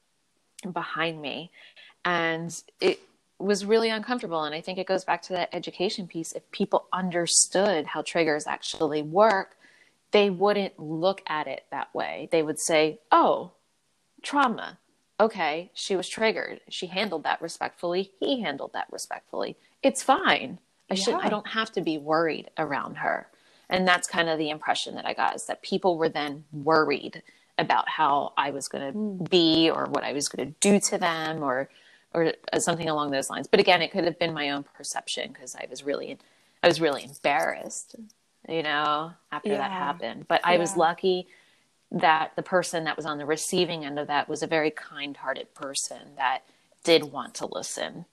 behind 0.73 1.21
me. 1.23 1.53
And 2.07 2.63
it 2.81 3.01
was 3.39 3.65
really 3.65 3.91
uncomfortable. 3.91 4.45
And 4.45 4.55
I 4.55 4.61
think 4.61 4.79
it 4.79 4.87
goes 4.87 5.05
back 5.05 5.23
to 5.23 5.33
that 5.33 5.51
education 5.53 6.07
piece. 6.07 6.33
If 6.33 6.49
people 6.53 6.87
understood 6.93 7.85
how 7.85 8.03
triggers 8.03 8.47
actually 8.47 9.03
work, 9.03 9.57
they 10.13 10.31
wouldn't 10.31 10.79
look 10.79 11.21
at 11.27 11.49
it 11.49 11.65
that 11.73 11.93
way. 11.95 12.29
They 12.31 12.43
would 12.43 12.61
say, 12.61 13.01
oh, 13.11 13.51
trauma. 14.23 14.79
Okay, 15.19 15.71
she 15.75 15.97
was 15.97 16.09
triggered. 16.09 16.61
She 16.69 16.87
handled 16.87 17.25
that 17.25 17.43
respectfully. 17.43 18.13
He 18.21 18.41
handled 18.41 18.73
that 18.75 18.87
respectfully. 18.93 19.57
It's 19.83 20.03
fine. 20.03 20.59
I 20.89 20.95
yeah. 20.95 21.03
shouldn't 21.03 21.25
I 21.25 21.29
don't 21.29 21.49
have 21.49 21.73
to 21.73 21.81
be 21.81 21.99
worried 21.99 22.51
around 22.57 22.99
her. 22.99 23.27
And 23.69 23.89
that's 23.89 24.07
kind 24.07 24.29
of 24.29 24.39
the 24.39 24.51
impression 24.51 24.95
that 24.95 25.07
I 25.07 25.13
got 25.13 25.35
is 25.35 25.47
that 25.47 25.63
people 25.63 25.99
were 25.99 26.09
then 26.09 26.45
worried 26.53 27.23
about 27.59 27.89
how 27.89 28.33
I 28.37 28.51
was 28.51 28.69
going 28.69 28.93
to 28.93 28.97
mm. 28.97 29.31
be 29.31 29.71
or 29.71 29.87
what 29.87 30.05
I 30.05 30.13
was 30.13 30.29
going 30.29 30.47
to 30.47 30.55
do 30.61 30.79
to 30.81 30.99
them 30.99 31.43
or 31.43 31.69
or 32.17 32.33
uh, 32.53 32.59
something 32.59 32.89
along 32.89 33.11
those 33.11 33.29
lines. 33.31 33.47
But 33.47 33.61
again, 33.61 33.83
it 33.83 33.93
could 33.93 34.05
have 34.05 34.19
been 34.19 34.33
my 34.33 34.51
own 34.51 34.65
perception 34.75 35.31
because 35.33 35.55
I 35.55 35.67
was 35.71 35.85
really, 35.85 36.17
I 36.63 36.67
was 36.67 36.81
really 36.81 37.05
embarrassed, 37.05 37.95
you 38.49 38.63
know, 38.63 39.13
after 39.31 39.51
yeah. 39.51 39.59
that 39.59 39.71
happened. 39.71 40.27
But 40.27 40.41
I 40.43 40.55
yeah. 40.55 40.61
was 40.61 40.77
lucky 40.77 41.29
that 41.93 42.33
the 42.35 42.43
person 42.43 42.85
that 42.85 42.97
was 42.97 43.05
on 43.05 43.19
the 43.19 43.27
receiving 43.27 43.85
end 43.85 43.99
of 43.99 44.07
that 44.07 44.29
was 44.29 44.43
a 44.43 44.47
very 44.47 44.71
kind-hearted 44.71 45.55
person 45.55 45.99
that 46.17 46.41
did 46.83 47.05
want 47.05 47.35
to 47.35 47.47
listen. 47.47 48.07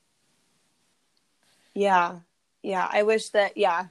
Yeah. 1.73 2.17
Yeah. 2.61 2.87
I 2.91 3.03
wish 3.03 3.29
that, 3.29 3.55
yeah, 3.55 3.85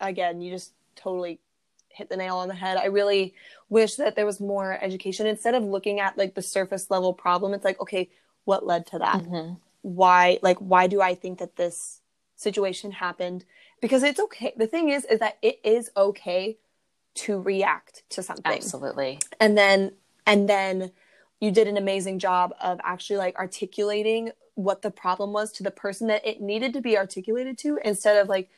again, 0.00 0.40
you 0.40 0.52
just 0.52 0.72
totally 0.94 1.40
hit 1.88 2.08
the 2.08 2.16
nail 2.16 2.36
on 2.36 2.48
the 2.48 2.54
head. 2.54 2.76
I 2.76 2.86
really 2.86 3.34
wish 3.68 3.96
that 3.96 4.14
there 4.14 4.26
was 4.26 4.38
more 4.38 4.78
education 4.80 5.26
instead 5.26 5.54
of 5.54 5.64
looking 5.64 5.98
at 5.98 6.16
like 6.16 6.34
the 6.34 6.42
surface 6.42 6.90
level 6.90 7.12
problem. 7.12 7.54
It's 7.54 7.64
like, 7.64 7.80
okay, 7.80 8.08
what 8.46 8.66
led 8.66 8.86
to 8.86 8.98
that. 8.98 9.22
Mm-hmm. 9.22 9.54
why 9.82 10.38
like 10.42 10.58
why 10.58 10.86
do 10.86 11.00
i 11.00 11.14
think 11.14 11.38
that 11.38 11.56
this 11.56 12.00
situation 12.36 12.92
happened? 12.92 13.44
Because 13.80 14.02
it's 14.02 14.20
okay. 14.20 14.52
The 14.56 14.66
thing 14.66 14.90
is 14.90 15.04
is 15.06 15.18
that 15.20 15.38
it 15.42 15.58
is 15.64 15.90
okay 15.96 16.58
to 17.14 17.40
react 17.40 18.02
to 18.10 18.22
something. 18.22 18.52
Absolutely. 18.52 19.18
And 19.40 19.58
then 19.58 19.92
and 20.26 20.48
then 20.48 20.92
you 21.40 21.50
did 21.50 21.66
an 21.66 21.76
amazing 21.76 22.18
job 22.18 22.54
of 22.60 22.78
actually 22.84 23.16
like 23.16 23.36
articulating 23.36 24.30
what 24.54 24.82
the 24.82 24.90
problem 24.90 25.32
was 25.32 25.52
to 25.52 25.62
the 25.62 25.70
person 25.70 26.06
that 26.06 26.26
it 26.26 26.40
needed 26.40 26.72
to 26.72 26.80
be 26.80 26.96
articulated 26.96 27.58
to 27.58 27.78
instead 27.84 28.16
of 28.16 28.28
like 28.28 28.48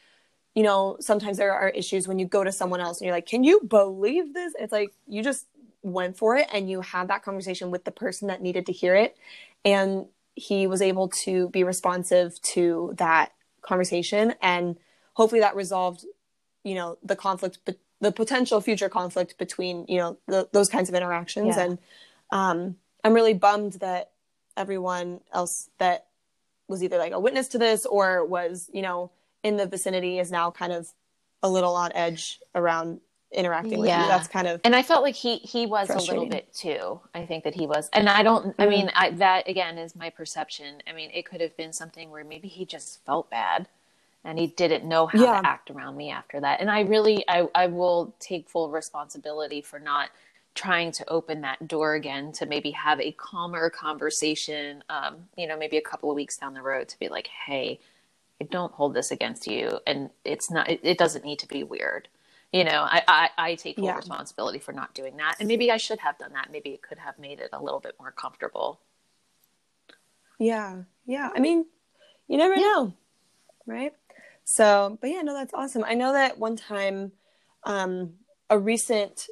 you 0.55 0.63
know 0.63 0.97
sometimes 1.01 1.39
there 1.39 1.53
are 1.53 1.71
issues 1.71 2.07
when 2.07 2.19
you 2.19 2.27
go 2.27 2.45
to 2.45 2.53
someone 2.53 2.81
else 2.81 3.01
and 3.01 3.07
you're 3.07 3.17
like 3.17 3.27
can 3.27 3.45
you 3.45 3.61
believe 3.61 4.35
this? 4.35 4.55
It's 4.59 4.73
like 4.73 4.93
you 5.07 5.23
just 5.23 5.47
went 5.93 6.17
for 6.17 6.37
it 6.37 6.49
and 6.53 6.71
you 6.71 6.81
had 6.81 7.09
that 7.09 7.23
conversation 7.23 7.71
with 7.71 7.85
the 7.85 7.91
person 7.91 8.29
that 8.29 8.43
needed 8.43 8.67
to 8.67 8.73
hear 8.73 8.95
it 8.95 9.17
and 9.65 10.07
he 10.35 10.67
was 10.67 10.81
able 10.81 11.09
to 11.09 11.49
be 11.51 11.65
responsive 11.65 12.41
to 12.43 12.95
that 12.97 13.33
conversation 13.63 14.35
and 14.41 14.77
hopefully 15.15 15.41
that 15.41 15.57
resolved 15.57 16.05
you 16.65 16.75
know 16.75 16.97
the 17.03 17.17
conflict 17.17 17.59
but 17.65 17.77
the 18.01 18.13
potential 18.13 18.61
future 18.61 18.89
conflict 18.89 19.37
between 19.39 19.85
you 19.89 19.99
know 19.99 20.17
the, 20.27 20.49
those 20.53 20.69
kinds 20.69 20.89
of 20.89 20.95
interactions 20.95 21.57
yeah. 21.57 21.65
and 21.65 21.79
um, 22.31 22.77
i'm 23.05 23.13
really 23.13 23.35
bummed 23.35 23.75
that 23.75 24.11
everyone 24.57 25.21
else 25.33 25.71
that 25.79 26.07
was 26.69 26.83
either 26.83 26.99
like 26.99 27.13
a 27.13 27.21
witness 27.21 27.49
to 27.49 27.59
this 27.59 27.85
or 27.87 28.25
was 28.25 28.71
you 28.73 28.83
know 28.83 29.11
in 29.43 29.57
the 29.57 29.67
vicinity 29.67 30.19
is 30.19 30.31
now 30.31 30.51
kind 30.51 30.73
of 30.73 30.89
a 31.43 31.49
little 31.49 31.75
on 31.75 31.93
edge 31.95 32.41
around 32.55 33.01
interacting 33.33 33.79
with 33.79 33.89
yeah. 33.89 34.03
you. 34.03 34.09
That's 34.09 34.29
kind 34.29 34.47
of 34.47 34.61
and 34.65 34.75
I 34.75 34.83
felt 34.83 35.03
like 35.03 35.15
he 35.15 35.39
he 35.39 35.67
was 35.67 35.91
a 35.91 35.99
little 35.99 36.27
bit 36.27 36.53
too. 36.53 37.01
I 37.15 37.27
think 37.27 37.45
that 37.45 37.55
he 37.55 37.67
was, 37.67 37.89
and 37.93 38.09
I 38.09 38.23
don't. 38.23 38.55
I 38.59 38.67
mean, 38.67 38.91
I, 38.95 39.11
that 39.11 39.49
again 39.49 39.79
is 39.79 39.95
my 39.95 40.11
perception. 40.11 40.83
I 40.87 40.93
mean, 40.93 41.11
it 41.13 41.27
could 41.27 41.41
have 41.41 41.57
been 41.57 41.73
something 41.73 42.11
where 42.11 42.25
maybe 42.25 42.49
he 42.49 42.65
just 42.65 43.05
felt 43.05 43.31
bad, 43.31 43.69
and 44.25 44.39
he 44.39 44.49
didn't 44.49 44.85
know 44.85 45.07
how 45.07 45.19
yeah. 45.19 45.41
to 45.41 45.49
act 45.49 45.71
around 45.71 45.97
me 45.97 46.11
after 46.11 46.41
that. 46.41 46.61
And 46.61 46.71
I 46.71 46.81
really, 46.81 47.25
I 47.29 47.49
I 47.55 47.67
will 47.67 48.15
take 48.19 48.49
full 48.49 48.71
responsibility 48.71 49.61
for 49.61 49.79
not 49.79 50.11
trying 50.55 50.91
to 50.91 51.09
open 51.09 51.43
that 51.43 51.69
door 51.69 51.95
again 51.95 52.33
to 52.33 52.47
maybe 52.47 52.73
have 52.73 53.01
a 53.01 53.13
calmer 53.13 53.71
conversation. 53.71 54.83
Um, 54.89 55.17
you 55.37 55.47
know, 55.47 55.57
maybe 55.57 55.77
a 55.77 55.83
couple 55.83 56.11
of 56.11 56.17
weeks 56.17 56.37
down 56.37 56.55
the 56.55 56.63
road 56.63 56.89
to 56.89 56.99
be 56.99 57.09
like, 57.09 57.29
hey. 57.47 57.81
I 58.41 58.45
don't 58.45 58.73
hold 58.73 58.95
this 58.95 59.11
against 59.11 59.49
you, 59.49 59.81
and 59.85 60.11
it's 60.25 60.49
not. 60.49 60.71
It, 60.71 60.79
it 60.85 60.97
doesn't 60.97 61.25
need 61.25 61.41
to 61.41 61.49
be 61.49 61.65
weird 61.65 62.07
you 62.53 62.65
know 62.65 62.87
I, 62.89 63.03
I, 63.07 63.31
I 63.39 63.55
take 63.55 63.77
full 63.77 63.87
yeah. 63.87 63.97
responsibility 63.97 64.59
for 64.59 64.73
not 64.73 64.95
doing 64.95 65.17
that. 65.19 65.37
And 65.39 65.49
maybe 65.49 65.71
i 65.71 65.77
should 65.77 65.99
have 66.01 66.19
done 66.19 66.33
that. 66.33 66.51
Maybe 66.51 66.71
it 66.71 66.83
could 66.83 66.99
have 66.99 67.19
made 67.19 67.41
it 67.41 67.51
a 67.53 67.63
little 67.63 67.81
bit 67.81 67.95
more 67.99 68.13
comfortable. 68.13 68.81
Yeah. 70.39 70.83
Yeah. 71.07 71.31
I 71.35 71.41
mean 71.41 71.67
you 72.27 72.39
never 72.39 72.55
yeah. 72.55 72.61
know 72.61 72.95
right? 73.67 73.93
So 74.45 74.99
but 75.01 75.11
yeah 75.11 75.23
no 75.23 75.35
that's 75.35 75.55
awesome. 75.55 75.85
I 75.85 75.95
know 75.95 76.13
that 76.13 76.39
one 76.39 76.57
time 76.57 77.13
um 77.65 78.15
a 78.51 78.59
recent 78.59 79.29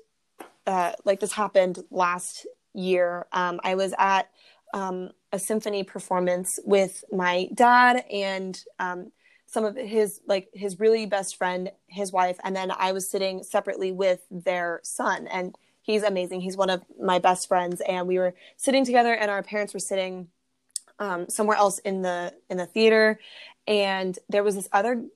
uh, 0.67 0.93
like 1.05 1.21
this 1.21 1.33
happened 1.33 1.79
last 1.91 2.47
year. 2.75 3.27
Um, 3.33 3.61
I 3.63 3.75
was 3.75 3.95
at 3.99 4.31
um, 4.75 5.11
a 5.33 5.39
symphony 5.39 5.85
performance 5.85 6.59
with 6.65 7.05
my 7.13 7.49
dad 7.55 8.05
and 8.11 8.61
um, 8.79 9.13
some 9.57 9.65
of 9.65 9.75
his 9.75 10.21
like 10.27 10.51
his 10.53 10.79
really 10.79 11.07
best 11.07 11.35
friend, 11.35 11.73
his 11.87 12.13
wife, 12.13 12.37
and 12.45 12.55
then 12.55 12.71
I 12.71 12.93
was 12.93 13.09
sitting 13.09 13.43
separately 13.43 13.91
with 13.91 14.21
their 14.31 14.81
son, 14.83 15.27
and 15.29 15.57
he's 15.81 16.03
amazing. 16.03 16.43
He's 16.43 16.59
one 16.59 16.69
of 16.69 16.83
my 17.01 17.19
best 17.19 17.49
friends, 17.49 17.81
and 17.89 18.07
we 18.07 18.19
were 18.19 18.35
sitting 18.59 18.85
together, 18.85 19.15
and 19.15 19.31
our 19.31 19.43
parents 19.43 19.73
were 19.73 19.81
sitting 19.81 20.29
um, 20.99 21.31
somewhere 21.31 21.57
else 21.57 21.79
in 21.79 22.03
the 22.03 22.35
in 22.51 22.59
the 22.59 22.67
theater, 22.67 23.19
and 23.67 24.19
there 24.29 24.45
was 24.45 24.57
this 24.57 24.69
other 24.73 25.07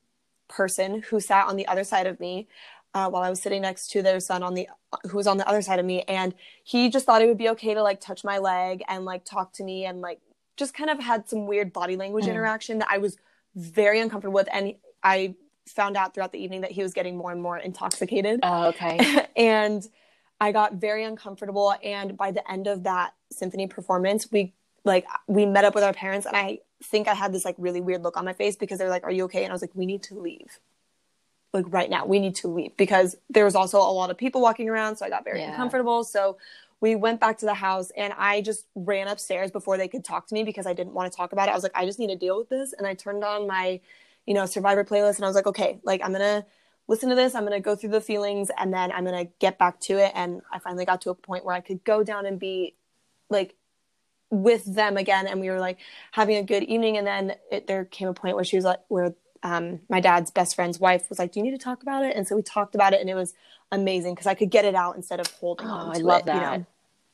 person 0.49 1.03
who 1.03 1.21
sat 1.21 1.47
on 1.47 1.57
the 1.57 1.67
other 1.67 1.85
side 1.85 2.07
of 2.07 2.19
me 2.19 2.49
uh, 2.95 3.11
while 3.11 3.23
I 3.23 3.29
was 3.29 3.43
sitting 3.43 3.61
next 3.61 3.91
to 3.91 4.01
their 4.01 4.21
son 4.21 4.43
on 4.43 4.55
the 4.55 4.69
who 5.11 5.19
was 5.19 5.27
on 5.27 5.37
the 5.37 5.47
other 5.47 5.61
side 5.61 5.81
of 5.81 5.85
me, 5.85 6.01
and 6.05 6.33
he 6.65 6.89
just 6.89 7.05
thought 7.05 7.21
it 7.21 7.27
would 7.27 7.37
be 7.37 7.51
okay 7.51 7.75
to 7.75 7.83
like 7.83 8.01
touch 8.01 8.25
my 8.25 8.39
leg 8.39 8.83
and 8.89 9.05
like 9.05 9.27
talk 9.27 9.53
to 9.53 9.65
me 9.65 9.85
and 9.85 10.01
like 10.01 10.19
just 10.57 10.73
kind 10.73 10.89
of 10.89 10.99
had 10.99 11.29
some 11.29 11.47
weird 11.47 11.75
body 11.75 11.97
language 11.97 12.25
mm. 12.25 12.31
interaction 12.31 12.79
that 12.79 12.89
I 12.91 12.97
was 12.97 13.19
very 13.55 14.01
uncomfortable 14.01 14.35
with, 14.35 14.49
and 14.53 14.75
I 15.03 15.35
found 15.69 15.97
out 15.97 16.15
throughout 16.15 16.33
the 16.33 16.43
evening 16.43 16.63
that 16.63 16.73
he 16.73 16.83
was 16.83 16.93
getting 16.93 17.17
more 17.17 17.33
and 17.33 17.43
more 17.43 17.59
intoxicated. 17.59 18.41
Oh, 18.43 18.69
okay. 18.69 19.27
and 19.37 19.87
I 20.41 20.53
got 20.53 20.75
very 20.75 21.05
uncomfortable, 21.05 21.75
and 21.83 22.17
by 22.17 22.31
the 22.31 22.49
end 22.51 22.67
of 22.67 22.85
that 22.85 23.15
symphony 23.31 23.67
performance, 23.67 24.31
we 24.31 24.55
like 24.85 25.07
we 25.27 25.47
met 25.47 25.65
up 25.65 25.75
with 25.75 25.85
our 25.85 25.93
parents, 25.93 26.27
and 26.27 26.37
I 26.37 26.61
think 26.83 27.09
I 27.09 27.15
had 27.15 27.33
this 27.33 27.45
like 27.45 27.57
really 27.59 27.81
weird 27.81 28.03
look 28.03 28.17
on 28.17 28.25
my 28.25 28.33
face 28.33 28.57
because 28.57 28.79
they're 28.79 28.89
like, 28.89 29.05
"Are 29.05 29.13
you 29.13 29.25
okay?" 29.25 29.45
And 29.45 29.53
I 29.53 29.55
was 29.55 29.63
like, 29.63 29.75
"We 29.75 29.87
need 29.87 30.03
to 30.05 30.19
leave." 30.19 30.59
like 31.53 31.65
right 31.69 31.91
now 31.91 32.07
we 32.07 32.19
need 32.19 32.35
to 32.37 32.49
leave 32.49 32.77
because 32.77 33.17
there 33.29 33.45
was 33.45 33.55
also 33.55 33.79
a 33.79 33.93
lot 33.93 34.11
of 34.11 34.17
people 34.17 34.41
walking 34.41 34.69
around 34.69 34.97
so 34.97 35.05
i 35.05 35.09
got 35.09 35.25
very 35.25 35.41
yeah. 35.41 35.51
uncomfortable 35.51 36.05
so 36.05 36.37
we 36.81 36.97
went 36.97 37.21
back 37.21 37.39
to 37.39 37.47
the 37.47 37.55
house 37.55 37.91
and 37.97 38.13
i 38.17 38.41
just 38.41 38.67
ran 38.75 39.09
upstairs 39.09 39.51
before 39.51 39.77
they 39.77 39.89
could 39.89 40.05
talk 40.05 40.27
to 40.27 40.35
me 40.35 40.45
because 40.45 40.67
i 40.67 40.73
didn't 40.73 40.95
want 40.95 41.11
to 41.11 41.17
talk 41.17 41.33
about 41.33 41.49
it. 41.49 41.53
I 41.53 41.55
was 41.55 41.63
like 41.63 41.73
i 41.75 41.87
just 41.87 41.99
need 41.99 42.09
to 42.09 42.17
deal 42.17 42.39
with 42.39 42.49
this. 42.49 42.73
And 42.73 42.87
i 42.87 42.95
turned 42.95 43.25
on 43.25 43.47
my 43.47 43.81
you 44.27 44.35
know 44.35 44.47
survivor 44.47 44.85
playlist 44.85 45.17
and 45.17 45.25
i 45.25 45.29
was 45.29 45.37
like 45.37 45.47
okay 45.47 45.81
like 45.85 46.01
i'm 46.05 46.13
gonna 46.13 46.45
listen 46.89 47.09
to 47.09 47.15
this. 47.15 47.37
I'm 47.37 47.45
gonna 47.45 47.61
go 47.61 47.77
through 47.77 47.91
the 47.91 48.01
feelings 48.01 48.51
and 48.59 48.75
then 48.75 48.91
i'm 48.93 49.05
gonna 49.05 49.27
get 49.39 49.59
back 49.59 49.81
to 49.81 49.99
it. 49.99 50.13
And 50.15 50.43
i 50.53 50.59
finally 50.59 50.85
got 50.85 51.01
to 51.03 51.11
a 51.11 51.15
point 51.15 51.45
where 51.45 51.55
i 51.55 51.61
could 51.61 51.85
go 51.85 52.03
down 52.03 52.27
and 52.27 52.39
be 52.39 52.75
like 53.29 53.55
with 54.31 54.65
them 54.65 54.97
again 54.97 55.27
and 55.27 55.41
we 55.41 55.51
were 55.51 55.61
like 55.61 55.79
having 56.13 56.37
a 56.37 56.43
good 56.43 56.63
evening. 56.65 56.97
And 56.97 57.07
then 57.07 57.35
it, 57.51 57.67
there 57.67 57.85
came 57.85 58.09
a 58.09 58.15
point 58.15 58.37
where 58.37 58.45
she 58.45 58.57
was 58.57 58.65
like 58.65 58.81
where 58.89 59.15
um, 59.43 59.81
my 59.89 60.01
dad's 60.01 60.31
best 60.31 60.55
friend's 60.55 60.79
wife 60.79 61.09
was 61.09 61.19
like, 61.19 61.33
"Do 61.33 61.41
you 61.41 61.45
need 61.45 61.53
to 61.53 61.59
talk 61.59 61.83
about 61.83 62.05
it?" 62.05 62.15
And 62.17 62.27
so 62.29 62.37
we 62.37 62.43
talked 62.43 62.75
about 62.75 62.93
it, 62.93 63.01
and 63.01 63.09
it 63.09 63.15
was 63.15 63.35
amazing 63.73 64.15
because 64.15 64.27
I 64.27 64.35
could 64.35 64.51
get 64.51 64.65
it 64.65 64.75
out 64.75 64.97
instead 64.97 65.21
of 65.21 65.27
holding 65.41 65.67
oh. 65.67 65.93
I 65.95 65.99
love 65.99 66.21
it, 66.21 66.27
that. 66.27 66.35
You 66.35 66.59
know? 66.59 66.67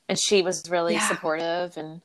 And 0.08 0.18
she 0.18 0.42
was 0.42 0.68
really 0.70 0.94
yeah. 0.94 1.08
supportive, 1.08 1.76
and 1.76 2.00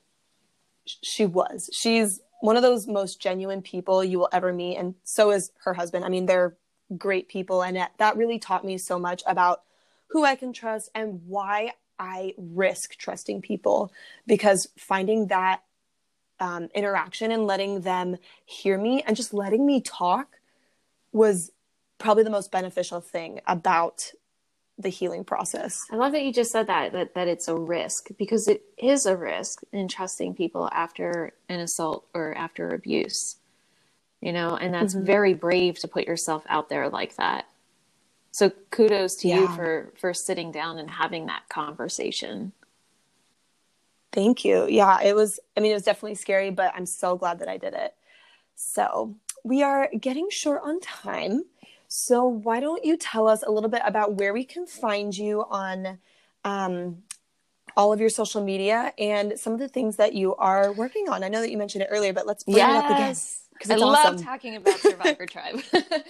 she 0.85 1.25
was. 1.25 1.69
She's 1.73 2.19
one 2.41 2.57
of 2.57 2.63
those 2.63 2.87
most 2.87 3.21
genuine 3.21 3.61
people 3.61 4.03
you 4.03 4.17
will 4.17 4.29
ever 4.33 4.51
meet, 4.51 4.77
and 4.77 4.95
so 5.03 5.31
is 5.31 5.51
her 5.63 5.75
husband. 5.75 6.03
I 6.03 6.09
mean, 6.09 6.25
they're 6.25 6.57
great 6.97 7.27
people, 7.27 7.61
and 7.61 7.77
that 7.97 8.17
really 8.17 8.39
taught 8.39 8.65
me 8.65 8.77
so 8.77 8.97
much 8.97 9.21
about 9.27 9.61
who 10.07 10.25
I 10.25 10.35
can 10.35 10.51
trust 10.51 10.89
and 10.93 11.21
why 11.27 11.73
I 11.97 12.33
risk 12.37 12.97
trusting 12.97 13.41
people 13.41 13.93
because 14.25 14.67
finding 14.77 15.27
that 15.27 15.61
um, 16.39 16.69
interaction 16.73 17.31
and 17.31 17.45
letting 17.45 17.81
them 17.81 18.17
hear 18.45 18.77
me 18.77 19.03
and 19.03 19.15
just 19.15 19.33
letting 19.33 19.65
me 19.65 19.79
talk 19.79 20.39
was 21.11 21.51
probably 21.99 22.23
the 22.23 22.31
most 22.31 22.51
beneficial 22.51 22.99
thing 22.99 23.39
about 23.45 24.11
the 24.81 24.89
healing 24.89 25.23
process. 25.23 25.85
I 25.91 25.95
love 25.95 26.11
that 26.13 26.23
you 26.23 26.33
just 26.33 26.51
said 26.51 26.67
that 26.67 26.93
that 26.93 27.13
that 27.15 27.27
it's 27.27 27.47
a 27.47 27.55
risk 27.55 28.09
because 28.17 28.47
it 28.47 28.63
is 28.77 29.05
a 29.05 29.15
risk 29.15 29.61
in 29.71 29.87
trusting 29.87 30.35
people 30.35 30.69
after 30.71 31.33
an 31.49 31.59
assault 31.59 32.05
or 32.13 32.35
after 32.35 32.69
abuse. 32.69 33.37
You 34.21 34.33
know, 34.33 34.55
and 34.55 34.73
that's 34.73 34.93
mm-hmm. 34.93 35.05
very 35.05 35.33
brave 35.33 35.79
to 35.79 35.87
put 35.87 36.05
yourself 36.05 36.43
out 36.47 36.69
there 36.69 36.89
like 36.89 37.15
that. 37.15 37.45
So 38.31 38.51
kudos 38.69 39.15
to 39.17 39.27
yeah. 39.27 39.39
you 39.39 39.47
for 39.49 39.93
for 39.97 40.13
sitting 40.13 40.51
down 40.51 40.77
and 40.77 40.89
having 40.89 41.25
that 41.25 41.49
conversation. 41.49 42.53
Thank 44.11 44.43
you. 44.43 44.67
Yeah, 44.67 45.01
it 45.01 45.15
was, 45.15 45.39
I 45.55 45.61
mean, 45.61 45.71
it 45.71 45.75
was 45.75 45.83
definitely 45.83 46.15
scary, 46.15 46.49
but 46.49 46.73
I'm 46.75 46.85
so 46.85 47.15
glad 47.15 47.39
that 47.39 47.47
I 47.47 47.57
did 47.57 47.73
it. 47.73 47.93
So 48.55 49.15
we 49.43 49.63
are 49.63 49.89
getting 49.97 50.29
short 50.29 50.61
on 50.63 50.79
time. 50.81 51.45
So 51.93 52.23
why 52.25 52.61
don't 52.61 52.85
you 52.85 52.95
tell 52.95 53.27
us 53.27 53.43
a 53.45 53.51
little 53.51 53.69
bit 53.69 53.81
about 53.83 54.13
where 54.13 54.31
we 54.31 54.45
can 54.45 54.65
find 54.65 55.15
you 55.15 55.43
on 55.49 55.99
um, 56.45 56.99
all 57.75 57.91
of 57.91 57.99
your 57.99 58.07
social 58.07 58.41
media 58.41 58.93
and 58.97 59.37
some 59.37 59.51
of 59.51 59.59
the 59.59 59.67
things 59.67 59.97
that 59.97 60.13
you 60.13 60.33
are 60.37 60.71
working 60.71 61.09
on? 61.09 61.21
I 61.21 61.27
know 61.27 61.41
that 61.41 61.51
you 61.51 61.57
mentioned 61.57 61.83
it 61.83 61.89
earlier, 61.91 62.13
but 62.13 62.25
let's 62.25 62.45
bring 62.45 62.55
yes. 62.55 62.69
it 62.69 62.77
up 62.77 62.91
again. 62.91 63.15
because 63.51 63.71
I 63.71 63.73
awesome. 63.75 64.15
love 64.15 64.23
talking 64.23 64.55
about 64.55 64.79
Survivor 64.79 65.25
Tribe. 65.27 65.61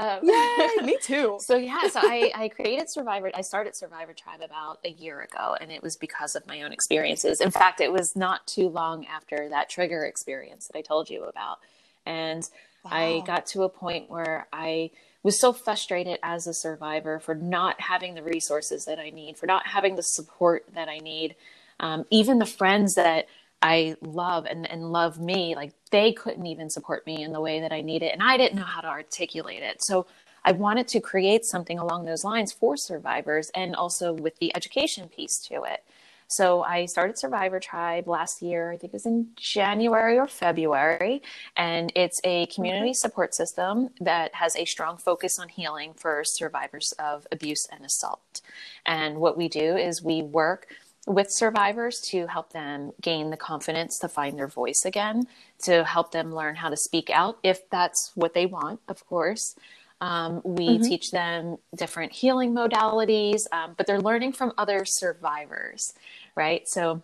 Um, 0.00 0.20
Yay, 0.22 0.68
me 0.84 0.96
too. 1.02 1.38
so 1.40 1.56
yeah, 1.56 1.88
so 1.88 1.98
I, 2.00 2.30
I 2.32 2.48
created 2.50 2.88
Survivor. 2.88 3.32
I 3.34 3.40
started 3.40 3.74
Survivor 3.74 4.12
Tribe 4.12 4.42
about 4.42 4.78
a 4.84 4.90
year 4.90 5.22
ago, 5.22 5.56
and 5.60 5.72
it 5.72 5.82
was 5.82 5.96
because 5.96 6.36
of 6.36 6.46
my 6.46 6.62
own 6.62 6.72
experiences. 6.72 7.40
In 7.40 7.50
fact, 7.50 7.80
it 7.80 7.92
was 7.92 8.14
not 8.14 8.46
too 8.46 8.68
long 8.68 9.06
after 9.06 9.48
that 9.48 9.68
trigger 9.68 10.04
experience 10.04 10.68
that 10.68 10.78
I 10.78 10.82
told 10.82 11.10
you 11.10 11.24
about, 11.24 11.58
and 12.06 12.48
wow. 12.84 12.92
I 12.92 13.22
got 13.26 13.46
to 13.46 13.64
a 13.64 13.68
point 13.68 14.08
where 14.08 14.46
I 14.52 14.92
was 15.28 15.38
so 15.38 15.52
frustrated 15.52 16.18
as 16.22 16.46
a 16.46 16.54
survivor 16.54 17.20
for 17.20 17.34
not 17.34 17.78
having 17.82 18.14
the 18.14 18.22
resources 18.22 18.86
that 18.86 18.98
I 18.98 19.10
need, 19.10 19.36
for 19.36 19.44
not 19.44 19.66
having 19.66 19.94
the 19.94 20.02
support 20.02 20.64
that 20.72 20.88
I 20.88 21.00
need, 21.00 21.36
um, 21.80 22.06
even 22.08 22.38
the 22.38 22.46
friends 22.46 22.94
that 22.94 23.26
I 23.60 23.96
love 24.00 24.46
and, 24.46 24.66
and 24.70 24.90
love 24.90 25.20
me, 25.20 25.54
like 25.54 25.72
they 25.90 26.14
couldn't 26.14 26.46
even 26.46 26.70
support 26.70 27.04
me 27.06 27.22
in 27.22 27.34
the 27.34 27.42
way 27.42 27.60
that 27.60 27.72
I 27.72 27.82
needed. 27.82 28.10
And 28.10 28.22
I 28.22 28.38
didn't 28.38 28.56
know 28.56 28.64
how 28.64 28.80
to 28.80 28.88
articulate 28.88 29.62
it. 29.62 29.84
So 29.84 30.06
I 30.46 30.52
wanted 30.52 30.88
to 30.88 31.00
create 31.00 31.44
something 31.44 31.78
along 31.78 32.06
those 32.06 32.24
lines 32.24 32.50
for 32.50 32.78
survivors 32.78 33.50
and 33.54 33.76
also 33.76 34.14
with 34.14 34.38
the 34.38 34.56
education 34.56 35.10
piece 35.10 35.38
to 35.48 35.64
it. 35.64 35.84
So 36.28 36.62
I 36.62 36.84
started 36.84 37.18
Survivor 37.18 37.58
Tribe 37.58 38.06
last 38.06 38.42
year. 38.42 38.70
I 38.70 38.76
think 38.76 38.92
it 38.92 38.96
was 38.96 39.06
in 39.06 39.28
January 39.36 40.18
or 40.18 40.28
February. 40.28 41.22
And 41.56 41.90
it's 41.94 42.20
a 42.22 42.46
community 42.46 42.92
support 42.92 43.34
system 43.34 43.88
that 44.00 44.34
has 44.34 44.54
a 44.54 44.66
strong 44.66 44.98
focus 44.98 45.38
on 45.38 45.48
healing 45.48 45.94
for 45.94 46.22
survivors 46.24 46.92
of 46.98 47.26
abuse 47.32 47.66
and 47.72 47.84
assault. 47.84 48.42
And 48.84 49.18
what 49.18 49.38
we 49.38 49.48
do 49.48 49.76
is 49.76 50.02
we 50.02 50.22
work 50.22 50.68
with 51.06 51.30
survivors 51.30 52.00
to 52.00 52.26
help 52.26 52.52
them 52.52 52.92
gain 53.00 53.30
the 53.30 53.36
confidence 53.36 53.98
to 53.98 54.08
find 54.08 54.38
their 54.38 54.46
voice 54.46 54.84
again, 54.84 55.26
to 55.62 55.82
help 55.84 56.12
them 56.12 56.34
learn 56.34 56.56
how 56.56 56.68
to 56.68 56.76
speak 56.76 57.08
out 57.08 57.38
if 57.42 57.68
that's 57.70 58.12
what 58.14 58.34
they 58.34 58.44
want, 58.44 58.80
of 58.88 59.06
course. 59.06 59.56
Um, 60.00 60.40
we 60.44 60.68
mm-hmm. 60.68 60.82
teach 60.82 61.10
them 61.10 61.58
different 61.74 62.12
healing 62.12 62.54
modalities, 62.54 63.42
um, 63.52 63.74
but 63.76 63.86
they're 63.86 64.00
learning 64.00 64.32
from 64.32 64.52
other 64.56 64.84
survivors, 64.84 65.92
right? 66.36 66.68
So 66.68 67.02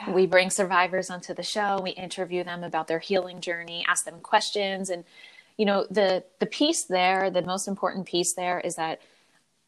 yeah. 0.00 0.12
we 0.12 0.26
bring 0.26 0.48
survivors 0.48 1.10
onto 1.10 1.34
the 1.34 1.42
show, 1.42 1.78
we 1.82 1.90
interview 1.90 2.42
them 2.42 2.64
about 2.64 2.88
their 2.88 3.00
healing 3.00 3.40
journey, 3.40 3.84
ask 3.86 4.04
them 4.04 4.20
questions, 4.20 4.88
and 4.88 5.04
you 5.58 5.66
know 5.66 5.86
the 5.90 6.24
the 6.40 6.46
piece 6.46 6.84
there, 6.84 7.30
the 7.30 7.42
most 7.42 7.68
important 7.68 8.06
piece 8.06 8.32
there 8.34 8.60
is 8.60 8.76
that 8.76 9.00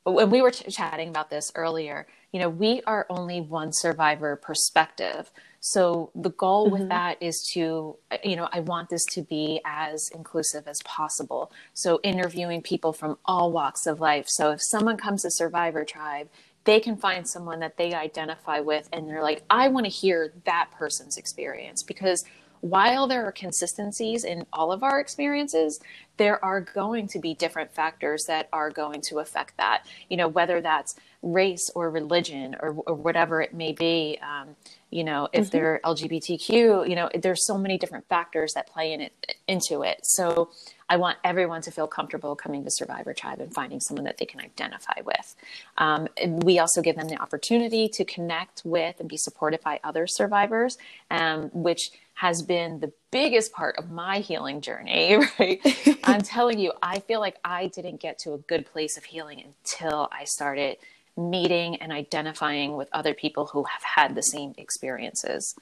when 0.04 0.30
we 0.30 0.42
were 0.42 0.50
ch- 0.50 0.74
chatting 0.74 1.08
about 1.08 1.30
this 1.30 1.50
earlier, 1.54 2.06
you 2.32 2.40
know, 2.40 2.48
we 2.48 2.82
are 2.86 3.06
only 3.08 3.40
one 3.40 3.72
survivor 3.72 4.36
perspective. 4.36 5.30
So 5.66 6.10
the 6.14 6.28
goal 6.28 6.66
mm-hmm. 6.66 6.72
with 6.74 6.88
that 6.90 7.16
is 7.22 7.42
to, 7.54 7.96
you 8.22 8.36
know, 8.36 8.50
I 8.52 8.60
want 8.60 8.90
this 8.90 9.06
to 9.12 9.22
be 9.22 9.62
as 9.64 10.10
inclusive 10.14 10.68
as 10.68 10.82
possible. 10.82 11.50
So 11.72 12.00
interviewing 12.02 12.60
people 12.60 12.92
from 12.92 13.16
all 13.24 13.50
walks 13.50 13.86
of 13.86 13.98
life. 13.98 14.26
So 14.28 14.50
if 14.50 14.60
someone 14.60 14.98
comes 14.98 15.22
to 15.22 15.30
Survivor 15.30 15.82
Tribe, 15.82 16.28
they 16.64 16.80
can 16.80 16.98
find 16.98 17.26
someone 17.26 17.60
that 17.60 17.78
they 17.78 17.94
identify 17.94 18.60
with 18.60 18.90
and 18.92 19.08
they're 19.08 19.22
like, 19.22 19.42
I 19.48 19.68
want 19.68 19.86
to 19.86 19.90
hear 19.90 20.34
that 20.44 20.68
person's 20.76 21.16
experience 21.16 21.82
because 21.82 22.26
while 22.60 23.06
there 23.06 23.26
are 23.26 23.32
consistencies 23.32 24.24
in 24.24 24.46
all 24.52 24.70
of 24.70 24.82
our 24.82 25.00
experiences, 25.00 25.80
there 26.18 26.42
are 26.44 26.60
going 26.60 27.08
to 27.08 27.18
be 27.18 27.34
different 27.34 27.74
factors 27.74 28.24
that 28.26 28.48
are 28.52 28.70
going 28.70 29.00
to 29.02 29.18
affect 29.18 29.56
that. 29.56 29.84
You 30.10 30.18
know, 30.18 30.28
whether 30.28 30.60
that's 30.60 30.94
race 31.24 31.70
or 31.74 31.90
religion 31.90 32.54
or, 32.60 32.76
or 32.86 32.94
whatever 32.94 33.40
it 33.40 33.54
may 33.54 33.72
be. 33.72 34.18
Um, 34.22 34.54
you 34.90 35.02
know, 35.02 35.28
if 35.32 35.46
mm-hmm. 35.46 35.56
they're 35.56 35.80
LGBTQ, 35.84 36.88
you 36.88 36.94
know, 36.94 37.08
there's 37.20 37.46
so 37.46 37.58
many 37.58 37.78
different 37.78 38.06
factors 38.08 38.52
that 38.54 38.68
play 38.68 38.92
in 38.92 39.00
it 39.00 39.36
into 39.48 39.82
it. 39.82 39.98
So 40.02 40.50
I 40.88 40.98
want 40.98 41.16
everyone 41.24 41.62
to 41.62 41.70
feel 41.70 41.86
comfortable 41.86 42.36
coming 42.36 42.62
to 42.64 42.70
Survivor 42.70 43.14
Tribe 43.14 43.40
and 43.40 43.52
finding 43.52 43.80
someone 43.80 44.04
that 44.04 44.18
they 44.18 44.26
can 44.26 44.40
identify 44.40 45.00
with. 45.04 45.34
Um, 45.78 46.08
we 46.42 46.58
also 46.58 46.82
give 46.82 46.96
them 46.96 47.08
the 47.08 47.16
opportunity 47.16 47.88
to 47.88 48.04
connect 48.04 48.62
with 48.64 49.00
and 49.00 49.08
be 49.08 49.16
supported 49.16 49.60
by 49.62 49.80
other 49.82 50.06
survivors, 50.06 50.76
um, 51.10 51.50
which 51.54 51.90
has 52.14 52.42
been 52.42 52.78
the 52.80 52.92
biggest 53.10 53.52
part 53.52 53.76
of 53.76 53.90
my 53.90 54.18
healing 54.18 54.60
journey, 54.60 55.16
right? 55.38 55.60
I'm 56.04 56.20
telling 56.20 56.58
you, 56.58 56.72
I 56.82 57.00
feel 57.00 57.20
like 57.20 57.38
I 57.44 57.68
didn't 57.68 58.00
get 58.00 58.18
to 58.20 58.34
a 58.34 58.38
good 58.38 58.66
place 58.66 58.96
of 58.96 59.04
healing 59.04 59.42
until 59.42 60.08
I 60.12 60.24
started 60.24 60.76
meeting 61.16 61.76
and 61.76 61.92
identifying 61.92 62.76
with 62.76 62.88
other 62.92 63.14
people 63.14 63.46
who 63.46 63.64
have 63.64 63.82
had 63.82 64.14
the 64.14 64.22
same 64.22 64.54
experiences. 64.58 65.54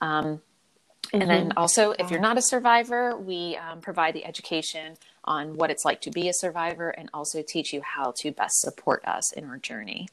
Um, 0.00 0.42
and 1.12 1.22
mm-hmm. 1.22 1.28
then 1.28 1.52
also, 1.56 1.92
if 1.92 2.10
you're 2.10 2.20
not 2.20 2.36
a 2.36 2.42
survivor, 2.42 3.16
we 3.16 3.56
um, 3.56 3.80
provide 3.80 4.14
the 4.14 4.24
education 4.24 4.96
on 5.24 5.56
what 5.56 5.70
it's 5.70 5.84
like 5.84 6.00
to 6.02 6.10
be 6.10 6.28
a 6.28 6.32
survivor 6.34 6.90
and 6.90 7.08
also 7.14 7.42
teach 7.42 7.72
you 7.72 7.80
how 7.82 8.12
to 8.18 8.32
best 8.32 8.60
support 8.60 9.04
us 9.06 9.32
in 9.32 9.44
our 9.44 9.58
journey. 9.58 10.08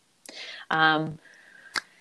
Um, 0.69 1.19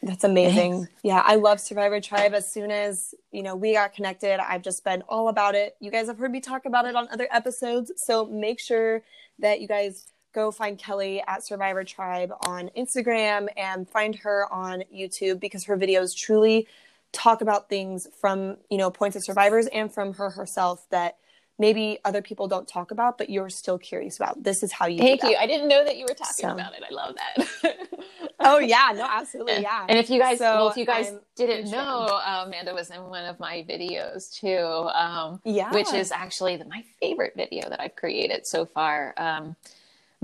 that's 0.03 0.23
amazing. 0.25 0.89
Yeah, 1.03 1.23
I 1.25 1.37
love 1.37 1.61
Survivor 1.61 2.01
Tribe. 2.01 2.35
As 2.35 2.53
soon 2.53 2.71
as, 2.71 3.15
you 3.33 3.43
know, 3.43 3.57
we 3.57 3.73
got 3.73 3.95
connected, 3.95 4.39
I've 4.39 4.63
just 4.63 4.85
been 4.85 5.03
all 5.09 5.29
about 5.29 5.55
it. 5.55 5.77
You 5.81 5.91
guys 5.91 6.09
have 6.09 6.19
heard 6.19 6.31
me 6.31 6.41
talk 6.41 6.67
about 6.67 6.85
it 6.85 6.95
on 6.95 7.09
other 7.11 7.27
episodes, 7.31 7.91
so 7.97 8.27
make 8.27 8.61
sure 8.61 9.03
that 9.39 9.61
you 9.61 9.67
guys 9.67 10.07
go 10.35 10.51
find 10.51 10.79
Kelly 10.79 11.23
at 11.27 11.45
Survivor 11.45 11.85
Tribe 11.85 12.33
on 12.47 12.71
Instagram 12.77 13.49
and 13.57 13.89
find 13.89 14.17
her 14.17 14.53
on 14.53 14.83
YouTube 14.95 15.41
because 15.41 15.65
her 15.65 15.77
videos 15.77 16.15
truly 16.17 16.67
talk 17.13 17.41
about 17.41 17.69
things 17.69 18.09
from, 18.21 18.57
you 18.69 18.77
know, 18.77 18.91
points 18.91 19.17
of 19.17 19.25
survivors 19.25 19.67
and 19.69 19.93
from 19.93 20.15
her 20.15 20.31
herself 20.31 20.85
that 20.91 21.17
maybe 21.59 21.99
other 22.05 22.21
people 22.21 22.49
don't 22.49 22.67
talk 22.67 22.91
about, 22.91 23.17
but 23.17 23.31
you're 23.31 23.49
still 23.49 23.79
curious 23.79 24.17
about. 24.17 24.43
This 24.43 24.63
is 24.63 24.73
how 24.73 24.87
you. 24.87 24.99
Thank 24.99 25.23
you. 25.23 25.37
I 25.39 25.47
didn't 25.47 25.69
know 25.69 25.85
that 25.85 25.97
you 25.97 26.05
were 26.09 26.15
talking 26.15 26.35
so. 26.35 26.53
about 26.53 26.73
it. 26.75 26.83
I 26.89 26.93
love 26.93 27.15
that. 27.15 27.77
oh 28.41 28.59
yeah, 28.59 28.93
no, 28.95 29.07
absolutely, 29.09 29.63
yeah. 29.63 29.87
And 29.89 29.99
if 29.99 30.11
you 30.11 30.19
guys, 30.19 30.39
so 30.39 30.57
well, 30.57 30.69
if 30.71 30.77
you 30.77 30.85
guys 30.85 31.09
I'm 31.09 31.21
didn't 31.37 31.71
know, 31.71 31.79
uh, 31.79 32.45
Amanda 32.47 32.75
was 32.75 32.91
in 32.91 33.03
one 33.05 33.25
of 33.25 33.39
my 33.39 33.65
videos 33.69 34.35
too. 34.35 34.59
Um, 34.59 35.41
yeah, 35.45 35.73
which 35.73 35.93
is 35.93 36.11
actually 36.11 36.57
the, 36.57 36.65
my 36.65 36.85
favorite 37.01 37.35
video 37.37 37.69
that 37.69 37.81
I've 37.81 37.95
created 37.95 38.47
so 38.47 38.67
far. 38.67 39.15
Um, 39.17 39.57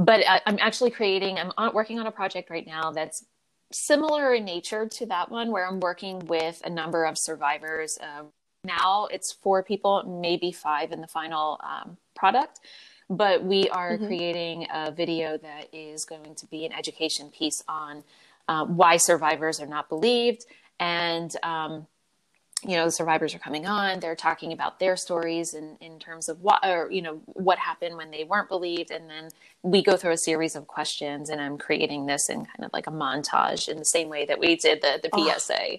but 0.01 0.27
I, 0.27 0.41
am 0.47 0.57
actually 0.61 0.91
creating. 0.91 1.39
I'm 1.39 1.53
on, 1.59 1.75
working 1.75 1.99
on 1.99 2.07
a 2.07 2.11
project 2.11 2.49
right 2.49 2.67
now 2.67 2.91
that's 2.91 3.25
similar 3.71 4.35
in 4.35 4.47
nature 4.47 4.89
to 4.89 5.07
that 5.07 5.31
one, 5.31 5.51
where 5.51 5.67
I'm 5.67 5.79
working 5.79 6.21
with 6.21 6.63
a 6.65 6.71
number 6.71 7.05
of 7.05 7.19
survivors. 7.19 7.99
Uh, 8.01 8.25
now 8.65 9.07
it's 9.07 9.31
four 9.31 9.63
people, 9.63 10.03
maybe 10.05 10.53
five 10.53 10.91
in 10.91 11.03
the 11.03 11.07
final 11.07 11.61
um, 11.63 11.99
product. 12.17 12.61
But 13.11 13.45
we 13.45 13.69
are 13.69 13.97
mm-hmm. 13.97 14.07
creating 14.07 14.67
a 14.73 14.91
video 14.91 15.37
that 15.37 15.69
is 15.73 16.07
going 16.07 16.35
to 16.35 16.47
be 16.47 16.65
an 16.65 16.73
education 16.73 17.29
piece 17.29 17.63
on 17.69 18.03
uh, 18.49 18.65
why 18.65 18.97
survivors 18.97 19.61
are 19.61 19.67
not 19.67 19.89
believed. 19.91 20.47
And, 20.79 21.35
um, 21.43 21.87
you 22.67 22.77
know, 22.77 22.85
the 22.85 22.91
survivors 22.91 23.35
are 23.35 23.39
coming 23.39 23.67
on, 23.67 24.01
they're 24.01 24.17
talking 24.17 24.53
about 24.53 24.79
their 24.81 24.97
stories 24.97 25.55
in, 25.55 25.77
in 25.81 25.99
terms 25.99 26.29
of 26.29 26.43
what, 26.43 26.65
or, 26.65 26.91
you 26.91 27.03
know, 27.03 27.21
what 27.27 27.59
happened 27.59 27.97
when 27.97 28.11
they 28.11 28.25
weren't 28.25 28.49
believed. 28.49 28.91
And 28.91 29.09
then 29.09 29.31
we 29.63 29.83
go 29.83 29.97
through 29.97 30.13
a 30.13 30.19
series 30.19 30.57
of 30.57 30.67
questions 30.67 31.31
and 31.31 31.41
I'm 31.41 31.59
creating 31.59 32.07
this 32.07 32.29
in 32.29 32.45
kind 32.45 32.65
of 32.65 32.71
like 32.73 32.87
a 32.87 32.91
montage 32.91 33.69
in 33.69 33.79
the 33.79 33.85
same 33.85 34.09
way 34.09 34.27
that 34.27 34.39
we 34.39 34.57
did 34.57 34.83
the, 34.83 35.01
the 35.03 35.11
PSA. 35.39 35.57
Oh 35.59 35.79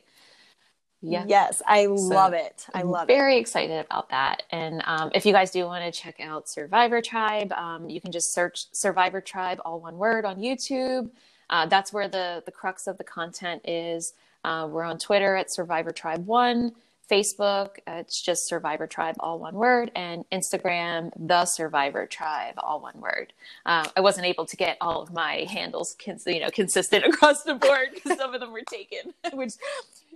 yeah. 1.02 1.26
Yes, 1.28 1.62
I 1.68 1.86
so 1.86 1.94
love 1.94 2.34
it. 2.34 2.68
I 2.74 2.84
love 2.84 3.08
very 3.08 3.18
it. 3.18 3.22
Very 3.22 3.38
excited 3.40 3.86
about 3.86 4.10
that. 4.10 4.44
And 4.52 4.84
um, 4.86 5.12
if 5.16 5.26
you 5.26 5.34
guys 5.34 5.52
do 5.52 5.66
want 5.66 5.84
to 5.84 6.00
check 6.00 6.20
out 6.20 6.48
Survivor 6.48 7.02
Tribe, 7.02 7.52
um, 7.54 7.90
you 7.90 8.00
can 8.00 8.12
just 8.12 8.34
search 8.34 8.66
Survivor 8.72 9.20
Tribe, 9.20 9.60
all 9.66 9.80
one 9.80 9.98
word, 9.98 10.26
on 10.26 10.38
YouTube. 10.38 11.10
Uh, 11.50 11.66
that's 11.66 11.92
where 11.92 12.08
the 12.08 12.44
the 12.46 12.52
crux 12.52 12.88
of 12.88 12.98
the 12.98 13.04
content 13.04 13.62
is. 13.66 14.14
Uh, 14.44 14.68
we're 14.70 14.84
on 14.84 14.98
Twitter 14.98 15.36
at 15.36 15.54
Survivor 15.54 15.92
Tribe 15.92 16.26
One, 16.26 16.74
Facebook, 17.12 17.78
uh, 17.88 17.96
it's 17.96 18.22
just 18.22 18.48
Survivor 18.48 18.88
Tribe, 18.88 19.16
all 19.20 19.38
one 19.38 19.56
word, 19.56 19.92
and 19.96 20.24
Instagram, 20.32 21.12
The 21.18 21.46
Survivor 21.46 22.06
Tribe, 22.08 22.56
all 22.58 22.80
one 22.80 23.02
word. 23.02 23.34
Uh, 23.66 23.88
I 23.98 24.00
wasn't 24.00 24.28
able 24.28 24.46
to 24.46 24.56
get 24.56 24.78
all 24.80 25.02
of 25.02 25.12
my 25.12 25.46
handles, 25.50 25.96
cons- 26.04 26.24
you 26.26 26.40
know, 26.40 26.50
consistent 26.50 27.04
across 27.14 27.44
the 27.44 27.56
board 27.56 27.90
because 27.94 28.18
some 28.18 28.34
of 28.34 28.40
them 28.40 28.54
were 28.54 28.62
taken, 28.62 29.14
which 29.34 29.54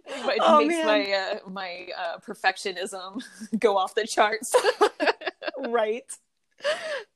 it 0.08 0.40
oh, 0.42 0.60
makes 0.60 0.76
man. 0.76 0.86
my 0.86 1.12
uh, 1.12 1.50
my 1.50 1.88
uh, 1.98 2.18
perfectionism 2.20 3.22
go 3.60 3.78
off 3.78 3.94
the 3.94 4.08
charts. 4.08 4.56
right. 5.68 6.06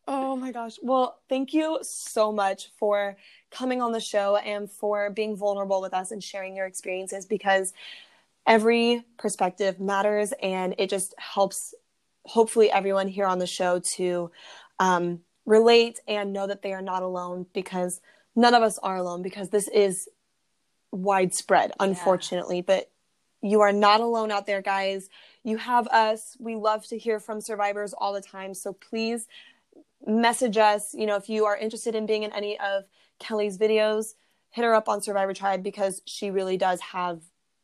Oh 0.08 0.36
my 0.36 0.52
gosh. 0.52 0.78
Well, 0.82 1.20
thank 1.30 1.54
you 1.54 1.80
so 1.84 2.32
much 2.32 2.72
for 2.80 3.16
coming 3.52 3.82
on 3.82 3.92
the 3.92 4.00
show 4.00 4.38
and 4.38 4.70
for 4.70 5.12
being 5.12 5.36
vulnerable 5.36 5.82
with 5.82 5.94
us 5.94 6.10
and 6.10 6.24
sharing 6.24 6.56
your 6.56 6.66
experiences 6.66 7.28
because 7.28 7.74
every 8.48 9.04
perspective 9.20 9.80
matters 9.80 10.34
and 10.42 10.74
it 10.80 10.90
just 10.90 11.14
helps 11.20 11.76
hopefully 12.26 12.72
everyone 12.72 13.08
here 13.08 13.28
on 13.28 13.38
the 13.38 13.46
show 13.46 13.80
to 13.96 14.32
um, 14.80 15.20
relate 15.46 16.00
and 16.08 16.34
know 16.34 16.48
that 16.48 16.64
they 16.64 16.74
are 16.74 16.82
not 16.82 17.04
alone 17.04 17.46
because 17.54 18.02
none 18.36 18.56
of 18.56 18.64
us 18.64 18.80
are 18.80 18.98
alone 18.98 19.22
because 19.22 19.50
this 19.50 19.68
is 19.68 20.10
widespread, 20.92 21.72
unfortunately. 21.80 22.58
Yeah. 22.58 22.64
But 22.66 22.92
you 23.42 23.62
are 23.62 23.72
not 23.72 24.02
alone 24.02 24.32
out 24.32 24.46
there, 24.46 24.62
guys. 24.62 25.10
You 25.44 25.58
have 25.58 25.88
us. 25.88 26.36
We 26.40 26.56
love 26.56 26.86
to 26.88 26.98
hear 26.98 27.20
from 27.20 27.42
survivors 27.42 27.94
all 27.94 28.14
the 28.14 28.22
time. 28.22 28.54
So 28.54 28.74
please 28.74 29.28
message 30.06 30.58
us. 30.58 30.94
You 30.94 31.06
know, 31.06 31.16
if 31.16 31.30
you 31.30 31.46
are 31.46 31.58
interested 31.58 31.96
in 31.96 32.06
being 32.06 32.24
in 32.24 32.34
any 32.34 32.60
of 32.60 32.86
Kelly's 33.20 33.58
videos, 33.58 34.16
hit 34.52 34.66
her 34.66 34.74
up 34.74 34.90
on 34.90 35.02
Survivor 35.02 35.34
Tribe 35.34 35.64
because 35.64 36.02
she 36.06 36.32
really 36.32 36.58
does 36.58 36.82
have 36.82 37.22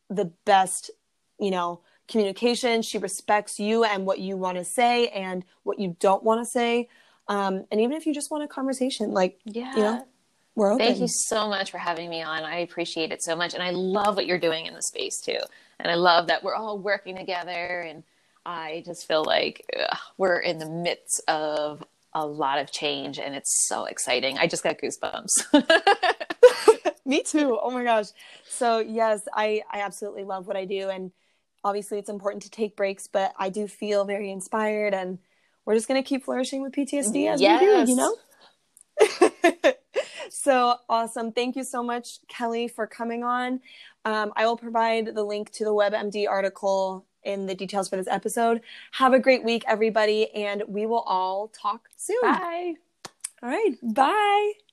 the 0.09 0.25
best, 0.45 0.91
you 1.39 1.51
know, 1.51 1.81
communication. 2.07 2.81
She 2.81 2.97
respects 2.97 3.59
you 3.59 3.83
and 3.83 4.05
what 4.05 4.19
you 4.19 4.37
want 4.37 4.57
to 4.57 4.63
say 4.63 5.07
and 5.07 5.43
what 5.63 5.79
you 5.79 5.95
don't 5.99 6.23
want 6.23 6.41
to 6.41 6.45
say. 6.45 6.89
Um, 7.27 7.65
and 7.71 7.81
even 7.81 7.97
if 7.97 8.05
you 8.05 8.13
just 8.13 8.29
want 8.29 8.43
a 8.43 8.47
conversation, 8.47 9.11
like, 9.11 9.39
yeah. 9.45 9.75
you 9.75 9.81
know, 9.81 10.07
we're 10.53 10.71
open. 10.71 10.85
Thank 10.85 10.99
you 10.99 11.07
so 11.09 11.49
much 11.49 11.71
for 11.71 11.77
having 11.77 12.09
me 12.09 12.21
on. 12.21 12.43
I 12.43 12.57
appreciate 12.57 13.11
it 13.11 13.21
so 13.21 13.35
much. 13.35 13.53
And 13.53 13.63
I 13.63 13.71
love 13.71 14.15
what 14.15 14.25
you're 14.25 14.39
doing 14.39 14.67
in 14.67 14.73
the 14.73 14.81
space 14.81 15.19
too. 15.19 15.39
And 15.79 15.91
I 15.91 15.95
love 15.95 16.27
that 16.27 16.43
we're 16.43 16.55
all 16.55 16.79
working 16.79 17.15
together. 17.15 17.81
And 17.81 18.03
I 18.45 18.83
just 18.85 19.07
feel 19.07 19.23
like 19.23 19.65
ugh, 19.77 19.97
we're 20.17 20.39
in 20.39 20.59
the 20.59 20.69
midst 20.69 21.21
of 21.27 21.83
a 22.13 22.25
lot 22.25 22.59
of 22.59 22.71
change 22.71 23.19
and 23.19 23.35
it's 23.35 23.67
so 23.67 23.85
exciting. 23.85 24.37
I 24.37 24.47
just 24.47 24.63
got 24.63 24.77
goosebumps. 24.77 25.31
me 27.05 27.23
too. 27.23 27.59
Oh 27.61 27.71
my 27.71 27.83
gosh. 27.83 28.07
So 28.47 28.79
yes, 28.79 29.21
I, 29.33 29.63
I 29.71 29.81
absolutely 29.81 30.23
love 30.23 30.47
what 30.47 30.55
I 30.55 30.65
do. 30.65 30.89
And 30.89 31.11
obviously 31.63 31.99
it's 31.99 32.09
important 32.09 32.43
to 32.43 32.49
take 32.49 32.77
breaks, 32.77 33.07
but 33.07 33.33
I 33.37 33.49
do 33.49 33.67
feel 33.67 34.05
very 34.05 34.31
inspired 34.31 34.93
and 34.93 35.19
we're 35.65 35.73
just 35.75 35.87
going 35.87 36.01
to 36.01 36.07
keep 36.07 36.23
flourishing 36.23 36.61
with 36.61 36.73
PTSD 36.73 37.27
as 37.29 37.41
yes. 37.41 37.59
we 37.59 37.85
do, 37.85 37.91
you 37.91 37.97
know? 37.97 39.73
so 40.29 40.75
awesome. 40.87 41.31
Thank 41.31 41.55
you 41.55 41.63
so 41.63 41.83
much, 41.83 42.19
Kelly, 42.27 42.67
for 42.67 42.85
coming 42.87 43.23
on. 43.23 43.61
Um, 44.05 44.31
I 44.35 44.45
will 44.45 44.57
provide 44.57 45.15
the 45.15 45.23
link 45.23 45.51
to 45.53 45.65
the 45.65 45.73
WebMD 45.73 46.29
article 46.29 47.05
in 47.23 47.47
the 47.47 47.55
details 47.55 47.89
for 47.89 47.95
this 47.95 48.07
episode. 48.07 48.61
Have 48.91 49.13
a 49.13 49.19
great 49.19 49.43
week, 49.43 49.63
everybody, 49.67 50.31
and 50.33 50.63
we 50.67 50.85
will 50.85 51.01
all 51.01 51.49
talk 51.49 51.89
soon. 51.97 52.21
Bye. 52.21 52.75
All 53.41 53.49
right. 53.49 53.73
Bye. 53.81 54.64